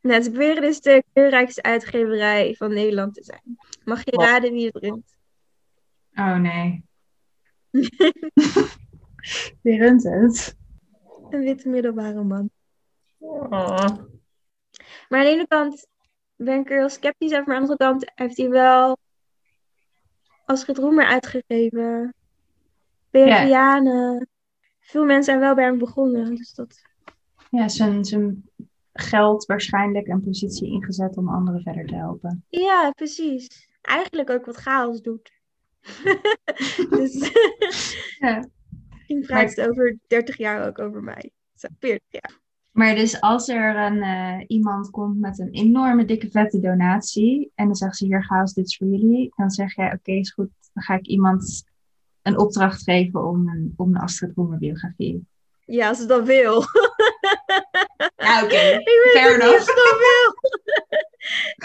Nou, 0.00 0.22
ze 0.22 0.30
beweren 0.30 0.62
dus 0.62 0.80
de 0.80 1.04
kleurrijkste 1.12 1.62
uitgeverij 1.62 2.54
van 2.54 2.72
Nederland 2.72 3.14
te 3.14 3.24
zijn. 3.24 3.58
Mag 3.84 4.04
je 4.04 4.10
raden 4.10 4.52
wie 4.52 4.66
het 4.66 4.76
runt? 4.76 5.16
Oh 6.14 6.36
nee. 6.36 6.84
wie 9.62 9.78
runt 9.78 10.02
het? 10.02 10.56
Een 11.30 11.40
witte 11.40 11.68
middelbare 11.68 12.22
man. 12.22 12.50
Oh. 13.18 13.48
Maar 15.08 15.18
aan 15.18 15.24
de 15.24 15.30
ene 15.30 15.46
kant 15.46 15.86
ben 16.36 16.60
ik 16.60 16.70
er 16.70 16.78
heel 16.78 16.88
sceptisch 16.88 17.32
over. 17.32 17.46
Maar 17.46 17.56
aan 17.56 17.66
de 17.66 17.76
andere 17.76 17.90
kant 17.90 18.12
heeft 18.14 18.36
hij 18.36 18.48
wel 18.48 18.98
Astrid 20.44 20.78
Roemer 20.78 21.06
uitgegeven. 21.06 22.14
Beatriane. 23.10 24.12
Ja. 24.12 24.26
Veel 24.80 25.04
mensen 25.04 25.24
zijn 25.24 25.38
wel 25.38 25.54
bij 25.54 25.64
hem 25.64 25.78
begonnen. 25.78 26.34
Dus 26.34 26.54
dat... 26.54 26.82
Ja, 27.50 27.68
zijn, 27.68 28.04
zijn 28.04 28.48
geld 28.92 29.44
waarschijnlijk 29.44 30.06
en 30.06 30.22
positie 30.22 30.72
ingezet 30.72 31.16
om 31.16 31.28
anderen 31.28 31.60
verder 31.62 31.86
te 31.86 31.94
helpen. 31.94 32.44
Ja, 32.48 32.90
precies. 32.90 33.68
Eigenlijk 33.80 34.30
ook 34.30 34.46
wat 34.46 34.56
chaos 34.56 35.02
doet. 35.02 35.32
dus 36.90 37.32
ja. 38.18 38.48
misschien 38.90 39.20
praat 39.20 39.54
het 39.54 39.68
over 39.68 39.98
30 40.06 40.36
jaar 40.36 40.66
ook 40.66 40.78
over 40.78 41.02
mij. 41.02 41.30
Zo, 41.54 41.68
40 41.78 42.06
jaar. 42.08 42.42
Maar 42.74 42.94
dus 42.94 43.20
als 43.20 43.48
er 43.48 43.76
een, 43.76 43.96
uh, 43.96 44.44
iemand 44.46 44.90
komt 44.90 45.20
met 45.20 45.38
een 45.38 45.50
enorme 45.50 46.04
dikke 46.04 46.30
vette 46.30 46.60
donatie 46.60 47.52
en 47.54 47.66
dan 47.66 47.74
zegt 47.74 47.96
ze 47.96 48.04
hier 48.04 48.24
chaos, 48.24 48.52
dit 48.52 48.66
is 48.66 48.76
voor 48.76 48.86
jullie. 48.86 49.32
Dan 49.36 49.50
zeg 49.50 49.74
jij 49.74 49.86
oké, 49.86 49.94
okay, 49.94 50.14
is 50.14 50.30
goed. 50.30 50.48
Dan 50.72 50.82
ga 50.82 50.94
ik 50.94 51.06
iemand 51.06 51.64
een 52.22 52.38
opdracht 52.38 52.82
geven 52.82 53.24
om 53.26 53.48
een, 53.48 53.74
om 53.76 53.94
een 53.94 54.00
Astrid 54.00 54.32
Roemer 54.34 54.58
biografie. 54.58 55.26
Ja, 55.64 55.88
als 55.88 55.98
ze 55.98 56.06
dat 56.06 56.26
wil. 56.26 56.64
Ja, 58.16 58.42
oké. 58.44 58.44
Okay. 58.54 58.82
Fair 59.12 59.40
enough. 59.40 59.64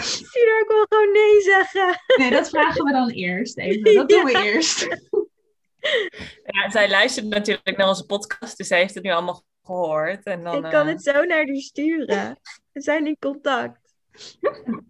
Zie 0.02 0.40
ik 0.60 0.64
wil 0.68 0.86
gewoon 0.88 1.12
nee 1.12 1.40
zeggen. 1.40 2.00
Nee, 2.16 2.30
dat 2.30 2.48
vragen 2.48 2.84
we 2.84 2.92
dan 2.92 3.08
eerst 3.08 3.58
even. 3.58 3.94
Dat 3.94 4.08
doen 4.08 4.24
we 4.24 4.30
Ja. 4.30 4.42
eerst. 4.42 4.88
Ja, 6.44 6.70
zij 6.70 6.90
luistert 6.90 7.26
natuurlijk 7.26 7.76
naar 7.76 7.88
onze 7.88 8.06
podcast, 8.06 8.56
dus 8.56 8.66
zij 8.66 8.78
heeft 8.78 8.94
het 8.94 9.02
nu 9.02 9.10
allemaal 9.10 9.44
gehoord. 9.62 10.22
En 10.22 10.42
dan, 10.42 10.64
ik 10.64 10.70
kan 10.70 10.86
eh, 10.86 10.92
het 10.92 11.02
zo 11.02 11.24
naar 11.24 11.46
haar 11.46 11.56
sturen. 11.56 12.38
We 12.72 12.80
zijn 12.82 13.06
in 13.06 13.16
contact. 13.18 13.78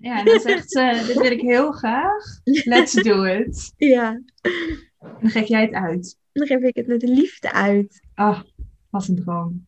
Ja, 0.00 0.18
en 0.18 0.24
dan 0.24 0.40
zegt 0.40 0.70
ze, 0.70 1.04
dit 1.06 1.16
wil 1.20 1.30
ik 1.30 1.40
heel 1.40 1.72
graag. 1.72 2.24
Let's 2.64 2.92
do 2.92 3.24
it. 3.24 3.72
Ja, 3.76 4.22
Dan 5.00 5.30
geef 5.30 5.46
jij 5.48 5.62
het 5.62 5.72
uit. 5.72 6.18
dan 6.32 6.46
geef 6.46 6.60
ik 6.60 6.76
het 6.76 6.86
met 6.86 7.02
liefde 7.02 7.52
uit. 7.52 8.02
Oh, 8.14 8.40
wat 8.90 9.08
een 9.08 9.16
droom. 9.24 9.66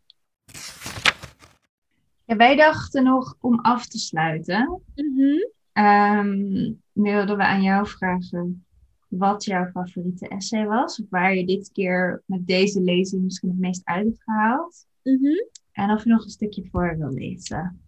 Ja, 2.24 2.37
wij 2.37 2.57
dachten 2.57 3.05
nog 3.05 3.37
om 3.41 3.61
af 3.61 3.87
te 3.87 3.99
sluiten. 3.99 4.83
Mhm. 4.95 5.37
ehm, 5.72 6.72
wilden 6.93 7.37
we 7.37 7.45
aan 7.45 7.62
jou 7.62 7.87
vragen 7.87 8.64
wat 9.09 9.45
jouw 9.45 9.66
favoriete 9.66 10.29
essay 10.29 10.66
was. 10.66 11.01
Of 11.01 11.07
waar 11.11 11.35
je 11.35 11.47
dit 11.47 11.70
keer 11.72 12.22
met 12.27 12.47
deze 12.47 12.81
lezing 12.81 13.22
misschien 13.22 13.49
het 13.49 13.59
meest 13.59 13.81
uit 13.85 14.05
hebt 14.05 14.22
gehaald. 14.22 14.87
Mhm. 15.03 15.47
En 15.73 15.91
of 15.91 16.05
je 16.05 16.11
nog 16.11 16.25
een 16.25 16.31
stukje 16.31 16.69
voor 16.71 16.97
wil 16.99 17.13
lezen. 17.13 17.83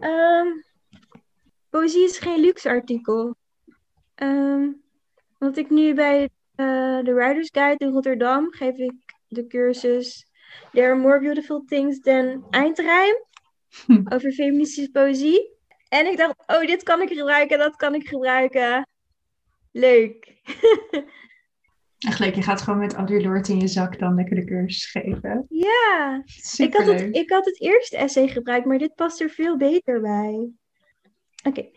Ehm, 0.00 0.46
poëzie 1.70 2.04
is 2.04 2.18
geen 2.18 2.40
luxe 2.40 2.68
artikel. 2.68 3.36
Ehm, 4.14 4.68
want 5.38 5.56
ik 5.56 5.70
nu 5.70 5.94
bij 5.94 6.28
eh, 6.54 7.04
de 7.04 7.12
Writers 7.14 7.48
Guide 7.52 7.84
in 7.84 7.92
Rotterdam 7.92 8.52
geef 8.52 8.76
ik 8.76 8.94
de 9.28 9.46
cursus 9.46 10.28
There 10.72 10.86
are 10.86 10.96
more 10.96 11.20
beautiful 11.20 11.64
things 11.64 12.00
than 12.00 12.44
eindrijm 12.50 13.14
over 14.12 14.32
feministische 14.32 14.90
poëzie. 14.90 15.58
En 15.88 16.06
ik 16.06 16.16
dacht, 16.16 16.34
oh, 16.46 16.60
dit 16.60 16.82
kan 16.82 17.02
ik 17.02 17.08
gebruiken, 17.08 17.58
dat 17.58 17.76
kan 17.76 17.94
ik 17.94 18.08
gebruiken. 18.08 18.88
Leuk. 19.72 20.42
Echt 22.06 22.18
leuk, 22.18 22.34
je 22.34 22.42
gaat 22.42 22.60
gewoon 22.60 22.78
met 22.78 23.10
Lord 23.10 23.48
in 23.48 23.60
je 23.60 23.68
zak 23.68 23.98
dan 23.98 24.14
lekker 24.14 24.36
de 24.36 24.44
cursus 24.44 24.90
geven. 24.90 25.46
Ja, 25.48 26.22
ik 26.56 26.74
had, 26.74 26.86
het, 26.86 27.16
ik 27.16 27.30
had 27.30 27.44
het 27.44 27.60
eerste 27.60 27.96
essay 27.96 28.28
gebruikt, 28.28 28.66
maar 28.66 28.78
dit 28.78 28.94
past 28.94 29.20
er 29.20 29.30
veel 29.30 29.56
beter 29.56 30.00
bij. 30.00 30.50
Oké. 31.42 31.68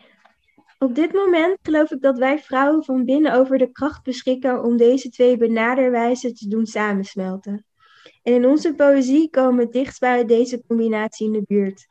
Op 0.79 0.95
dit 0.95 1.13
moment 1.13 1.57
geloof 1.61 1.91
ik 1.91 2.01
dat 2.01 2.17
wij 2.17 2.39
vrouwen 2.39 2.83
van 2.83 3.05
binnen 3.05 3.33
over 3.33 3.57
de 3.57 3.71
kracht 3.71 4.03
beschikken 4.03 4.63
om 4.63 4.77
deze 4.77 5.09
twee 5.09 5.37
benaderwijzen 5.37 6.33
te 6.33 6.47
doen 6.47 6.65
samensmelten. 6.65 7.65
En 8.23 8.33
in 8.33 8.45
onze 8.45 8.73
poëzie 8.75 9.29
komen 9.29 9.65
we 9.65 9.71
dichtst 9.71 9.99
bij 9.99 10.25
deze 10.25 10.63
combinatie 10.67 11.25
in 11.25 11.33
de 11.33 11.43
buurt. 11.47 11.87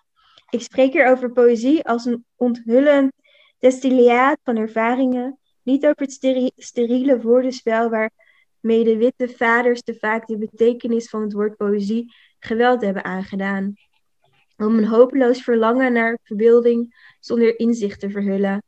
Ik 0.51 0.63
spreek 0.63 0.93
hier 0.93 1.11
over 1.11 1.33
poëzie 1.33 1.85
als 1.85 2.05
een 2.05 2.25
onthullend 2.37 3.13
destillaat 3.59 4.39
van 4.43 4.57
ervaringen, 4.57 5.39
niet 5.63 5.85
over 5.85 6.03
het 6.03 6.53
steriele 6.57 7.21
woordenspel 7.21 7.89
waarmee 7.91 8.22
de 8.63 8.97
witte 8.97 9.29
vaders 9.29 9.83
te 9.83 9.95
vaak 9.95 10.27
de 10.27 10.39
betekenis 10.39 11.09
van 11.09 11.23
het 11.23 11.33
woord 11.33 11.57
poëzie 11.57 12.15
geweld 12.39 12.83
hebben 12.83 13.05
aangedaan. 13.05 13.75
Om 14.57 14.79
een 14.79 14.87
hopeloos 14.87 15.43
verlangen 15.43 15.93
naar 15.93 16.19
verbeelding 16.23 16.95
zonder 17.21 17.59
inzicht 17.59 18.01
te 18.01 18.11
verhullen. 18.11 18.63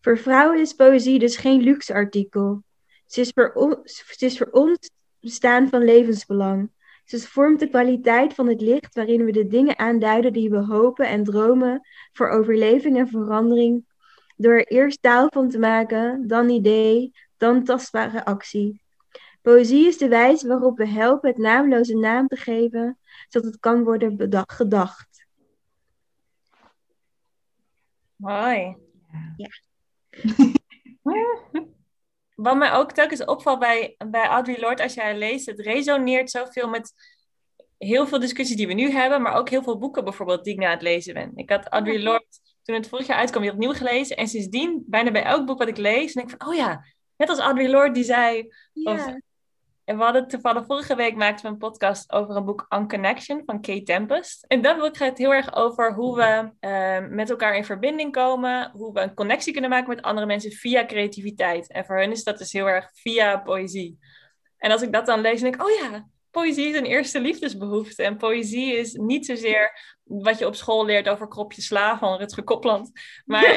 Voor 0.00 0.18
vrouwen 0.18 0.60
is 0.60 0.72
poëzie 0.72 1.18
dus 1.18 1.36
geen 1.36 1.60
luxe 1.60 1.94
artikel. 1.94 2.62
Ze 3.06 3.20
is 3.20 3.30
voor 3.34 3.52
ons, 3.52 4.04
het 4.06 4.22
is 4.22 4.38
voor 4.38 4.48
ons 4.50 4.90
bestaan 5.20 5.68
van 5.68 5.84
levensbelang. 5.84 6.70
Ze 7.04 7.18
vormt 7.18 7.60
de 7.60 7.68
kwaliteit 7.68 8.34
van 8.34 8.48
het 8.48 8.60
licht 8.60 8.94
waarin 8.94 9.24
we 9.24 9.32
de 9.32 9.46
dingen 9.46 9.78
aanduiden 9.78 10.32
die 10.32 10.50
we 10.50 10.64
hopen 10.64 11.08
en 11.08 11.24
dromen 11.24 11.86
voor 12.12 12.28
overleving 12.28 12.98
en 12.98 13.08
verandering, 13.08 13.84
door 14.36 14.52
er 14.52 14.66
eerst 14.66 15.02
taal 15.02 15.28
van 15.32 15.48
te 15.48 15.58
maken, 15.58 16.26
dan 16.26 16.48
idee, 16.48 17.12
dan 17.36 17.64
tastbare 17.64 18.24
actie. 18.24 18.80
Poëzie 19.42 19.86
is 19.86 19.98
de 19.98 20.08
wijze 20.08 20.48
waarop 20.48 20.76
we 20.76 20.86
helpen 20.86 21.28
het 21.28 21.38
naamloze 21.38 21.96
naam 21.96 22.26
te 22.28 22.36
geven, 22.36 22.98
zodat 23.28 23.50
het 23.50 23.60
kan 23.60 23.84
worden 23.84 24.16
bedacht, 24.16 24.52
gedacht. 24.52 25.26
Mooi. 28.16 28.76
Ja. 29.36 29.48
Wat 32.34 32.56
mij 32.56 32.72
ook 32.72 32.92
telkens 32.92 33.24
opvalt 33.24 33.58
bij, 33.58 33.94
bij 34.10 34.26
Audre 34.26 34.60
Lorde 34.60 34.82
als 34.82 34.94
jij 34.94 35.18
leest, 35.18 35.46
het 35.46 35.60
resoneert 35.60 36.30
zoveel 36.30 36.68
met 36.68 36.92
heel 37.78 38.06
veel 38.06 38.20
discussies 38.20 38.56
die 38.56 38.66
we 38.66 38.72
nu 38.72 38.90
hebben, 38.90 39.22
maar 39.22 39.34
ook 39.34 39.48
heel 39.48 39.62
veel 39.62 39.78
boeken 39.78 40.04
bijvoorbeeld 40.04 40.44
die 40.44 40.52
ik 40.52 40.60
na 40.60 40.70
het 40.70 40.82
lezen 40.82 41.14
ben. 41.14 41.32
Ik 41.34 41.50
had 41.50 41.68
Audre 41.68 42.02
Lorde 42.02 42.26
toen 42.62 42.74
het 42.74 42.88
vorig 42.88 43.06
jaar 43.06 43.18
uitkwam 43.18 43.42
weer 43.42 43.52
opnieuw 43.52 43.72
gelezen 43.72 44.16
en 44.16 44.28
sindsdien 44.28 44.84
bijna 44.86 45.10
bij 45.10 45.22
elk 45.22 45.46
boek 45.46 45.58
wat 45.58 45.68
ik 45.68 45.76
lees, 45.76 46.12
denk 46.12 46.30
ik 46.30 46.36
van, 46.38 46.48
oh 46.48 46.54
ja, 46.54 46.84
net 47.16 47.28
als 47.28 47.38
Audre 47.38 47.68
Lorde 47.68 47.92
die 47.92 48.04
zei, 48.04 48.52
Ja. 48.72 49.20
En 49.90 49.96
we 49.96 50.02
hadden 50.02 50.28
toevallig 50.28 50.66
vorige 50.66 50.94
week 50.94 51.16
maakten 51.16 51.44
we 51.44 51.50
een 51.50 51.58
podcast 51.58 52.12
over 52.12 52.36
een 52.36 52.44
boek 52.44 52.66
Unconnection 52.68 53.42
van 53.46 53.60
Kate 53.60 53.82
Tempest. 53.82 54.44
En 54.46 54.62
dat 54.62 54.78
boek 54.78 54.96
gaat 54.96 55.18
heel 55.18 55.34
erg 55.34 55.54
over 55.54 55.94
hoe 55.94 56.16
we 56.16 56.50
eh, 56.60 57.08
met 57.08 57.30
elkaar 57.30 57.56
in 57.56 57.64
verbinding 57.64 58.12
komen, 58.12 58.70
hoe 58.72 58.92
we 58.92 59.00
een 59.00 59.14
connectie 59.14 59.52
kunnen 59.52 59.70
maken 59.70 59.88
met 59.88 60.02
andere 60.02 60.26
mensen 60.26 60.52
via 60.52 60.86
creativiteit. 60.86 61.72
En 61.72 61.84
voor 61.84 61.98
hen 61.98 62.10
is 62.10 62.24
dat 62.24 62.38
dus 62.38 62.52
heel 62.52 62.66
erg 62.66 62.90
via 62.92 63.36
poëzie. 63.36 63.98
En 64.56 64.70
als 64.70 64.82
ik 64.82 64.92
dat 64.92 65.06
dan 65.06 65.20
lees, 65.20 65.40
denk 65.40 65.54
ik, 65.54 65.62
oh 65.62 65.70
ja, 65.70 66.08
poëzie 66.30 66.68
is 66.68 66.76
een 66.76 66.84
eerste 66.84 67.20
liefdesbehoefte. 67.20 68.02
En 68.02 68.16
poëzie 68.16 68.76
is 68.76 68.92
niet 68.92 69.26
zozeer 69.26 69.98
wat 70.04 70.38
je 70.38 70.46
op 70.46 70.54
school 70.54 70.84
leert 70.84 71.08
over 71.08 71.28
Kropje 71.28 71.62
Sla 71.62 71.98
van 71.98 72.18
Rutger 72.18 72.44
Kopland. 72.44 72.90
Maar 73.24 73.56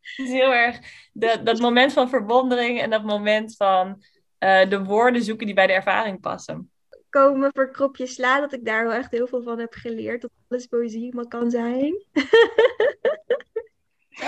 het 0.00 0.26
is 0.26 0.30
heel 0.30 0.54
erg 0.54 0.78
de, 1.12 1.40
dat 1.42 1.58
moment 1.58 1.92
van 1.92 2.08
verwondering 2.08 2.80
en 2.80 2.90
dat 2.90 3.04
moment 3.04 3.56
van 3.56 4.02
eh, 4.38 4.68
de 4.68 4.84
woorden 4.84 5.22
zoeken 5.22 5.46
die 5.46 5.54
bij 5.54 5.66
de 5.66 5.72
ervaring 5.72 6.20
passen. 6.20 6.70
Komen 7.10 7.50
voor 7.54 7.70
kropje 7.70 8.06
sla, 8.06 8.40
dat 8.40 8.52
ik 8.52 8.64
daar 8.64 8.84
wel 8.84 8.92
echt 8.92 9.10
heel 9.10 9.26
veel 9.26 9.42
van 9.42 9.58
heb 9.58 9.72
geleerd. 9.74 10.20
Dat 10.22 10.30
alles 10.48 10.66
poëzie 10.66 11.14
maar 11.14 11.28
kan 11.28 11.50
zijn. 11.50 11.94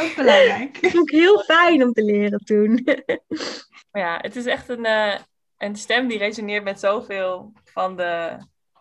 Ook 0.03 0.15
belangrijk. 0.17 0.83
Dat 0.83 0.91
vond 0.91 1.11
ik 1.11 1.19
heel 1.19 1.39
fijn 1.43 1.83
om 1.83 1.93
te 1.93 2.05
leren 2.05 2.45
toen. 2.45 2.85
Maar 3.91 4.03
ja, 4.03 4.19
het 4.21 4.37
is 4.37 4.47
echt 4.47 4.69
een, 4.69 4.85
eh, 4.85 5.19
een 5.59 5.77
stem 5.77 6.09
die 6.09 6.19
resoneert 6.19 6.65
met 6.65 6.81
zoveel 6.81 7.53
van 7.65 7.97
de 7.97 8.37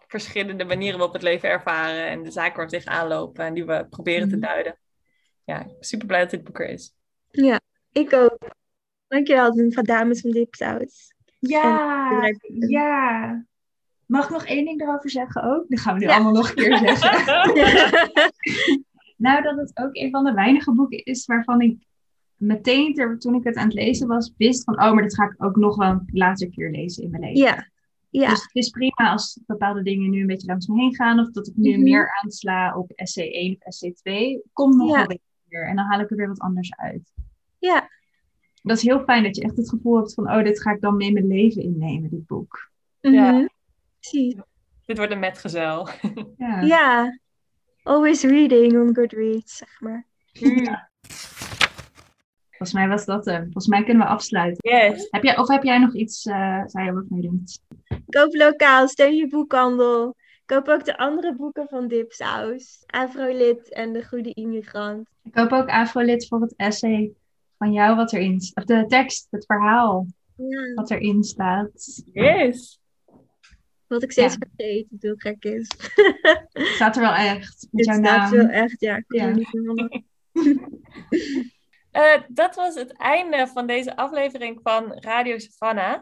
verschillende 0.08 0.64
manieren 0.66 0.98
waarop 1.00 1.16
we 1.16 1.26
het 1.26 1.28
leven 1.34 1.50
ervaren 1.50 2.08
en 2.08 2.24
de 2.24 2.32
zaken 2.32 2.56
waar 2.56 2.66
we 2.66 2.72
tegenaan 2.72 3.08
lopen 3.08 3.46
en 3.46 3.54
die 3.54 3.66
we 3.66 3.86
proberen 3.90 4.30
te 4.30 4.36
Mhm. 4.36 4.46
duiden. 4.46 4.80
Ja, 5.44 5.68
super 5.80 6.08
blij 6.08 6.20
dat 6.20 6.30
dit 6.30 6.44
boek 6.44 6.60
er 6.60 6.70
is. 6.70 6.94
Ja, 7.32 7.60
ik 7.92 8.14
ook. 8.14 8.38
Dankjewel, 9.08 9.54
van 9.70 9.84
dames 9.84 10.22
van 10.22 10.32
Dipsaus. 10.32 11.14
Ja, 11.40 12.22
ja. 12.68 13.46
Mag 14.06 14.24
ik 14.26 14.30
nog 14.32 14.46
één 14.46 14.66
ding 14.66 14.82
erover 14.82 15.10
zeggen 15.10 15.44
ook? 15.44 15.66
Dat 15.68 15.80
gaan 15.80 15.94
we 15.94 16.00
nu 16.00 16.06
Ja. 16.06 16.14
allemaal 16.16 16.34
nog 16.34 16.50
een 16.50 16.56
keer 16.56 16.78
zeggen. 16.78 17.26
Nou, 19.18 19.42
dat 19.42 19.58
het 19.58 19.72
ook 19.78 19.90
een 19.96 20.10
van 20.12 20.24
de 20.24 20.34
weinige 20.34 20.74
boeken 20.74 21.04
is 21.04 21.26
waarvan 21.26 21.62
ik 21.62 21.78
meteen, 22.36 22.94
ter- 22.94 23.20
toen 23.20 23.36
ik 23.36 23.44
het 23.44 23.56
aan 23.56 23.66
het 23.66 23.74
lezen 23.74 24.08
was, 24.08 24.34
wist 24.38 24.64
van, 24.64 24.74
oh, 24.84 24.92
maar 24.94 25.04
dat 25.04 25.16
ga 25.16 25.24
ik 25.24 25.44
ook 25.44 25.56
nog 25.56 25.76
wel 25.76 25.90
een 25.90 26.04
later 26.12 26.50
keer 26.50 26.72
lezen 26.72 27.04
in 27.04 27.10
mijn 27.10 27.24
leven. 27.24 27.42
ja, 27.42 27.68
ja, 28.10 28.30
Dus 28.30 28.42
het 28.42 28.56
is 28.56 28.70
prima 28.70 29.12
als 29.12 29.40
bepaalde 29.46 29.84
dingen 29.84 30.10
nu 30.10 30.22
een 30.22 30.28
beetje 30.28 30.48
langs 30.48 30.68
me 30.68 30.80
heen 30.80 30.96
gaan, 30.96 31.20
of 31.20 31.32
dat 31.32 31.48
ik 31.48 31.56
nu 31.56 31.72
Mhm. 31.72 31.84
meer 31.84 32.20
aansla 32.24 32.76
op 32.78 32.92
SC1 32.96 33.58
of 33.60 33.76
SC2, 33.76 34.42
komt 34.54 34.76
nog 34.76 34.90
Ja. 34.90 34.96
wel 35.06 35.20
weer. 35.48 35.68
En 35.68 35.76
dan 35.76 35.86
haal 35.86 36.00
ik 36.00 36.10
er 36.12 36.18
weer 36.18 36.28
wat 36.28 36.40
anders 36.40 36.76
uit. 36.76 37.14
ja, 37.60 37.90
Dat 38.64 38.78
is 38.78 38.84
heel 38.84 39.00
fijn 39.00 39.24
dat 39.24 39.36
je 39.36 39.42
echt 39.42 39.58
het 39.58 39.70
gevoel 39.70 39.98
hebt 39.98 40.14
van, 40.14 40.32
oh, 40.32 40.44
dit 40.44 40.62
ga 40.62 40.72
ik 40.72 40.82
dan 40.82 40.98
mee 40.98 41.12
mijn 41.12 41.28
leven 41.28 41.62
innemen, 41.62 42.10
dit 42.10 42.28
boek. 42.28 42.72
Ja. 43.00 43.32
mhm. 43.32 43.46
Precies. 44.00 44.36
dit 44.86 44.98
wordt 44.98 45.12
een 45.12 45.20
metgezel. 45.20 45.88
Ja. 46.38 46.62
Ja, 46.62 47.20
always 47.84 48.24
reading 48.24 48.74
on 48.74 48.96
Goodreads, 48.96 49.58
zeg 49.58 49.82
maar. 49.82 50.06
Volgens 52.50 52.74
mij 52.74 52.88
was 52.88 53.06
dat 53.06 53.26
hem. 53.26 53.44
Volgens 53.44 53.68
mij 53.68 53.84
kunnen 53.84 54.04
we 54.04 54.10
afsluiten. 54.12 54.72
Yes. 54.72 55.08
Heb 55.10 55.24
jij, 55.24 55.38
of 55.38 55.48
heb 55.48 55.64
jij 55.64 55.78
nog 55.78 55.94
iets, 55.94 56.26
eh 56.26 56.62
zei 56.66 56.86
je, 56.86 56.94
wat 56.94 57.10
mij 57.10 57.22
denkt? 57.22 57.62
Koop 58.10 58.34
lokaal, 58.36 58.88
steun 58.88 59.16
je 59.16 59.28
boekhandel. 59.28 60.16
Koop 60.46 60.68
ook 60.68 60.86
de 60.86 60.98
andere 60.98 61.36
boeken 61.36 61.68
van 61.70 61.88
Dipsaus. 61.88 62.84
Afrolid 62.86 63.74
en 63.74 63.94
De 63.94 64.06
Goede 64.06 64.34
Immigrant. 64.34 65.10
Ik 65.24 65.36
hoop 65.36 65.52
ook 65.52 65.68
Afrolid 65.68 66.28
voor 66.28 66.42
het 66.42 66.54
essay 66.56 67.12
van 67.58 67.72
jou 67.72 67.96
wat 67.96 68.14
erin 68.14 68.40
staat. 68.42 68.70
Of 68.70 68.78
de 68.78 68.86
tekst, 68.88 69.28
het 69.30 69.46
verhaal 69.46 70.06
Ja, 70.36 70.74
wat 70.74 70.92
erin 70.92 71.24
staat. 71.24 72.02
Yes. 72.14 72.80
wat 73.88 74.04
ik 74.04 74.12
steeds 74.12 74.34
Ja. 74.40 74.48
vergeet, 74.56 74.88
het 74.90 75.02
heel 75.02 75.16
gek 75.18 75.44
is. 75.44 75.72
Het 76.52 76.68
staat 76.68 76.96
er 76.96 77.02
wel 77.02 77.14
echt. 77.14 77.68
Met 77.72 77.86
Dit 77.86 77.86
jouw 77.86 78.04
staat 78.04 78.32
naam. 78.32 78.32
wel 78.32 78.48
echt, 78.48 78.80
ja. 78.80 78.96
Ik 78.96 79.06
Ja. 79.08 79.30
niet. 79.30 79.50
Eh, 81.92 82.22
dat 82.28 82.56
was 82.56 82.76
het 82.76 82.92
einde 82.98 83.48
van 83.48 83.68
deze 83.68 83.96
aflevering 83.96 84.60
van 84.64 84.94
Radio 84.94 85.38
Savannah. 85.38 86.02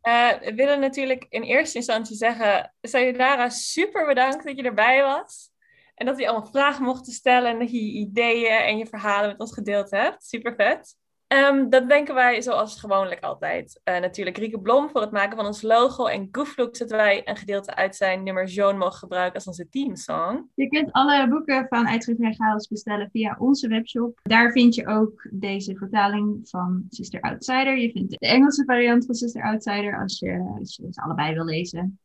Eh, 0.00 0.30
we 0.40 0.54
willen 0.54 0.80
natuurlijk 0.80 1.26
in 1.28 1.42
eerste 1.42 1.76
instantie 1.78 2.16
zeggen, 2.16 2.74
Sayonara, 2.80 3.48
super 3.48 4.06
bedankt 4.06 4.44
dat 4.44 4.56
je 4.56 4.62
erbij 4.62 5.02
was. 5.02 5.50
En 5.96 6.06
dat 6.06 6.18
je 6.18 6.28
allemaal 6.28 6.50
vragen 6.50 6.84
mocht 6.84 7.12
stellen 7.12 7.50
en 7.50 7.58
dat 7.58 7.70
je 7.70 7.84
je 7.84 7.92
ideeën 7.92 8.58
en 8.58 8.78
je 8.78 8.86
verhalen 8.86 9.28
met 9.28 9.40
ons 9.40 9.52
gedeeld 9.52 9.90
hebt. 9.90 10.24
Super 10.24 10.54
vet. 10.54 10.96
Ehm, 11.26 11.68
dat 11.68 11.88
denken 11.88 12.14
wij 12.14 12.42
zoals 12.42 12.80
gewoonlijk 12.80 13.20
altijd. 13.20 13.80
Eh, 13.84 14.00
natuurlijk 14.00 14.36
Rieke 14.36 14.60
Blom 14.60 14.88
voor 14.88 15.00
het 15.00 15.10
maken 15.10 15.36
van 15.36 15.46
ons 15.46 15.62
logo. 15.62 16.06
En 16.06 16.28
Gooflook 16.32 16.76
zodat 16.76 16.96
wij 16.96 17.28
een 17.28 17.36
gedeelte 17.36 17.74
uit 17.74 17.96
zijn 17.96 18.22
nummer 18.22 18.46
Joan 18.46 18.78
mogen 18.78 18.98
gebruiken 18.98 19.34
als 19.34 19.46
onze 19.46 19.68
teamsong. 19.68 20.48
Je 20.54 20.68
kunt 20.68 20.92
alle 20.92 21.28
boeken 21.28 21.66
van 21.68 21.88
Uitgeverij 21.88 22.32
Chaos 22.32 22.68
bestellen 22.68 23.10
via 23.12 23.36
onze 23.38 23.68
webshop. 23.68 24.20
Daar 24.22 24.52
vind 24.52 24.74
je 24.74 24.86
ook 24.86 25.28
deze 25.30 25.76
vertaling 25.76 26.48
van 26.48 26.84
Sister 26.88 27.20
Outsider. 27.20 27.78
Je 27.78 27.90
vindt 27.90 28.10
de 28.10 28.18
Engelse 28.18 28.64
variant 28.64 29.06
van 29.06 29.14
Sister 29.14 29.42
Outsider 29.42 29.98
als 29.98 30.18
je, 30.18 30.54
als 30.58 30.76
je 30.76 30.86
ze 30.90 31.00
allebei 31.02 31.34
wil 31.34 31.44
lezen. 31.44 31.98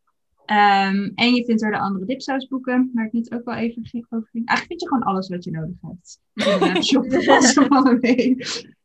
Ehm, 0.52 1.12
en 1.16 1.34
je 1.34 1.46
vindt 1.46 1.62
er 1.64 1.72
de 1.72 1.80
andere 1.80 2.06
Dipsaus 2.06 2.48
boeken, 2.48 2.92
waar 2.94 3.06
ik 3.06 3.12
net 3.12 3.34
ook 3.34 3.46
wel 3.46 3.56
even 3.56 3.86
ging- 3.86 4.06
over 4.10 4.30
ging. 4.32 4.48
Eigenlijk 4.48 4.68
vind 4.68 4.82
je 4.82 4.88
gewoon 4.88 5.04
alles 5.04 5.30
wat 5.30 5.44
je 5.44 5.52
nodig 5.52 5.76
hebt. 5.82 6.20
De 6.34 7.52
van 7.54 7.70
allebei. 7.78 8.38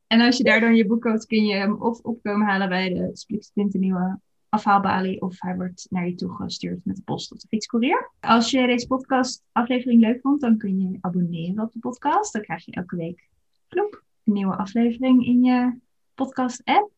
En 0.07 0.21
als 0.21 0.37
je 0.37 0.45
daar 0.45 0.61
dan 0.61 0.77
je 0.77 0.87
boek 0.87 1.01
koopt, 1.01 1.27
kun 1.27 1.45
je 1.45 1.55
hem 1.55 1.83
of 1.83 2.01
opkomen 2.01 2.47
halen 2.47 2.69
bij 2.69 2.89
de 2.89 3.11
splinternieuwe 3.39 4.21
afhaalbalie 4.49 5.21
of 5.21 5.41
hij 5.41 5.57
wordt 5.57 5.87
naar 5.91 6.07
je 6.07 6.15
toe 6.15 6.35
gestuurd 6.35 6.85
met 6.85 6.97
de 6.97 7.03
post 7.03 7.33
of 7.33 7.39
de 7.39 7.49
fietscourier. 7.49 8.11
Als 8.21 8.51
je 8.51 8.67
deze 8.67 8.87
podcast 8.87 9.43
aflevering 9.53 10.01
leuk 10.01 10.21
vond, 10.21 10.41
dan 10.41 10.59
kun 10.59 10.81
je 10.81 10.99
abonneren 11.01 11.65
op 11.65 11.73
de 11.73 11.79
podcast. 11.79 12.33
Dan 12.33 12.43
krijg 12.43 12.65
je 12.65 12.73
elke 12.73 12.97
week 12.97 13.29
kloep, 13.69 14.03
een 14.25 14.33
nieuwe 14.33 14.57
aflevering 14.57 15.27
in 15.27 15.45
je 15.45 15.79
podcast 16.15 16.61
app. 16.65 16.91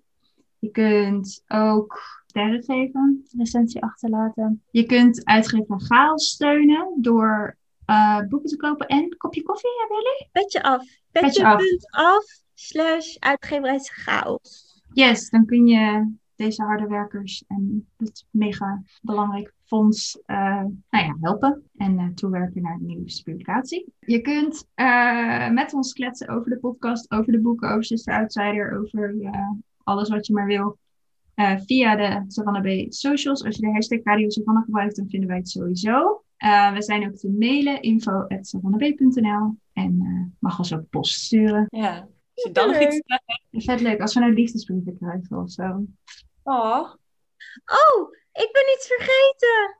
Je 0.58 0.70
kunt 0.70 1.42
ook 1.46 2.17
sterren 2.28 2.62
geven, 2.62 3.24
recensie 3.36 3.82
achterlaten. 3.82 4.62
Je 4.70 4.84
kunt 4.84 5.24
uitgever 5.24 5.80
Chaos 5.80 6.28
steunen 6.28 6.92
door 7.00 7.56
uh, 7.86 8.20
boeken 8.28 8.48
te 8.48 8.56
kopen 8.56 8.86
en 8.86 9.02
een 9.02 9.16
kopje 9.16 9.42
koffie, 9.42 9.70
hebben 9.78 9.96
jullie? 9.96 10.28
Petje 10.32 10.62
af. 10.62 10.84
Petje 11.10 11.46
af. 11.46 11.56
Petje.af 11.56 12.24
slash 12.54 13.16
uitgeverijschaos. 13.18 14.82
Yes, 14.92 15.30
dan 15.30 15.46
kun 15.46 15.66
je 15.66 16.12
deze 16.36 16.62
harde 16.62 16.86
werkers 16.86 17.44
en 17.46 17.88
het 17.96 18.24
mega 18.30 18.82
belangrijk 19.02 19.52
fonds 19.64 20.18
uh, 20.26 20.64
nou 20.90 21.04
ja, 21.04 21.16
helpen 21.20 21.70
en 21.76 21.98
uh, 21.98 22.08
toewerken 22.08 22.62
naar 22.62 22.78
de 22.78 22.84
nieuwste 22.84 23.22
publicatie. 23.22 23.92
Je 23.98 24.20
kunt 24.20 24.66
uh, 24.76 25.50
met 25.50 25.74
ons 25.74 25.92
kletsen 25.92 26.28
over 26.28 26.50
de 26.50 26.58
podcast, 26.58 27.10
over 27.10 27.32
de 27.32 27.40
boeken, 27.40 27.68
over 27.68 27.84
Sister 27.84 28.14
Outsider, 28.14 28.78
over 28.78 29.14
alles 29.82 30.08
wat 30.08 30.26
je 30.26 30.32
maar 30.32 30.46
wil. 30.46 30.78
Via 31.66 31.96
de 31.96 32.24
Savannah 32.26 32.62
B 32.62 32.92
socials. 32.92 33.44
Als 33.44 33.56
je 33.56 33.60
de 33.60 33.72
hashtag 33.72 34.00
Radio 34.02 34.30
Savannah 34.30 34.64
gebruikt, 34.64 34.96
dan 34.96 35.08
vinden 35.08 35.28
wij 35.28 35.38
het 35.38 35.48
sowieso. 35.48 36.22
we 36.74 36.82
zijn 36.82 37.06
ook 37.06 37.14
te 37.14 37.28
mailen, 37.28 37.82
info.savannahb.nl 37.82 39.56
en 39.72 40.36
mag 40.38 40.58
ons 40.58 40.74
ook 40.74 40.88
post 40.90 41.20
sturen. 41.20 41.66
Ja, 41.68 42.08
als 42.34 42.44
je 42.44 42.52
dan 42.52 42.66
nog 42.66 42.80
iets 42.80 42.96
te 42.96 43.02
zeggen. 43.06 43.42
Vet 43.50 43.80
leuk, 43.80 44.00
als 44.00 44.14
we 44.14 44.20
nou 44.20 44.32
liefdesbrieven 44.32 44.96
krijgen 44.98 45.36
of 45.36 45.50
zo. 45.50 45.84
Oh. 46.42 46.94
Oh, 47.64 48.12
ik 48.32 48.48
ben 48.52 48.72
iets 48.74 48.86
vergeten. 48.86 49.76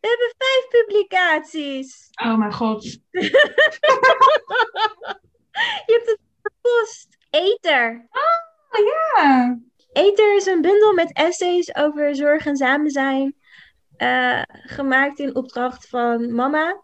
We 0.00 0.08
hebben 0.08 0.34
vijf 0.36 0.68
publicaties. 0.68 2.08
Oh 2.24 2.38
mijn 2.38 2.52
god. 2.52 2.82
Je 5.86 5.92
hebt 5.92 6.06
het 6.06 6.20
verpost. 6.42 7.08
Ether. 7.30 8.08
Oh 8.10 8.84
ja. 8.84 9.58
Ether 9.94 10.36
is 10.36 10.46
een 10.46 10.60
bundel 10.60 10.92
met 10.92 11.12
essays 11.12 11.74
over 11.74 12.16
zorg 12.16 12.46
en 12.46 12.56
samen 12.56 12.90
zijn. 12.90 13.34
Uh, 13.98 14.42
gemaakt 14.48 15.18
in 15.18 15.34
opdracht 15.34 15.88
van 15.88 16.34
mama. 16.34 16.82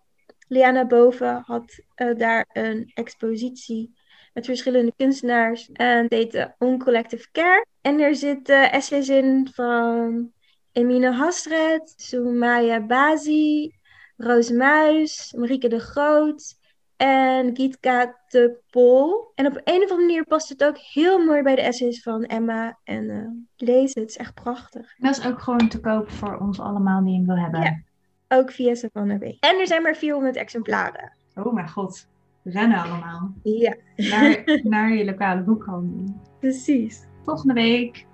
Liana 0.49 0.87
Boven 0.87 1.43
had 1.47 1.83
uh, 1.97 2.19
daar 2.19 2.47
een 2.53 2.91
expositie 2.95 3.99
met 4.33 4.45
verschillende 4.45 4.93
kunstenaars. 4.97 5.71
En 5.73 6.03
het 6.03 6.13
heet 6.13 6.55
On 6.59 6.79
Collective 6.79 7.31
Care. 7.33 7.67
En 7.81 8.01
er 8.01 8.15
zitten 8.15 8.73
essays 8.73 9.09
in 9.09 9.49
van 9.55 10.33
Emine 10.73 11.13
Hasret, 11.13 11.93
Soumaya 11.97 12.81
Bazi, 12.81 13.75
Roos 14.17 14.51
Muis, 14.51 15.33
Marieke 15.37 15.69
de 15.69 15.81
Groot 15.81 16.59
en 17.01 17.57
Gietka 17.57 18.17
de 18.29 18.59
Pol. 18.71 19.33
En 19.35 19.47
op 19.47 19.61
een 19.65 19.83
of 19.83 19.91
andere 19.91 20.01
manier 20.01 20.25
past 20.25 20.49
het 20.49 20.65
ook 20.65 20.77
heel 20.77 21.25
mooi 21.25 21.43
bij 21.43 21.55
de 21.55 21.63
essays 21.63 22.03
van 22.03 22.25
Emma 22.25 22.79
en 22.85 23.05
uh, 23.05 23.29
lezen. 23.57 24.01
Het 24.01 24.11
is 24.11 24.17
echt 24.17 24.35
prachtig. 24.35 24.95
Dat 24.97 25.19
is 25.19 25.27
ook 25.27 25.41
gewoon 25.41 25.69
te 25.69 25.81
koop 25.81 26.11
voor 26.11 26.39
ons 26.39 26.61
allemaal 26.61 27.05
die 27.05 27.17
hem 27.17 27.27
wil 27.27 27.39
hebben. 27.39 27.61
Ja, 27.61 27.83
ook 28.29 28.51
via 28.51 28.75
Savannah 28.75 29.19
B. 29.19 29.23
En 29.23 29.61
er 29.61 29.67
zijn 29.67 29.83
maar 29.83 29.97
400 29.97 30.37
exemplaren. 30.37 31.13
Oh 31.35 31.53
mijn 31.53 31.69
god, 31.69 32.09
rennen 32.45 32.79
allemaal. 32.79 33.35
Ja. 33.43 33.75
Naar, 33.97 34.43
naar 34.63 34.93
je 34.93 35.05
lokale 35.05 35.43
boekhandel. 35.43 36.15
Precies. 36.41 37.07
Volgende 37.25 37.55
week 37.55 38.07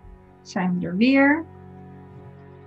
zijn 0.43 0.79
we 0.79 0.87
er 0.87 0.97
weer. 0.97 1.45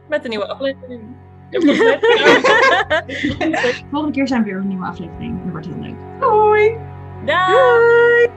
Met 0.09 0.23
een 0.23 0.29
nieuwe 0.29 0.47
aflevering. 0.47 1.03
Volgende 3.91 4.11
keer 4.11 4.27
zijn 4.27 4.43
we 4.43 4.49
weer 4.49 4.59
een 4.59 4.67
nieuwe 4.67 4.85
aflevering. 4.85 5.43
Dat 5.43 5.51
wordt 5.51 5.65
heel 5.65 5.79
leuk. 5.79 5.95
Hoi. 6.19 6.77
Doei! 7.25 8.29